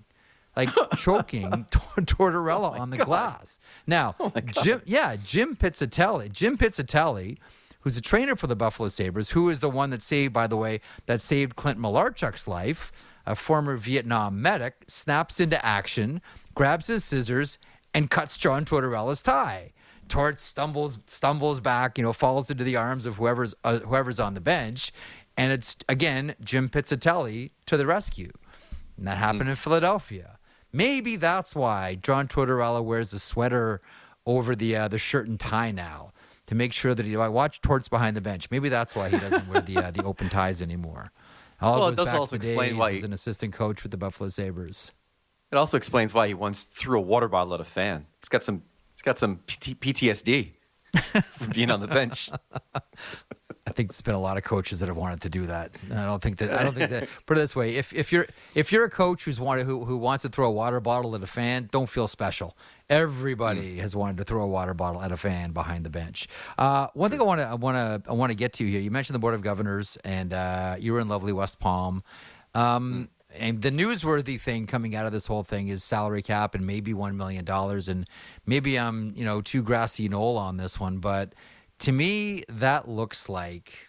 like 0.57 0.71
choking 0.97 1.66
Tortorella 1.71 2.77
oh 2.77 2.81
on 2.81 2.90
the 2.90 2.97
God. 2.99 3.07
glass. 3.07 3.59
Now, 3.87 4.16
Oh 4.19 4.33
Jim, 4.62 4.83
yeah, 4.85 5.16
Jim 5.16 5.55
Pizzutelli, 5.55 6.31
Jim 6.33 6.57
Pizzutelli, 6.57 7.38
who's 7.81 7.97
a 7.97 8.01
trainer 8.01 8.35
for 8.35 8.47
the 8.47 8.57
Buffalo 8.57 8.88
Sabres, 8.88 9.31
who 9.31 9.49
is 9.49 9.61
the 9.61 9.71
one 9.71 9.90
that 9.90 10.03
saved, 10.03 10.33
by 10.33 10.47
the 10.47 10.57
way, 10.57 10.81
that 11.07 11.21
saved 11.21 11.57
Clint 11.57 11.79
Malarchuk's 11.79 12.49
life, 12.49 12.90
a 13.27 13.35
former 13.37 13.77
Vietnam 13.77 14.40
medic, 14.40 14.85
snaps 14.88 15.38
into 15.38 15.64
action, 15.64 16.21
grabs 16.55 16.87
his 16.87 17.05
scissors, 17.05 17.59
and 17.95 18.11
cuts 18.11 18.37
John 18.37 18.64
Tortorella's 18.64 19.23
tie. 19.23 19.73
Tort 20.09 20.38
stumbles 20.38 20.99
stumbles 21.07 21.61
back, 21.61 21.99
you 21.99 22.05
know, 22.05 22.12
falls 22.12 22.51
into 22.51 22.62
the 22.62 22.77
arms 22.77 23.07
of 23.07 23.16
whoever's 23.16 23.55
uh, 23.64 23.81
whoever's 23.81 24.21
on 24.21 24.35
the 24.35 24.40
bench, 24.40 24.92
and 25.37 25.53
it's 25.53 25.77
again 25.88 26.37
Jim 26.40 26.69
Pizzutelli 26.69 27.51
to 27.66 27.77
the 27.77 27.87
rescue. 27.87 28.31
And 28.97 29.07
that 29.07 29.19
happened 29.19 29.49
in 29.49 29.57
Philadelphia. 29.57 30.38
Maybe 30.72 31.16
that's 31.16 31.55
why 31.55 31.94
John 31.96 32.29
Tortorella 32.29 32.85
wears 32.85 33.12
a 33.12 33.18
sweater 33.18 33.81
over 34.26 34.57
the 34.57 34.76
uh, 34.76 34.88
the 34.88 34.98
shirt 34.98 35.29
and 35.29 35.38
tie 35.38 35.70
now 35.70 36.12
to 36.46 36.55
make 36.55 36.72
sure 36.72 36.94
that 36.94 37.07
he. 37.07 37.16
I 37.16 37.29
watch 37.29 37.61
Torts 37.61 37.88
behind 37.88 38.16
the 38.16 38.20
bench. 38.20 38.50
Maybe 38.50 38.68
that's 38.68 38.94
why 38.94 39.09
he 39.09 39.18
doesn't 39.18 39.48
wear 39.48 39.61
the 39.61 39.79
uh, 39.79 39.90
the 39.90 40.05
open 40.05 40.29
ties 40.29 40.61
anymore. 40.61 41.12
All 41.61 41.79
Well, 41.79 41.88
it 41.88 41.96
does 41.96 42.09
also 42.09 42.37
explain 42.37 42.76
why 42.76 42.92
he's 42.92 43.05
an 43.05 43.12
assistant 43.12 43.55
coach 43.55 43.83
with 43.83 43.90
the 43.90 43.96
Buffalo 43.96 44.29
Sabres. 44.29 44.92
It 45.52 45.57
also 45.57 45.76
explains 45.76 46.12
why 46.12 46.29
he 46.29 46.35
once 46.35 46.64
threw 46.64 46.98
a 46.98 47.00
water 47.00 47.29
bottle 47.29 47.55
at 47.55 47.61
a 47.61 47.64
fan. 47.64 48.07
It's 48.18 48.29
got 48.29 48.44
some. 48.44 48.62
He's 48.94 49.02
got 49.02 49.18
some 49.18 49.37
PT- 49.46 49.79
PTSD 49.79 50.52
from 51.33 51.50
being 51.50 51.70
on 51.70 51.81
the 51.81 51.87
bench. 51.87 52.31
I 53.77 53.81
think 53.85 53.91
there's 53.91 54.01
been 54.01 54.15
a 54.15 54.19
lot 54.19 54.39
of 54.39 54.43
coaches 54.43 54.81
that 54.81 54.87
have 54.87 54.97
wanted 54.97 55.21
to 55.21 55.29
do 55.29 55.49
that. 55.49 55.71
I 55.93 56.07
don't 56.07 56.23
think 56.23 56.39
that. 56.39 56.51
I 56.51 56.62
don't 56.62 56.75
think 56.75 56.89
that. 56.89 57.11
Put 57.27 57.37
it 57.37 57.41
this 57.41 57.55
way: 57.55 57.77
if 57.77 57.93
if 57.93 58.11
you're 58.11 58.27
if 58.55 58.73
you're 58.73 58.85
a 58.85 58.91
coach 58.91 59.25
who's 59.25 59.39
wanted 59.39 59.67
who 59.67 59.85
who 59.85 59.99
wants 59.99 60.23
to 60.23 60.31
throw 60.31 60.49
a 60.49 60.51
water 60.51 60.81
bottle 60.81 61.15
at 61.15 61.23
a 61.23 61.27
fan, 61.27 61.69
don't 61.71 61.91
feel 61.91 62.09
special. 62.09 62.57
Everybody 62.89 63.77
has 63.77 63.95
wanted 63.95 64.17
to 64.17 64.25
throw 64.25 64.43
a 64.43 64.47
water 64.47 64.73
bottle 64.73 65.03
at 65.03 65.12
a 65.12 65.19
fan 65.19 65.51
behind 65.51 65.85
the 65.85 65.91
bench. 65.91 66.27
Uh, 66.57 66.87
one 66.95 67.11
thing 67.11 67.21
I 67.21 67.25
want 67.25 67.43
to 67.43 67.49
I 67.49 67.53
want 67.53 68.05
to 68.05 68.11
I 68.11 68.15
want 68.15 68.31
to 68.31 68.35
get 68.35 68.55
to 68.55 68.67
here. 68.67 68.81
You 68.81 68.91
mentioned 68.91 69.15
the 69.15 69.19
board 69.19 69.35
of 69.35 69.43
governors, 69.43 69.99
and 70.05 70.33
uh, 70.33 70.77
you 70.79 70.95
were 70.95 71.01
in 71.01 71.09
lovely 71.09 71.35
West 71.35 71.61
Palm. 71.61 72.03
Um, 72.55 73.11
and 73.35 73.61
the 73.61 73.71
newsworthy 73.71 74.41
thing 74.41 74.67
coming 74.67 74.97
out 74.97 75.05
of 75.05 75.12
this 75.12 75.27
whole 75.27 75.43
thing 75.43 75.69
is 75.69 75.85
salary 75.85 76.23
cap 76.23 76.55
and 76.55 76.67
maybe 76.67 76.95
one 76.95 77.15
million 77.15 77.45
dollars. 77.45 77.89
And 77.89 78.09
maybe 78.47 78.79
I'm 78.79 79.12
you 79.15 79.27
know 79.27 79.43
too 79.43 79.62
grassy 79.62 80.09
knoll 80.09 80.39
on 80.39 80.57
this 80.57 80.81
one, 80.81 80.97
but 80.97 81.35
to 81.81 81.93
me 81.93 82.45
that 82.49 82.89
looks 82.89 83.29
like 83.29 83.89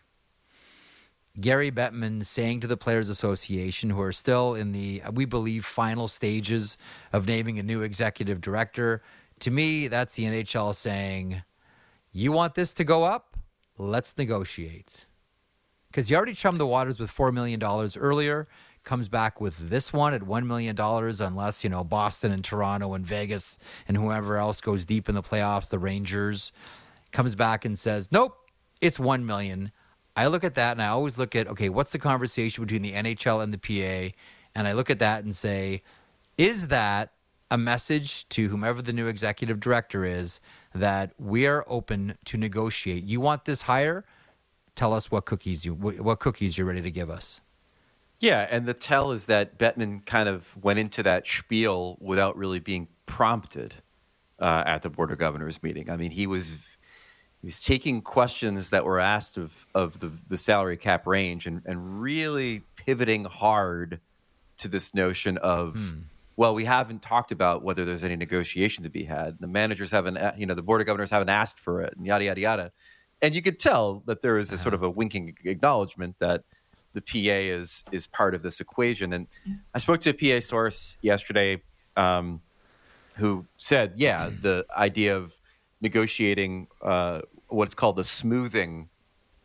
Gary 1.40 1.72
Bettman 1.72 2.26
saying 2.26 2.62
to 2.62 2.68
the 2.68 2.78
Players 2.78 3.10
Association, 3.10 3.92
who 3.92 4.02
are 4.02 4.12
still 4.12 4.56
in 4.56 4.72
the, 4.72 5.04
we 5.14 5.26
believe, 5.26 5.66
final 5.66 6.08
stages 6.08 6.78
of 7.14 7.28
naming 7.28 7.60
a 7.60 7.64
new 7.64 7.82
executive 7.82 8.42
director. 8.42 9.04
To 9.42 9.52
me, 9.52 9.88
that's 9.88 10.16
the 10.16 10.24
NHL 10.24 10.76
saying, 10.76 11.44
you 12.12 12.32
want 12.32 12.56
this 12.56 12.74
to 12.76 12.84
go 12.84 13.04
up? 13.04 13.38
Let's 13.78 14.18
negotiate. 14.18 15.06
Because 15.92 16.10
you 16.10 16.18
already 16.18 16.34
chummed 16.34 16.60
the 16.60 16.66
waters 16.66 17.00
with 17.00 17.16
$4 17.16 17.32
million 17.32 17.62
earlier, 17.64 18.48
comes 18.84 19.08
back 19.08 19.40
with 19.40 19.70
this 19.70 19.94
one 19.94 20.16
at 20.16 20.22
$1 20.22 20.46
million, 20.46 20.76
unless, 20.80 21.64
you 21.64 21.70
know, 21.70 21.84
Boston 21.84 22.32
and 22.32 22.44
Toronto 22.44 22.94
and 22.94 23.06
Vegas 23.06 23.60
and 23.88 23.96
whoever 23.96 24.38
else 24.38 24.60
goes 24.60 24.86
deep 24.86 25.08
in 25.08 25.14
the 25.14 25.22
playoffs, 25.22 25.70
the 25.70 25.78
Rangers, 25.78 26.52
comes 27.12 27.36
back 27.36 27.66
and 27.66 27.78
says, 27.78 28.12
nope, 28.12 28.36
it's 28.82 28.98
$1 28.98 29.24
million. 29.24 29.72
I 30.16 30.28
look 30.28 30.44
at 30.44 30.56
that 30.56 30.72
and 30.72 30.82
I 30.82 30.88
always 30.88 31.18
look 31.18 31.36
at, 31.36 31.48
okay, 31.48 31.70
what's 31.70 31.92
the 31.92 32.00
conversation 32.00 32.64
between 32.64 32.82
the 32.82 32.94
NHL 32.94 33.44
and 33.44 33.54
the 33.54 33.58
PA? 33.58 34.16
And 34.56 34.68
I 34.68 34.74
look 34.74 34.90
at 34.90 35.00
that 35.00 35.24
and 35.24 35.36
say, 35.36 35.84
is 36.38 36.68
that 36.68 37.12
a 37.50 37.58
message 37.58 38.28
to 38.30 38.50
whomever 38.50 38.82
the 38.82 38.94
new 38.94 39.08
executive 39.08 39.60
director 39.60 40.06
is 40.06 40.40
that 40.74 41.14
we 41.20 41.46
are 41.46 41.64
open 41.68 42.18
to 42.26 42.38
negotiate? 42.38 43.04
You 43.04 43.22
want 43.22 43.46
this 43.46 43.64
higher? 43.64 44.06
Tell 44.76 44.94
us 44.94 45.10
what 45.10 45.26
cookies 45.26 45.66
you 45.66 45.74
what 45.74 46.20
cookies 46.20 46.58
you're 46.58 46.68
ready 46.68 46.82
to 46.82 46.92
give 46.92 47.10
us. 47.10 47.42
Yeah, 48.20 48.48
and 48.50 48.66
the 48.66 48.74
tell 48.74 49.12
is 49.12 49.28
that 49.28 49.60
Bettman 49.60 50.06
kind 50.06 50.28
of 50.28 50.56
went 50.64 50.80
into 50.80 51.04
that 51.04 51.28
spiel 51.28 51.98
without 52.00 52.36
really 52.36 52.60
being 52.60 52.88
prompted 53.06 53.76
uh, 54.40 54.64
at 54.66 54.82
the 54.82 54.90
Board 54.90 55.12
of 55.12 55.20
Governors 55.20 55.62
meeting. 55.62 55.90
I 55.90 55.98
mean, 55.98 56.12
he 56.12 56.26
was 56.26 56.56
he 57.42 57.48
was 57.48 57.62
taking 57.62 58.02
questions 58.02 58.70
that 58.72 58.84
were 58.84 59.00
asked 59.00 59.38
of 59.38 59.66
of 59.76 60.00
the, 60.00 60.12
the 60.30 60.38
salary 60.38 60.78
cap 60.78 61.06
range 61.06 61.46
and, 61.46 61.62
and 61.66 62.02
really 62.02 62.64
pivoting 62.76 63.26
hard 63.26 64.00
to 64.58 64.68
this 64.68 64.94
notion 64.94 65.38
of 65.40 65.76
hmm. 65.76 66.00
well, 66.36 66.54
we 66.56 66.66
haven't 66.66 67.02
talked 67.02 67.32
about 67.32 67.64
whether 67.64 67.86
there's 67.86 68.04
any 68.04 68.16
negotiation 68.16 68.84
to 68.84 68.90
be 68.90 69.04
had. 69.04 69.38
The 69.40 69.48
managers 69.48 69.92
haven't, 69.92 70.18
you 70.38 70.46
know, 70.46 70.56
the 70.56 70.62
Board 70.62 70.82
of 70.82 70.88
Governors 70.88 71.12
haven't 71.12 71.30
asked 71.30 71.60
for 71.60 71.82
it, 71.82 71.96
and 71.96 72.06
yada 72.06 72.26
yada 72.26 72.42
yada. 72.42 72.72
And 73.22 73.34
you 73.34 73.42
could 73.42 73.60
tell 73.60 74.04
that 74.06 74.22
there 74.22 74.38
is 74.38 74.52
a 74.52 74.58
sort 74.58 74.74
uh-huh. 74.74 74.86
of 74.86 74.92
a 74.92 74.96
winking 74.96 75.36
acknowledgement 75.46 76.16
that 76.20 76.44
the 76.94 77.02
PA 77.02 77.18
is 77.18 77.84
is 77.92 78.08
part 78.08 78.34
of 78.34 78.42
this 78.42 78.60
equation. 78.60 79.14
And 79.14 79.28
I 79.74 79.78
spoke 79.78 80.02
to 80.02 80.10
a 80.10 80.14
PA 80.14 80.44
source 80.44 80.98
yesterday 81.02 81.62
um, 81.96 82.42
who 83.16 83.46
said, 83.58 83.94
yeah, 83.96 84.30
hmm. 84.30 84.42
the 84.42 84.66
idea 84.76 85.16
of 85.16 85.37
negotiating 85.82 86.68
uh, 86.82 87.22
what's 87.48 87.76
called 87.76 87.96
the 87.96 88.04
smoothing 88.04 88.90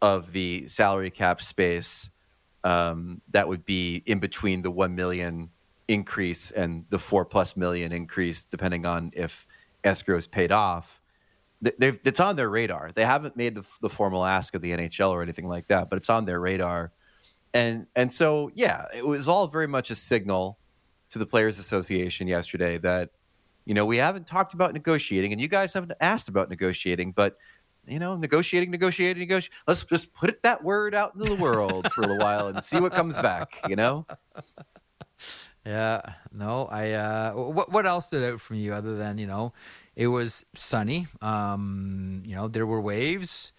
of 0.00 0.32
the 0.32 0.66
salary 0.66 1.10
cap 1.10 1.40
space 1.40 2.10
um, 2.64 3.20
that 3.30 3.46
would 3.46 3.64
be 3.64 4.02
in 4.06 4.18
between 4.18 4.62
the 4.62 4.70
1 4.70 4.94
million 4.94 5.50
increase 5.88 6.50
and 6.52 6.84
the 6.90 6.98
4 6.98 7.24
plus 7.24 7.56
million 7.56 7.92
increase 7.92 8.44
depending 8.44 8.86
on 8.86 9.10
if 9.14 9.46
escrow 9.84 10.16
is 10.16 10.26
paid 10.26 10.52
off. 10.52 11.00
Th- 11.62 11.74
they've, 11.78 11.98
it's 12.04 12.20
on 12.20 12.36
their 12.36 12.48
radar. 12.50 12.90
They 12.94 13.04
haven't 13.04 13.36
made 13.36 13.56
the, 13.56 13.64
the 13.80 13.88
formal 13.88 14.24
ask 14.24 14.54
of 14.54 14.62
the 14.62 14.70
nhl 14.72 15.10
or 15.10 15.22
anything 15.22 15.48
like 15.48 15.66
that 15.68 15.90
but 15.90 15.96
it's 15.96 16.10
on 16.10 16.24
their 16.24 16.40
radar. 16.40 16.92
And 17.54 17.86
and 17.94 18.12
so 18.12 18.50
yeah 18.54 18.86
it 18.94 19.04
was 19.04 19.28
all 19.28 19.46
very 19.46 19.66
much 19.66 19.90
a 19.90 19.94
signal 19.94 20.58
to 21.10 21.18
the 21.18 21.26
players 21.26 21.58
association 21.58 22.26
yesterday 22.26 22.78
that 22.78 23.10
you 23.64 23.74
know 23.74 23.84
we 23.86 23.96
haven't 23.96 24.26
talked 24.26 24.54
about 24.54 24.72
negotiating 24.72 25.32
and 25.32 25.40
you 25.40 25.48
guys 25.48 25.72
haven't 25.74 25.92
asked 26.00 26.28
about 26.28 26.48
negotiating 26.48 27.12
but 27.12 27.36
you 27.86 27.98
know 27.98 28.16
negotiating 28.16 28.70
negotiating 28.70 29.20
negotiating 29.20 29.56
let's 29.66 29.82
just 29.84 30.12
put 30.12 30.30
it, 30.30 30.42
that 30.42 30.62
word 30.62 30.94
out 30.94 31.14
into 31.14 31.28
the 31.28 31.42
world 31.42 31.90
for 31.92 32.02
a 32.02 32.06
little 32.06 32.18
while 32.18 32.48
and 32.48 32.62
see 32.62 32.80
what 32.80 32.92
comes 32.92 33.16
back 33.18 33.60
you 33.68 33.76
know 33.76 34.06
Yeah, 35.64 36.00
no, 36.32 36.66
I. 36.66 36.92
Uh, 36.92 37.32
what 37.34 37.70
what 37.70 37.86
else 37.86 38.06
stood 38.06 38.32
out 38.32 38.40
from 38.40 38.56
you 38.56 38.74
other 38.74 38.96
than 38.96 39.18
you 39.18 39.26
know, 39.26 39.52
it 39.94 40.08
was 40.08 40.44
sunny. 40.56 41.06
Um, 41.20 42.22
you 42.26 42.34
know, 42.34 42.48
there 42.48 42.66
were 42.66 42.80
waves. 42.80 43.52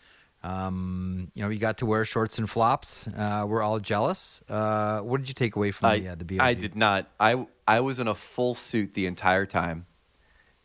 Um, 0.43 1.31
you 1.33 1.41
know, 1.41 1.47
you 1.49 1.59
got 1.59 1.77
to 1.77 1.85
wear 1.85 2.03
shorts 2.03 2.37
and 2.37 2.49
flops. 2.49 3.07
Uh, 3.07 3.45
we're 3.47 3.61
all 3.61 3.79
jealous. 3.79 4.41
Uh, 4.49 4.99
what 4.99 5.19
did 5.19 5.29
you 5.29 5.33
take 5.33 5.55
away 5.55 5.71
from 5.71 5.87
I, 5.87 5.99
the 5.99 6.07
uh, 6.09 6.15
the 6.15 6.25
BOD? 6.25 6.41
I 6.41 6.53
did 6.53 6.75
not 6.75 7.09
I 7.19 7.47
I 7.65 7.79
was 7.79 7.99
in 7.99 8.09
a 8.09 8.15
full 8.15 8.53
suit 8.53 8.93
the 8.93 9.05
entire 9.05 9.45
time 9.45 9.85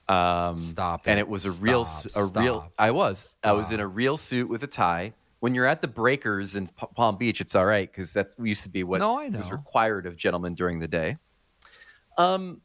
um 0.08 0.58
Stop 0.58 1.02
and 1.06 1.18
it. 1.18 1.22
it 1.22 1.28
was 1.28 1.44
a 1.44 1.50
real 1.52 1.84
Stop. 1.84 2.36
real 2.36 2.72
I 2.78 2.90
was. 2.90 3.36
I 3.44 3.52
was 3.52 3.70
in 3.72 3.80
a 3.80 3.86
real 3.86 4.16
suit 4.16 4.48
with 4.48 4.62
a 4.62 4.66
tie. 4.66 5.12
When 5.40 5.54
you're 5.54 5.66
at 5.66 5.82
the 5.82 5.88
breakers 5.88 6.56
in 6.56 6.66
P- 6.68 6.86
Palm 6.94 7.16
Beach 7.16 7.40
it's 7.40 7.54
all 7.54 7.66
right 7.66 7.92
cuz 7.92 8.12
that 8.14 8.32
used 8.42 8.62
to 8.62 8.68
be 8.68 8.84
what 8.84 9.00
No, 9.00 9.16
was 9.16 9.50
required 9.52 10.06
of 10.06 10.16
gentlemen 10.16 10.54
during 10.54 10.78
the 10.78 10.88
day. 10.88 11.16
Um 12.16 12.60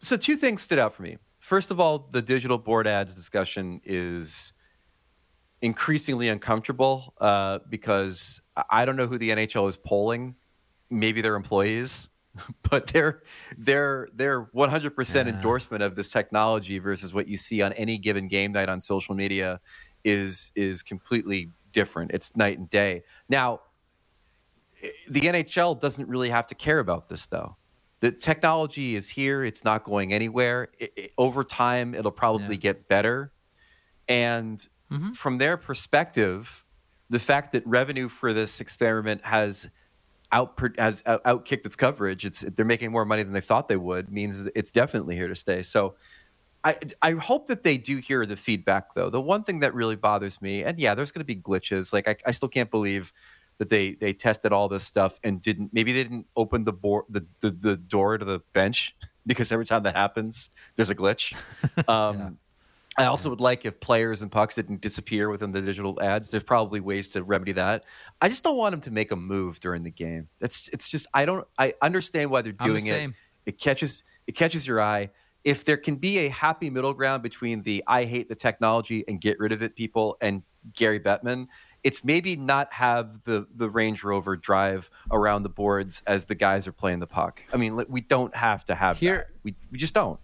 so 0.00 0.16
two 0.16 0.36
things 0.36 0.62
stood 0.62 0.78
out 0.78 0.94
for 0.94 1.02
me. 1.02 1.18
First 1.40 1.70
of 1.70 1.80
all 1.80 2.08
the 2.10 2.20
digital 2.22 2.58
board 2.58 2.86
ads 2.86 3.14
discussion 3.14 3.80
is 3.84 4.52
increasingly 5.62 6.28
uncomfortable 6.28 7.14
uh, 7.20 7.58
because 7.68 8.40
I 8.70 8.84
don't 8.84 8.94
know 8.96 9.06
who 9.06 9.18
the 9.18 9.30
NHL 9.30 9.68
is 9.68 9.76
polling. 9.76 10.36
Maybe 10.90 11.20
their 11.20 11.34
employees, 11.34 12.08
but 12.70 12.88
their 12.88 13.22
their 13.56 14.08
their 14.14 14.46
100% 14.46 15.26
Yeah. 15.26 15.28
endorsement 15.28 15.82
of 15.82 15.96
this 15.96 16.08
technology 16.10 16.78
versus 16.78 17.12
what 17.14 17.28
you 17.28 17.36
see 17.36 17.62
on 17.62 17.72
any 17.74 17.98
given 17.98 18.28
game 18.28 18.52
night 18.52 18.68
on 18.68 18.80
social 18.80 19.14
media 19.14 19.60
is 20.04 20.52
is 20.56 20.82
completely 20.82 21.52
different. 21.72 22.10
It's 22.12 22.34
night 22.36 22.58
and 22.58 22.68
day. 22.70 23.02
Now, 23.28 23.60
the 25.08 25.20
NHL 25.22 25.80
doesn't 25.80 26.08
really 26.08 26.30
have 26.30 26.46
to 26.48 26.54
care 26.54 26.78
about 26.78 27.08
this 27.08 27.26
though. 27.26 27.56
The 28.00 28.12
technology 28.12 28.94
is 28.94 29.08
here; 29.08 29.42
it's 29.44 29.64
not 29.64 29.82
going 29.84 30.12
anywhere. 30.12 30.68
I 30.80 30.88
I- 30.98 31.08
over 31.18 31.42
time, 31.44 31.94
it'll 31.94 32.12
probably 32.12 32.54
Yeah. 32.54 32.60
get 32.60 32.88
better. 32.88 33.32
And 34.08 34.66
Mhm. 34.92 35.16
from 35.16 35.38
their 35.38 35.56
perspective, 35.56 36.64
the 37.10 37.18
fact 37.18 37.52
that 37.52 37.66
revenue 37.66 38.08
for 38.08 38.32
this 38.32 38.60
experiment 38.60 39.24
has 39.24 39.68
out 40.32 40.58
has 40.78 41.02
out- 41.06 41.24
outkicked 41.24 41.66
its 41.66 41.76
coverage, 41.76 42.24
it's 42.24 42.40
they're 42.40 42.64
making 42.64 42.92
more 42.92 43.04
money 43.04 43.22
than 43.22 43.32
they 43.32 43.40
thought 43.40 43.68
they 43.68 43.76
would, 43.76 44.10
means 44.10 44.48
it's 44.54 44.70
definitely 44.70 45.16
here 45.16 45.28
to 45.28 45.36
stay. 45.36 45.62
So. 45.62 45.96
I, 46.64 46.76
I 47.02 47.12
hope 47.12 47.46
that 47.46 47.62
they 47.62 47.78
do 47.78 47.98
hear 47.98 48.26
the 48.26 48.36
feedback 48.36 48.92
though. 48.92 49.10
The 49.10 49.20
one 49.20 49.44
thing 49.44 49.60
that 49.60 49.74
really 49.74 49.94
bothers 49.94 50.42
me, 50.42 50.64
and 50.64 50.76
yeah, 50.76 50.92
there's 50.92 51.12
going 51.12 51.20
to 51.20 51.24
be 51.24 51.36
glitches. 51.36 51.92
Like 51.92 52.08
I, 52.08 52.16
I 52.26 52.32
still 52.32 52.48
can't 52.48 52.68
believe 52.68 53.12
that 53.58 53.68
they 53.68 53.94
they 53.94 54.12
tested 54.12 54.52
all 54.52 54.68
this 54.68 54.84
stuff 54.84 55.18
and 55.22 55.42
didn't 55.42 55.70
maybe 55.72 55.92
they 55.92 56.02
didn't 56.02 56.26
open 56.36 56.64
the 56.64 56.72
board 56.72 57.04
the, 57.08 57.26
the, 57.40 57.50
the 57.50 57.76
door 57.76 58.16
to 58.16 58.24
the 58.24 58.40
bench 58.52 58.96
because 59.26 59.52
every 59.52 59.66
time 59.66 59.82
that 59.82 59.96
happens 59.96 60.50
there's 60.76 60.90
a 60.90 60.94
glitch. 60.94 61.34
Um, 61.88 62.38
I 62.98 63.06
also 63.06 63.30
would 63.30 63.40
like 63.40 63.64
if 63.64 63.78
players 63.80 64.22
and 64.22 64.30
pucks 64.30 64.56
didn't 64.56 64.80
disappear 64.80 65.30
within 65.30 65.52
the 65.52 65.62
digital 65.62 66.00
ads. 66.02 66.30
There's 66.30 66.42
probably 66.42 66.80
ways 66.80 67.08
to 67.10 67.22
remedy 67.22 67.52
that. 67.52 67.84
I 68.20 68.28
just 68.28 68.42
don't 68.42 68.56
want 68.56 68.72
them 68.72 68.80
to 68.82 68.90
make 68.90 69.12
a 69.12 69.16
move 69.16 69.60
during 69.60 69.84
the 69.84 69.90
game. 69.90 70.28
That's 70.40 70.68
it's 70.72 70.88
just 70.88 71.06
I 71.14 71.24
don't 71.24 71.46
I 71.58 71.74
understand 71.80 72.30
why 72.30 72.42
they're 72.42 72.54
I'm 72.58 72.68
the 72.68 72.80
doing 72.80 72.86
it. 72.86 73.10
It 73.46 73.58
catches 73.58 74.04
it 74.26 74.32
catches 74.32 74.66
your 74.66 74.80
eye. 74.80 75.10
If 75.44 75.64
there 75.64 75.76
can 75.76 75.96
be 75.96 76.18
a 76.18 76.28
happy 76.28 76.68
middle 76.68 76.92
ground 76.92 77.22
between 77.22 77.62
the 77.62 77.84
I 77.86 78.04
hate 78.04 78.28
the 78.28 78.34
technology 78.34 79.04
and 79.06 79.20
get 79.20 79.38
rid 79.38 79.52
of 79.52 79.62
it 79.62 79.76
people 79.76 80.16
and 80.20 80.42
Gary 80.74 80.98
Bettman, 81.00 81.46
it's 81.84 82.04
maybe 82.04 82.34
not 82.36 82.72
have 82.72 83.22
the 83.22 83.46
the 83.54 83.70
Range 83.70 84.02
Rover 84.02 84.36
drive 84.36 84.90
around 85.12 85.44
the 85.44 85.48
boards 85.48 86.02
as 86.06 86.24
the 86.24 86.34
guys 86.34 86.66
are 86.66 86.72
playing 86.72 86.98
the 86.98 87.06
puck. 87.06 87.42
I 87.52 87.56
mean, 87.56 87.80
we 87.88 88.00
don't 88.00 88.34
have 88.34 88.64
to 88.66 88.74
have 88.74 88.98
Here- 88.98 89.28
that. 89.28 89.28
We 89.44 89.54
we 89.70 89.78
just 89.78 89.94
don't. 89.94 90.18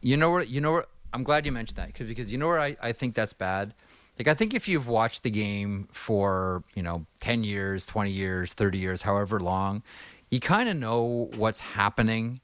You 0.00 0.16
know 0.16 0.30
where 0.30 0.42
you 0.42 0.60
know 0.60 0.72
where 0.72 0.86
I'm 1.14 1.22
glad 1.22 1.46
you 1.46 1.52
mentioned 1.52 1.76
that 1.76 1.86
because 1.86 2.08
because 2.08 2.30
you 2.30 2.36
know 2.38 2.48
where 2.48 2.60
I, 2.60 2.76
I 2.82 2.92
think 2.92 3.14
that's 3.14 3.32
bad. 3.32 3.72
Like 4.18 4.28
I 4.28 4.34
think 4.34 4.52
if 4.52 4.68
you've 4.68 4.86
watched 4.88 5.22
the 5.22 5.30
game 5.30 5.88
for, 5.92 6.62
you 6.74 6.82
know, 6.82 7.06
10 7.20 7.44
years, 7.44 7.86
20 7.86 8.10
years, 8.10 8.52
30 8.52 8.78
years, 8.78 9.02
however 9.02 9.40
long, 9.40 9.82
you 10.30 10.40
kind 10.40 10.68
of 10.68 10.76
know 10.76 11.30
what's 11.36 11.60
happening 11.60 12.40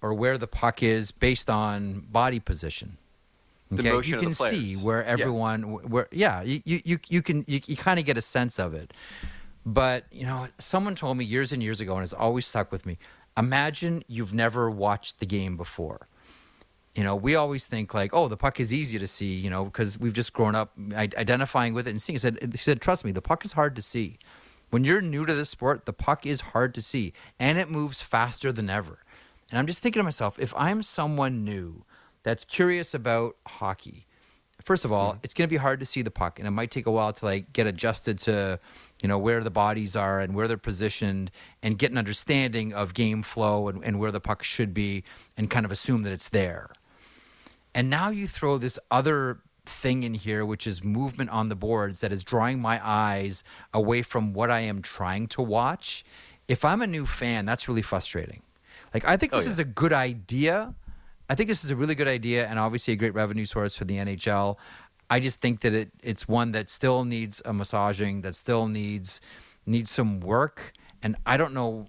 or 0.00 0.14
where 0.14 0.38
the 0.38 0.46
puck 0.48 0.82
is 0.82 1.12
based 1.12 1.50
on 1.50 2.06
body 2.10 2.40
position. 2.40 2.96
The 3.70 3.82
motion 3.84 4.14
you 4.14 4.20
can 4.20 4.34
see 4.34 4.74
where 4.74 5.00
Yeah. 5.02 5.08
everyone 5.08 5.62
where 5.62 6.08
yeah, 6.12 6.42
you 6.42 6.62
you 6.64 6.80
you, 6.84 6.98
you 7.08 7.22
can 7.22 7.44
you, 7.48 7.60
you 7.66 7.76
kind 7.76 7.98
of 7.98 8.04
get 8.06 8.16
a 8.18 8.22
sense 8.22 8.58
of 8.58 8.74
it. 8.74 8.92
But, 9.64 10.06
you 10.10 10.26
know, 10.26 10.48
someone 10.58 10.94
told 10.96 11.16
me 11.16 11.24
years 11.24 11.52
and 11.52 11.62
years 11.62 11.80
ago 11.80 11.94
and 11.94 12.02
it's 12.04 12.12
always 12.12 12.46
stuck 12.46 12.72
with 12.72 12.84
me. 12.84 12.98
Imagine 13.36 14.02
you've 14.08 14.34
never 14.34 14.68
watched 14.68 15.20
the 15.20 15.26
game 15.26 15.56
before 15.56 16.08
you 16.94 17.02
know, 17.02 17.16
we 17.16 17.34
always 17.34 17.64
think 17.64 17.94
like, 17.94 18.12
oh, 18.12 18.28
the 18.28 18.36
puck 18.36 18.60
is 18.60 18.72
easy 18.72 18.98
to 18.98 19.06
see, 19.06 19.34
you 19.34 19.48
know, 19.48 19.64
because 19.64 19.98
we've 19.98 20.12
just 20.12 20.32
grown 20.32 20.54
up 20.54 20.72
identifying 20.94 21.72
with 21.72 21.86
it 21.86 21.90
and 21.90 22.02
seeing. 22.02 22.14
He 22.14 22.18
said, 22.18 22.38
he 22.52 22.58
said, 22.58 22.80
trust 22.80 23.04
me, 23.04 23.12
the 23.12 23.22
puck 23.22 23.44
is 23.44 23.52
hard 23.52 23.74
to 23.76 23.82
see. 23.82 24.18
When 24.70 24.84
you're 24.84 25.00
new 25.00 25.26
to 25.26 25.34
the 25.34 25.44
sport, 25.44 25.86
the 25.86 25.92
puck 25.92 26.26
is 26.26 26.40
hard 26.40 26.74
to 26.74 26.82
see, 26.82 27.12
and 27.38 27.58
it 27.58 27.70
moves 27.70 28.00
faster 28.00 28.52
than 28.52 28.70
ever. 28.70 28.98
And 29.50 29.58
I'm 29.58 29.66
just 29.66 29.82
thinking 29.82 30.00
to 30.00 30.04
myself, 30.04 30.38
if 30.38 30.54
I'm 30.56 30.82
someone 30.82 31.44
new 31.44 31.84
that's 32.22 32.44
curious 32.44 32.94
about 32.94 33.36
hockey, 33.46 34.06
first 34.62 34.84
of 34.84 34.92
all, 34.92 35.12
mm-hmm. 35.12 35.20
it's 35.24 35.34
going 35.34 35.46
to 35.46 35.52
be 35.52 35.58
hard 35.58 35.80
to 35.80 35.86
see 35.86 36.00
the 36.00 36.10
puck, 36.10 36.38
and 36.38 36.48
it 36.48 36.52
might 36.52 36.70
take 36.70 36.86
a 36.86 36.90
while 36.90 37.12
to 37.12 37.24
like 37.24 37.52
get 37.52 37.66
adjusted 37.66 38.18
to, 38.20 38.58
you 39.02 39.08
know, 39.08 39.18
where 39.18 39.42
the 39.42 39.50
bodies 39.50 39.94
are 39.94 40.20
and 40.20 40.34
where 40.34 40.48
they're 40.48 40.56
positioned, 40.56 41.30
and 41.62 41.78
get 41.78 41.90
an 41.90 41.98
understanding 41.98 42.72
of 42.72 42.94
game 42.94 43.22
flow 43.22 43.68
and, 43.68 43.84
and 43.84 43.98
where 43.98 44.10
the 44.10 44.20
puck 44.20 44.42
should 44.42 44.72
be, 44.72 45.04
and 45.36 45.50
kind 45.50 45.66
of 45.66 45.72
assume 45.72 46.02
that 46.02 46.12
it's 46.12 46.28
there. 46.30 46.70
And 47.74 47.88
now 47.88 48.10
you 48.10 48.26
throw 48.28 48.58
this 48.58 48.78
other 48.90 49.40
thing 49.64 50.02
in 50.02 50.14
here, 50.14 50.44
which 50.44 50.66
is 50.66 50.82
movement 50.82 51.30
on 51.30 51.48
the 51.48 51.54
boards 51.54 52.00
that 52.00 52.12
is 52.12 52.24
drawing 52.24 52.60
my 52.60 52.80
eyes 52.82 53.44
away 53.72 54.02
from 54.02 54.32
what 54.32 54.50
I 54.50 54.60
am 54.60 54.82
trying 54.82 55.28
to 55.28 55.42
watch. 55.42 56.04
If 56.48 56.64
I'm 56.64 56.82
a 56.82 56.86
new 56.86 57.06
fan, 57.06 57.46
that's 57.46 57.68
really 57.68 57.82
frustrating. 57.82 58.42
Like, 58.92 59.04
I 59.04 59.16
think 59.16 59.32
Oh, 59.32 59.36
this 59.36 59.46
yeah. 59.46 59.52
is 59.52 59.58
a 59.58 59.64
good 59.64 59.92
idea. 59.92 60.74
I 61.30 61.34
think 61.34 61.48
this 61.48 61.64
is 61.64 61.70
a 61.70 61.76
really 61.76 61.94
good 61.94 62.08
idea 62.08 62.46
and 62.46 62.58
obviously 62.58 62.92
a 62.92 62.96
great 62.96 63.14
revenue 63.14 63.46
source 63.46 63.76
for 63.76 63.84
the 63.84 63.96
NHL. 63.96 64.58
I 65.08 65.20
just 65.20 65.40
think 65.40 65.60
that 65.60 65.72
it, 65.72 65.90
it's 66.02 66.26
one 66.26 66.52
that 66.52 66.68
still 66.68 67.04
needs 67.04 67.40
a 67.44 67.52
massaging, 67.52 68.22
that 68.22 68.34
still 68.34 68.66
needs 68.66 69.20
needs 69.64 69.90
some 69.90 70.20
work. 70.20 70.72
And 71.02 71.16
I 71.24 71.36
don't 71.36 71.54
know. 71.54 71.86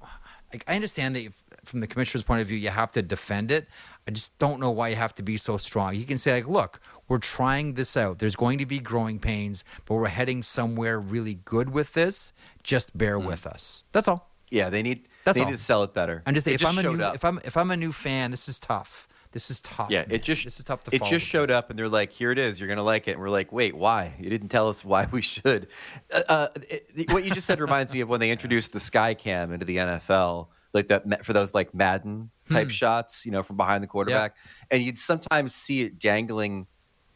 Like, 0.53 0.63
I 0.67 0.75
understand 0.75 1.15
that 1.15 1.21
if, 1.25 1.33
from 1.65 1.79
the 1.79 1.87
commissioner's 1.87 2.23
point 2.23 2.41
of 2.41 2.47
view, 2.47 2.57
you 2.57 2.69
have 2.69 2.91
to 2.91 3.01
defend 3.01 3.49
it. 3.49 3.67
I 4.07 4.11
just 4.11 4.37
don't 4.37 4.59
know 4.59 4.71
why 4.71 4.89
you 4.89 4.95
have 4.97 5.15
to 5.15 5.23
be 5.23 5.37
so 5.37 5.57
strong. 5.57 5.95
You 5.95 6.05
can 6.05 6.17
say 6.17 6.33
like, 6.33 6.47
look, 6.47 6.79
we're 7.07 7.19
trying 7.19 7.75
this 7.75 7.95
out. 7.95 8.19
There's 8.19 8.35
going 8.35 8.57
to 8.59 8.65
be 8.65 8.79
growing 8.79 9.17
pains, 9.19 9.63
but 9.85 9.95
we're 9.95 10.07
heading 10.07 10.43
somewhere 10.43 10.99
really 10.99 11.35
good 11.45 11.69
with 11.69 11.93
this. 11.93 12.33
Just 12.63 12.97
bear 12.97 13.17
with 13.17 13.45
us. 13.47 13.85
That's 13.93 14.07
all. 14.07 14.29
Yeah, 14.49 14.69
they 14.69 14.83
need 14.83 15.07
That's 15.23 15.35
they 15.37 15.41
all. 15.43 15.49
need 15.49 15.57
to 15.57 15.63
sell 15.63 15.83
it 15.83 15.93
better. 15.93 16.21
I'm 16.25 16.35
just 16.35 16.47
It 16.47 16.61
if 16.61 16.65
I'm 16.65 16.77
a 16.77 16.83
new 16.83 17.01
up. 17.01 17.15
if 17.15 17.23
I'm 17.25 17.39
if 17.43 17.57
I'm 17.57 17.71
a 17.71 17.77
new 17.77 17.91
fan, 17.91 18.29
this 18.31 18.47
is 18.47 18.59
tough. 18.59 19.07
This 19.31 19.49
is 19.49 19.61
tough. 19.61 19.89
Yeah, 19.89 20.01
man. 20.01 20.11
it 20.11 20.21
just 20.21 20.43
this 20.43 20.59
is 20.59 20.65
tough 20.65 20.83
to 20.83 20.93
it 20.95 21.03
just 21.05 21.25
showed 21.25 21.49
up, 21.49 21.71
and 21.71 21.79
they're 21.79 21.89
like, 21.89 22.11
"Here 22.11 22.31
it 22.31 22.37
is. 22.37 22.59
You're 22.59 22.69
gonna 22.69 22.83
like 22.83 23.07
it." 23.07 23.13
And 23.13 23.19
we're 23.19 23.31
like, 23.31 23.51
"Wait, 23.51 23.73
why? 23.75 24.13
You 24.19 24.29
didn't 24.29 24.49
tell 24.49 24.69
us 24.69 24.85
why 24.85 25.07
we 25.11 25.21
should." 25.23 25.69
Uh, 26.13 26.21
uh, 26.29 26.47
it- 26.69 27.11
what 27.11 27.23
you 27.25 27.31
just 27.31 27.47
said 27.47 27.59
reminds 27.59 27.91
me 27.91 28.01
of 28.01 28.09
when 28.09 28.19
they 28.19 28.29
introduced 28.29 28.73
the 28.73 28.79
sky 28.79 29.15
cam 29.15 29.51
into 29.51 29.65
the 29.65 29.77
NFL, 29.77 30.49
like 30.73 30.87
that 30.89 31.25
for 31.25 31.33
those 31.33 31.53
like 31.53 31.73
Madden 31.73 32.29
type 32.49 32.69
shots, 32.69 33.25
you 33.25 33.31
know, 33.31 33.43
from 33.43 33.57
behind 33.57 33.83
the 33.83 33.87
quarterback, 33.87 34.35
and 34.71 34.83
you'd 34.83 34.97
sometimes 34.97 35.53
see 35.55 35.81
it 35.81 35.99
dangling 35.99 36.67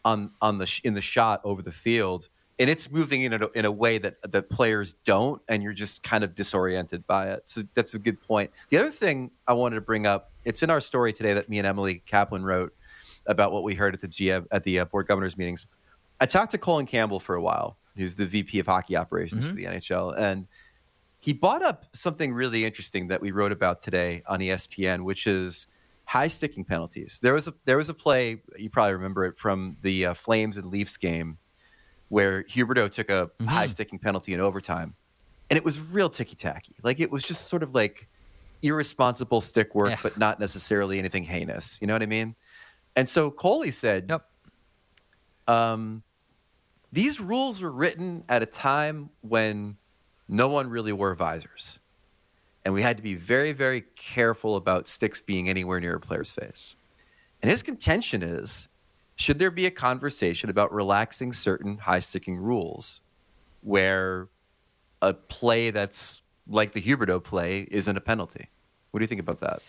on 0.06 0.32
on 0.42 0.58
the 0.58 0.82
in 0.84 0.94
the 0.94 1.02
shot 1.02 1.42
over 1.44 1.62
the 1.62 1.72
field. 1.72 2.30
And 2.60 2.72
it's 2.72 2.90
moving 2.90 3.22
in 3.22 3.34
a, 3.34 3.48
in 3.54 3.66
a 3.66 3.72
way 3.72 4.00
that 4.00 4.16
that 4.32 4.50
players 4.50 4.96
don't, 5.04 5.42
and 5.48 5.62
you're 5.62 5.74
just 5.74 6.02
kind 6.02 6.24
of 6.24 6.34
disoriented 6.34 7.06
by 7.06 7.30
it. 7.30 7.48
So 7.48 7.64
that's 7.76 7.94
a 7.94 8.00
good 8.00 8.20
point. 8.22 8.50
The 8.70 8.78
other 8.80 8.90
thing 8.90 9.30
I 9.48 9.54
wanted 9.54 9.76
to 9.76 9.82
bring 9.82 10.08
up, 10.08 10.32
it's 10.44 10.64
in 10.64 10.72
our 10.72 10.80
story 10.80 11.14
today 11.14 11.34
that 11.36 11.50
me 11.50 11.60
and 11.60 11.68
Emily 11.68 12.02
Kaplan 12.06 12.44
wrote 12.44 12.74
about 13.28 13.52
what 13.52 13.64
we 13.64 13.76
heard 13.76 13.94
at 13.94 14.02
the 14.02 14.08
GM 14.08 14.48
at 14.52 14.64
the 14.64 14.80
uh, 14.80 14.86
board 14.86 15.08
governors 15.08 15.38
meetings. 15.38 15.68
I 16.20 16.26
talked 16.26 16.52
to 16.52 16.58
Colin 16.58 16.88
Campbell 16.88 17.20
for 17.20 17.36
a 17.36 17.42
while, 17.42 17.78
who's 17.96 18.16
the 18.16 18.26
VP 18.26 18.58
of 18.60 18.66
hockey 18.66 18.96
operations 18.96 19.46
for 19.46 19.54
the 19.54 19.66
NHL, 19.66 20.18
and 20.18 20.48
he 21.20 21.34
brought 21.34 21.64
up 21.64 21.86
something 21.94 22.32
really 22.34 22.64
interesting 22.66 23.08
that 23.08 23.20
we 23.22 23.32
wrote 23.32 23.52
about 23.52 23.82
today 23.82 24.24
on 24.28 24.40
ESPN, 24.40 25.04
which 25.04 25.28
is 25.28 25.68
high 26.06 26.28
sticking 26.28 26.64
penalties. 26.64 27.20
There 27.22 27.34
was 27.34 27.48
a 27.48 27.54
there 27.66 27.78
was 27.78 27.90
a 27.90 27.94
play 27.94 28.42
you 28.58 28.70
probably 28.70 28.94
remember 28.94 29.26
it 29.26 29.38
from 29.38 29.76
the 29.82 30.08
uh, 30.08 30.14
Flames 30.14 30.58
and 30.58 30.68
Leafs 30.68 30.96
game 30.98 31.38
where 32.10 32.44
Huberdeau 32.44 32.90
took 32.90 33.10
a 33.10 33.30
high 33.46 33.68
sticking 33.68 34.00
penalty 34.00 34.34
in 34.34 34.40
overtime, 34.40 34.96
and 35.50 35.58
it 35.58 35.64
was 35.66 35.80
real 35.82 36.10
ticky 36.10 36.36
tacky. 36.36 36.76
Like 36.84 37.00
it 37.02 37.12
was 37.12 37.24
just 37.24 37.48
sort 37.48 37.64
of 37.64 37.76
like 37.76 38.08
irresponsible 38.62 39.42
stick 39.42 39.76
work, 39.76 39.90
Yeah. 39.90 39.98
but 40.02 40.18
not 40.18 40.40
necessarily 40.40 41.00
anything 41.00 41.24
heinous. 41.24 41.78
You 41.82 41.88
know 41.88 41.94
what 41.94 42.02
I 42.02 42.06
mean? 42.08 42.34
And 42.96 43.08
so 43.08 43.30
Coley 43.30 43.72
said, 43.72 44.06
Yep. 44.10 44.26
um, 45.48 46.02
these 46.94 47.20
rules 47.20 47.62
were 47.62 47.72
written 47.72 48.24
at 48.30 48.42
a 48.42 48.46
time 48.46 49.10
when 49.22 49.76
no 50.28 50.48
one 50.48 50.70
really 50.70 50.92
wore 50.92 51.16
visors. 51.16 51.80
And 52.66 52.74
we 52.74 52.82
had 52.82 52.98
to 52.98 53.04
be 53.04 53.16
very, 53.16 53.54
very 53.54 53.86
careful 53.96 54.58
about 54.58 54.88
sticks 54.88 55.22
being 55.22 55.50
anywhere 55.50 55.80
near 55.80 55.96
a 55.96 56.00
player's 56.00 56.32
face. 56.32 56.76
And 57.42 57.50
his 57.50 57.64
contention 57.64 58.24
is 58.24 58.68
should 59.16 59.40
there 59.40 59.52
be 59.52 59.66
a 59.66 59.72
conversation 59.72 60.50
about 60.50 60.72
relaxing 60.72 61.34
certain 61.34 61.78
high 61.78 62.00
sticking 62.00 62.38
rules 62.38 63.02
where 63.62 64.28
a 65.02 65.14
play 65.14 65.72
that's 65.72 66.22
like 66.48 66.72
the 66.72 66.82
Huberdeau 66.82 67.24
play 67.24 67.68
isn't 67.72 67.98
a 67.98 68.02
penalty? 68.02 68.48
What 68.92 69.00
do 69.00 69.04
you 69.04 69.08
think 69.08 69.22
about 69.22 69.40
that? 69.40 69.62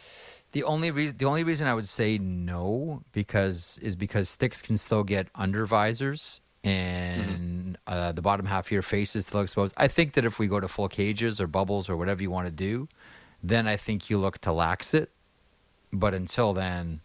The 0.52 0.64
only 0.64 0.90
reason 0.90 1.16
the 1.16 1.24
only 1.24 1.44
reason 1.44 1.66
I 1.66 1.74
would 1.74 1.88
say 1.88 2.18
no 2.18 3.02
because 3.12 3.78
is 3.82 3.96
because 3.96 4.28
sticks 4.28 4.60
can 4.62 4.76
still 4.76 5.04
get 5.04 5.28
under 5.34 5.66
visors 5.66 6.40
and 6.68 7.78
uh, 7.86 8.12
the 8.12 8.22
bottom 8.22 8.46
half 8.46 8.66
of 8.66 8.70
your 8.70 8.82
face 8.82 9.16
is 9.16 9.26
still 9.26 9.40
exposed. 9.40 9.74
I 9.76 9.88
think 9.88 10.12
that 10.14 10.24
if 10.24 10.38
we 10.38 10.46
go 10.46 10.60
to 10.60 10.68
full 10.68 10.88
cages 10.88 11.40
or 11.40 11.46
bubbles 11.46 11.88
or 11.88 11.96
whatever 11.96 12.22
you 12.22 12.30
want 12.30 12.46
to 12.46 12.52
do, 12.52 12.88
then 13.42 13.66
I 13.66 13.76
think 13.76 14.10
you 14.10 14.18
look 14.18 14.38
to 14.38 14.52
lax 14.52 14.94
it. 14.94 15.10
But 15.92 16.12
until 16.14 16.52
then, 16.52 17.00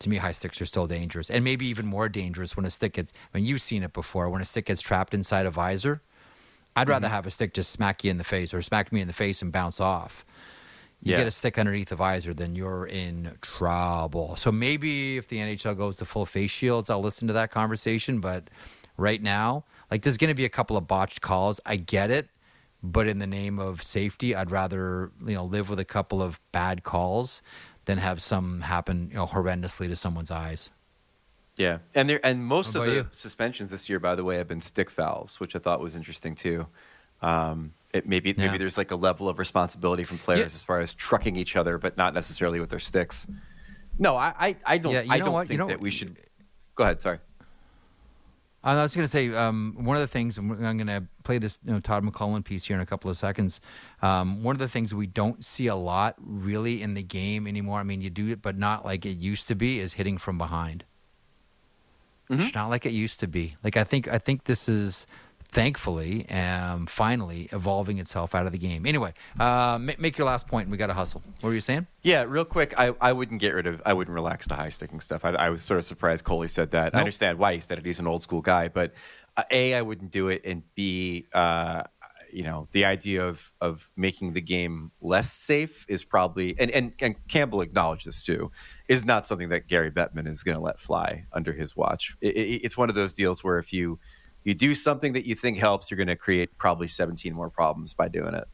to 0.00 0.08
me, 0.08 0.16
high 0.16 0.32
sticks 0.32 0.60
are 0.60 0.66
still 0.66 0.86
dangerous, 0.86 1.30
and 1.30 1.44
maybe 1.44 1.66
even 1.66 1.86
more 1.86 2.08
dangerous 2.08 2.56
when 2.56 2.66
a 2.66 2.70
stick 2.70 2.94
gets. 2.94 3.12
I 3.32 3.38
mean, 3.38 3.46
you've 3.46 3.62
seen 3.62 3.82
it 3.82 3.92
before 3.92 4.28
when 4.30 4.42
a 4.42 4.44
stick 4.44 4.66
gets 4.66 4.80
trapped 4.80 5.14
inside 5.14 5.46
a 5.46 5.50
visor. 5.50 6.00
I'd 6.76 6.88
rather 6.88 7.06
Mm-hmm. 7.06 7.14
have 7.14 7.26
a 7.26 7.30
stick 7.30 7.54
just 7.54 7.70
smack 7.70 8.04
you 8.04 8.10
in 8.10 8.18
the 8.18 8.24
face 8.24 8.54
or 8.54 8.62
smack 8.62 8.92
me 8.92 9.00
in 9.00 9.06
the 9.08 9.12
face 9.12 9.42
and 9.42 9.50
bounce 9.52 9.80
off. 9.80 10.24
You 11.00 11.12
Yeah. 11.12 11.18
get 11.18 11.26
a 11.28 11.30
stick 11.30 11.58
underneath 11.58 11.88
the 11.90 11.96
visor, 11.96 12.34
then 12.34 12.56
you're 12.56 12.84
in 12.86 13.36
trouble. 13.40 14.34
So 14.36 14.50
maybe 14.50 15.16
if 15.16 15.28
the 15.28 15.38
NHL 15.38 15.76
goes 15.76 15.96
to 15.98 16.04
full 16.04 16.26
face 16.26 16.50
shields, 16.50 16.90
I'll 16.90 17.00
listen 17.00 17.28
to 17.28 17.34
that 17.34 17.50
conversation. 17.52 18.20
But 18.20 18.50
right 18.96 19.22
now, 19.22 19.64
like 19.90 20.02
there's 20.02 20.16
going 20.16 20.28
to 20.28 20.34
be 20.34 20.44
a 20.44 20.48
couple 20.50 20.76
of 20.76 20.86
botched 20.88 21.20
calls. 21.20 21.60
I 21.64 21.76
get 21.76 22.10
it, 22.10 22.28
but 22.82 23.06
in 23.06 23.18
the 23.20 23.26
name 23.28 23.58
of 23.60 23.82
safety, 23.82 24.34
I'd 24.34 24.50
rather 24.50 25.12
you 25.24 25.34
know 25.34 25.44
live 25.44 25.70
with 25.70 25.78
a 25.78 25.84
couple 25.84 26.20
of 26.20 26.40
bad 26.52 26.82
calls 26.82 27.42
than 27.84 27.98
have 27.98 28.20
some 28.20 28.62
happen 28.62 29.08
you 29.10 29.16
know 29.16 29.26
horrendously 29.26 29.88
to 29.88 29.96
someone's 29.96 30.30
eyes. 30.32 30.68
Yeah, 31.56 31.78
and 31.94 32.08
there 32.08 32.20
and 32.24 32.44
most 32.44 32.74
of 32.74 32.86
the 32.86 32.92
you? 32.92 33.06
suspensions 33.12 33.68
this 33.68 33.88
year, 33.88 33.98
by 33.98 34.14
the 34.14 34.22
way, 34.24 34.36
have 34.36 34.46
been 34.48 34.60
stick 34.60 34.90
fouls, 34.90 35.40
which 35.40 35.56
I 35.56 35.58
thought 35.58 35.80
was 35.80 35.96
interesting 35.96 36.34
too. 36.34 36.66
Um, 37.22 37.72
it 37.94 38.06
maybe 38.06 38.30
Yeah. 38.36 38.46
maybe 38.46 38.58
there's 38.58 38.76
like 38.78 38.90
a 38.90 38.96
level 38.96 39.28
of 39.28 39.38
responsibility 39.38 40.04
from 40.04 40.18
players 40.18 40.40
Yeah. 40.40 40.44
as 40.46 40.64
far 40.64 40.80
as 40.80 40.92
trucking 40.94 41.36
each 41.36 41.56
other, 41.56 41.78
but 41.78 41.96
not 41.96 42.14
necessarily 42.14 42.60
with 42.60 42.70
their 42.70 42.80
sticks. 42.80 43.26
No, 43.98 44.16
I 44.16 44.34
I, 44.38 44.56
I 44.66 44.78
don't 44.78 44.92
Yeah, 44.92 45.04
I 45.08 45.18
don't 45.18 45.32
what? 45.32 45.42
You 45.46 45.48
think 45.48 45.58
know- 45.60 45.68
that 45.68 45.80
we 45.80 45.90
should. 45.90 46.16
Go 46.74 46.84
ahead. 46.84 47.00
Sorry. 47.00 47.18
I 48.64 48.74
was 48.82 48.94
going 48.94 49.04
to 49.04 49.08
say 49.10 49.32
um, 49.32 49.76
one 49.78 49.96
of 49.96 50.00
the 50.00 50.08
things 50.08 50.36
and 50.36 50.50
I'm 50.66 50.76
going 50.76 50.88
to 50.88 51.04
play 51.22 51.38
this 51.38 51.60
you 51.64 51.72
know, 51.72 51.80
Todd 51.80 52.02
McLellan 52.04 52.44
piece 52.44 52.64
here 52.64 52.74
in 52.74 52.82
a 52.82 52.86
couple 52.86 53.08
of 53.10 53.16
seconds. 53.16 53.60
Um, 54.02 54.42
one 54.42 54.54
of 54.54 54.58
the 54.58 54.68
things 54.68 54.92
we 54.92 55.06
don't 55.06 55.44
see 55.44 55.68
a 55.68 55.76
lot 55.76 56.16
really 56.18 56.82
in 56.82 56.94
the 56.94 57.02
game 57.02 57.46
anymore. 57.46 57.78
I 57.78 57.84
mean, 57.84 58.02
you 58.02 58.10
do 58.10 58.28
it, 58.28 58.42
but 58.42 58.58
not 58.58 58.84
like 58.84 59.06
it 59.06 59.16
used 59.16 59.46
to 59.48 59.54
be. 59.54 59.78
Is 59.78 59.94
hitting 59.94 60.18
from 60.18 60.38
behind. 60.38 60.84
It's 62.30 62.54
not 62.54 62.68
like 62.68 62.84
it 62.84 62.92
used 62.92 63.20
to 63.20 63.26
be. 63.26 63.56
Like 63.64 63.76
I 63.76 63.84
think 63.84 64.06
I 64.06 64.18
think 64.18 64.44
this 64.44 64.68
is 64.68 65.06
thankfully 65.50 66.28
um, 66.28 66.86
finally 66.86 67.48
evolving 67.52 67.98
itself 67.98 68.34
out 68.34 68.46
of 68.46 68.52
the 68.52 68.58
game. 68.58 68.86
Anyway, 68.86 69.12
uh, 69.40 69.78
ma- 69.80 69.94
make 69.98 70.18
your 70.18 70.26
last 70.26 70.46
point. 70.46 70.66
and 70.66 70.72
We 70.72 70.76
got 70.78 70.88
to 70.88 70.94
hustle. 70.94 71.22
What 71.40 71.48
were 71.48 71.54
you 71.54 71.60
saying? 71.60 71.86
Yeah, 72.02 72.24
real 72.28 72.44
quick, 72.44 72.74
I, 72.78 72.94
I 73.00 73.12
wouldn't 73.12 73.40
get 73.40 73.54
rid 73.54 73.66
of, 73.66 73.82
I 73.86 73.92
wouldn't 73.92 74.14
relax 74.14 74.46
the 74.46 74.54
high 74.54 74.68
sticking 74.68 75.00
stuff. 75.00 75.24
I, 75.24 75.30
I 75.30 75.50
was 75.50 75.62
sort 75.62 75.78
of 75.78 75.84
surprised 75.84 76.24
Coley 76.24 76.48
said 76.48 76.70
that. 76.72 76.94
I 76.94 76.98
understand 76.98 77.38
why 77.38 77.54
he 77.54 77.60
said 77.60 77.78
it. 77.78 77.86
He's 77.86 77.98
an 77.98 78.06
old 78.06 78.22
school 78.22 78.40
guy, 78.42 78.68
but 78.68 78.92
uh, 79.36 79.44
A, 79.50 79.74
I 79.74 79.82
wouldn't 79.82 80.10
do 80.10 80.28
it, 80.28 80.42
and 80.44 80.62
B, 80.74 81.26
uh, 81.32 81.82
you 82.30 82.42
know, 82.42 82.68
the 82.72 82.84
idea 82.84 83.26
of 83.26 83.50
of 83.62 83.88
making 83.96 84.34
the 84.34 84.40
game 84.42 84.90
less 85.00 85.32
safe 85.32 85.86
is 85.88 86.04
probably, 86.04 86.54
and, 86.58 86.70
and, 86.72 86.92
and 87.00 87.14
Campbell 87.28 87.62
acknowledged 87.62 88.06
this 88.06 88.22
too, 88.22 88.50
is 88.88 89.06
not 89.06 89.26
something 89.26 89.48
that 89.48 89.66
Gary 89.66 89.90
Bettman 89.90 90.28
is 90.28 90.42
going 90.42 90.56
to 90.56 90.62
let 90.62 90.78
fly 90.78 91.24
under 91.32 91.54
his 91.54 91.74
watch. 91.74 92.14
It, 92.20 92.36
it, 92.36 92.64
it's 92.64 92.76
one 92.76 92.90
of 92.90 92.94
those 92.94 93.14
deals 93.14 93.42
where 93.42 93.58
if 93.58 93.72
you, 93.72 93.98
you 94.44 94.54
do 94.54 94.74
something 94.74 95.12
that 95.12 95.26
you 95.26 95.34
think 95.34 95.58
helps, 95.58 95.90
you're 95.90 95.96
going 95.96 96.08
to 96.08 96.16
create 96.16 96.56
probably 96.58 96.88
17 96.88 97.32
more 97.34 97.50
problems 97.50 97.94
by 97.94 98.08
doing 98.08 98.34
it. 98.34 98.44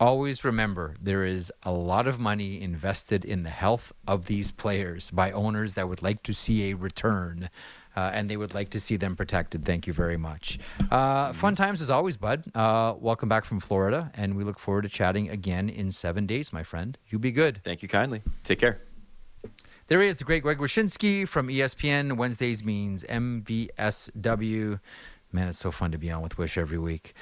always 0.00 0.44
remember 0.44 0.94
there 1.00 1.24
is 1.24 1.52
a 1.62 1.72
lot 1.72 2.06
of 2.06 2.18
money 2.18 2.60
invested 2.60 3.24
in 3.24 3.44
the 3.44 3.50
health 3.50 3.92
of 4.06 4.26
these 4.26 4.50
players 4.50 5.10
by 5.10 5.30
owners 5.30 5.74
that 5.74 5.88
would 5.88 6.02
like 6.02 6.22
to 6.24 6.34
see 6.34 6.70
a 6.70 6.74
return 6.74 7.48
uh, 7.96 8.10
and 8.12 8.28
they 8.30 8.36
would 8.36 8.54
like 8.54 8.70
to 8.70 8.80
see 8.80 8.96
them 8.96 9.16
protected. 9.16 9.64
Thank 9.64 9.86
you 9.86 9.92
very 9.92 10.16
much. 10.16 10.58
Uh, 10.90 11.32
fun 11.32 11.54
times 11.54 11.82
as 11.82 11.90
always, 11.90 12.16
bud. 12.16 12.44
Uh, 12.54 12.94
welcome 12.98 13.28
back 13.28 13.44
from 13.44 13.60
Florida, 13.60 14.10
and 14.14 14.36
we 14.36 14.44
look 14.44 14.58
forward 14.58 14.82
to 14.82 14.88
chatting 14.88 15.28
again 15.30 15.68
in 15.68 15.90
seven 15.90 16.26
days, 16.26 16.52
my 16.52 16.62
friend. 16.62 16.96
You 17.08 17.18
be 17.18 17.32
good. 17.32 17.60
Thank 17.64 17.82
you 17.82 17.88
kindly. 17.88 18.22
Take 18.44 18.58
care. 18.58 18.80
There 19.88 20.00
he 20.00 20.08
is, 20.08 20.18
the 20.18 20.24
great 20.24 20.44
Greg 20.44 20.58
Wyshynski 20.58 21.26
from 21.26 21.48
ESPN. 21.48 22.16
Wednesdays 22.16 22.62
means 22.62 23.02
MVSW. 23.04 24.80
Man, 25.32 25.48
it's 25.48 25.58
so 25.58 25.70
fun 25.70 25.90
to 25.90 25.98
be 25.98 26.10
on 26.10 26.22
with 26.22 26.38
Wish 26.38 26.56
every 26.56 26.78
week. 26.78 27.14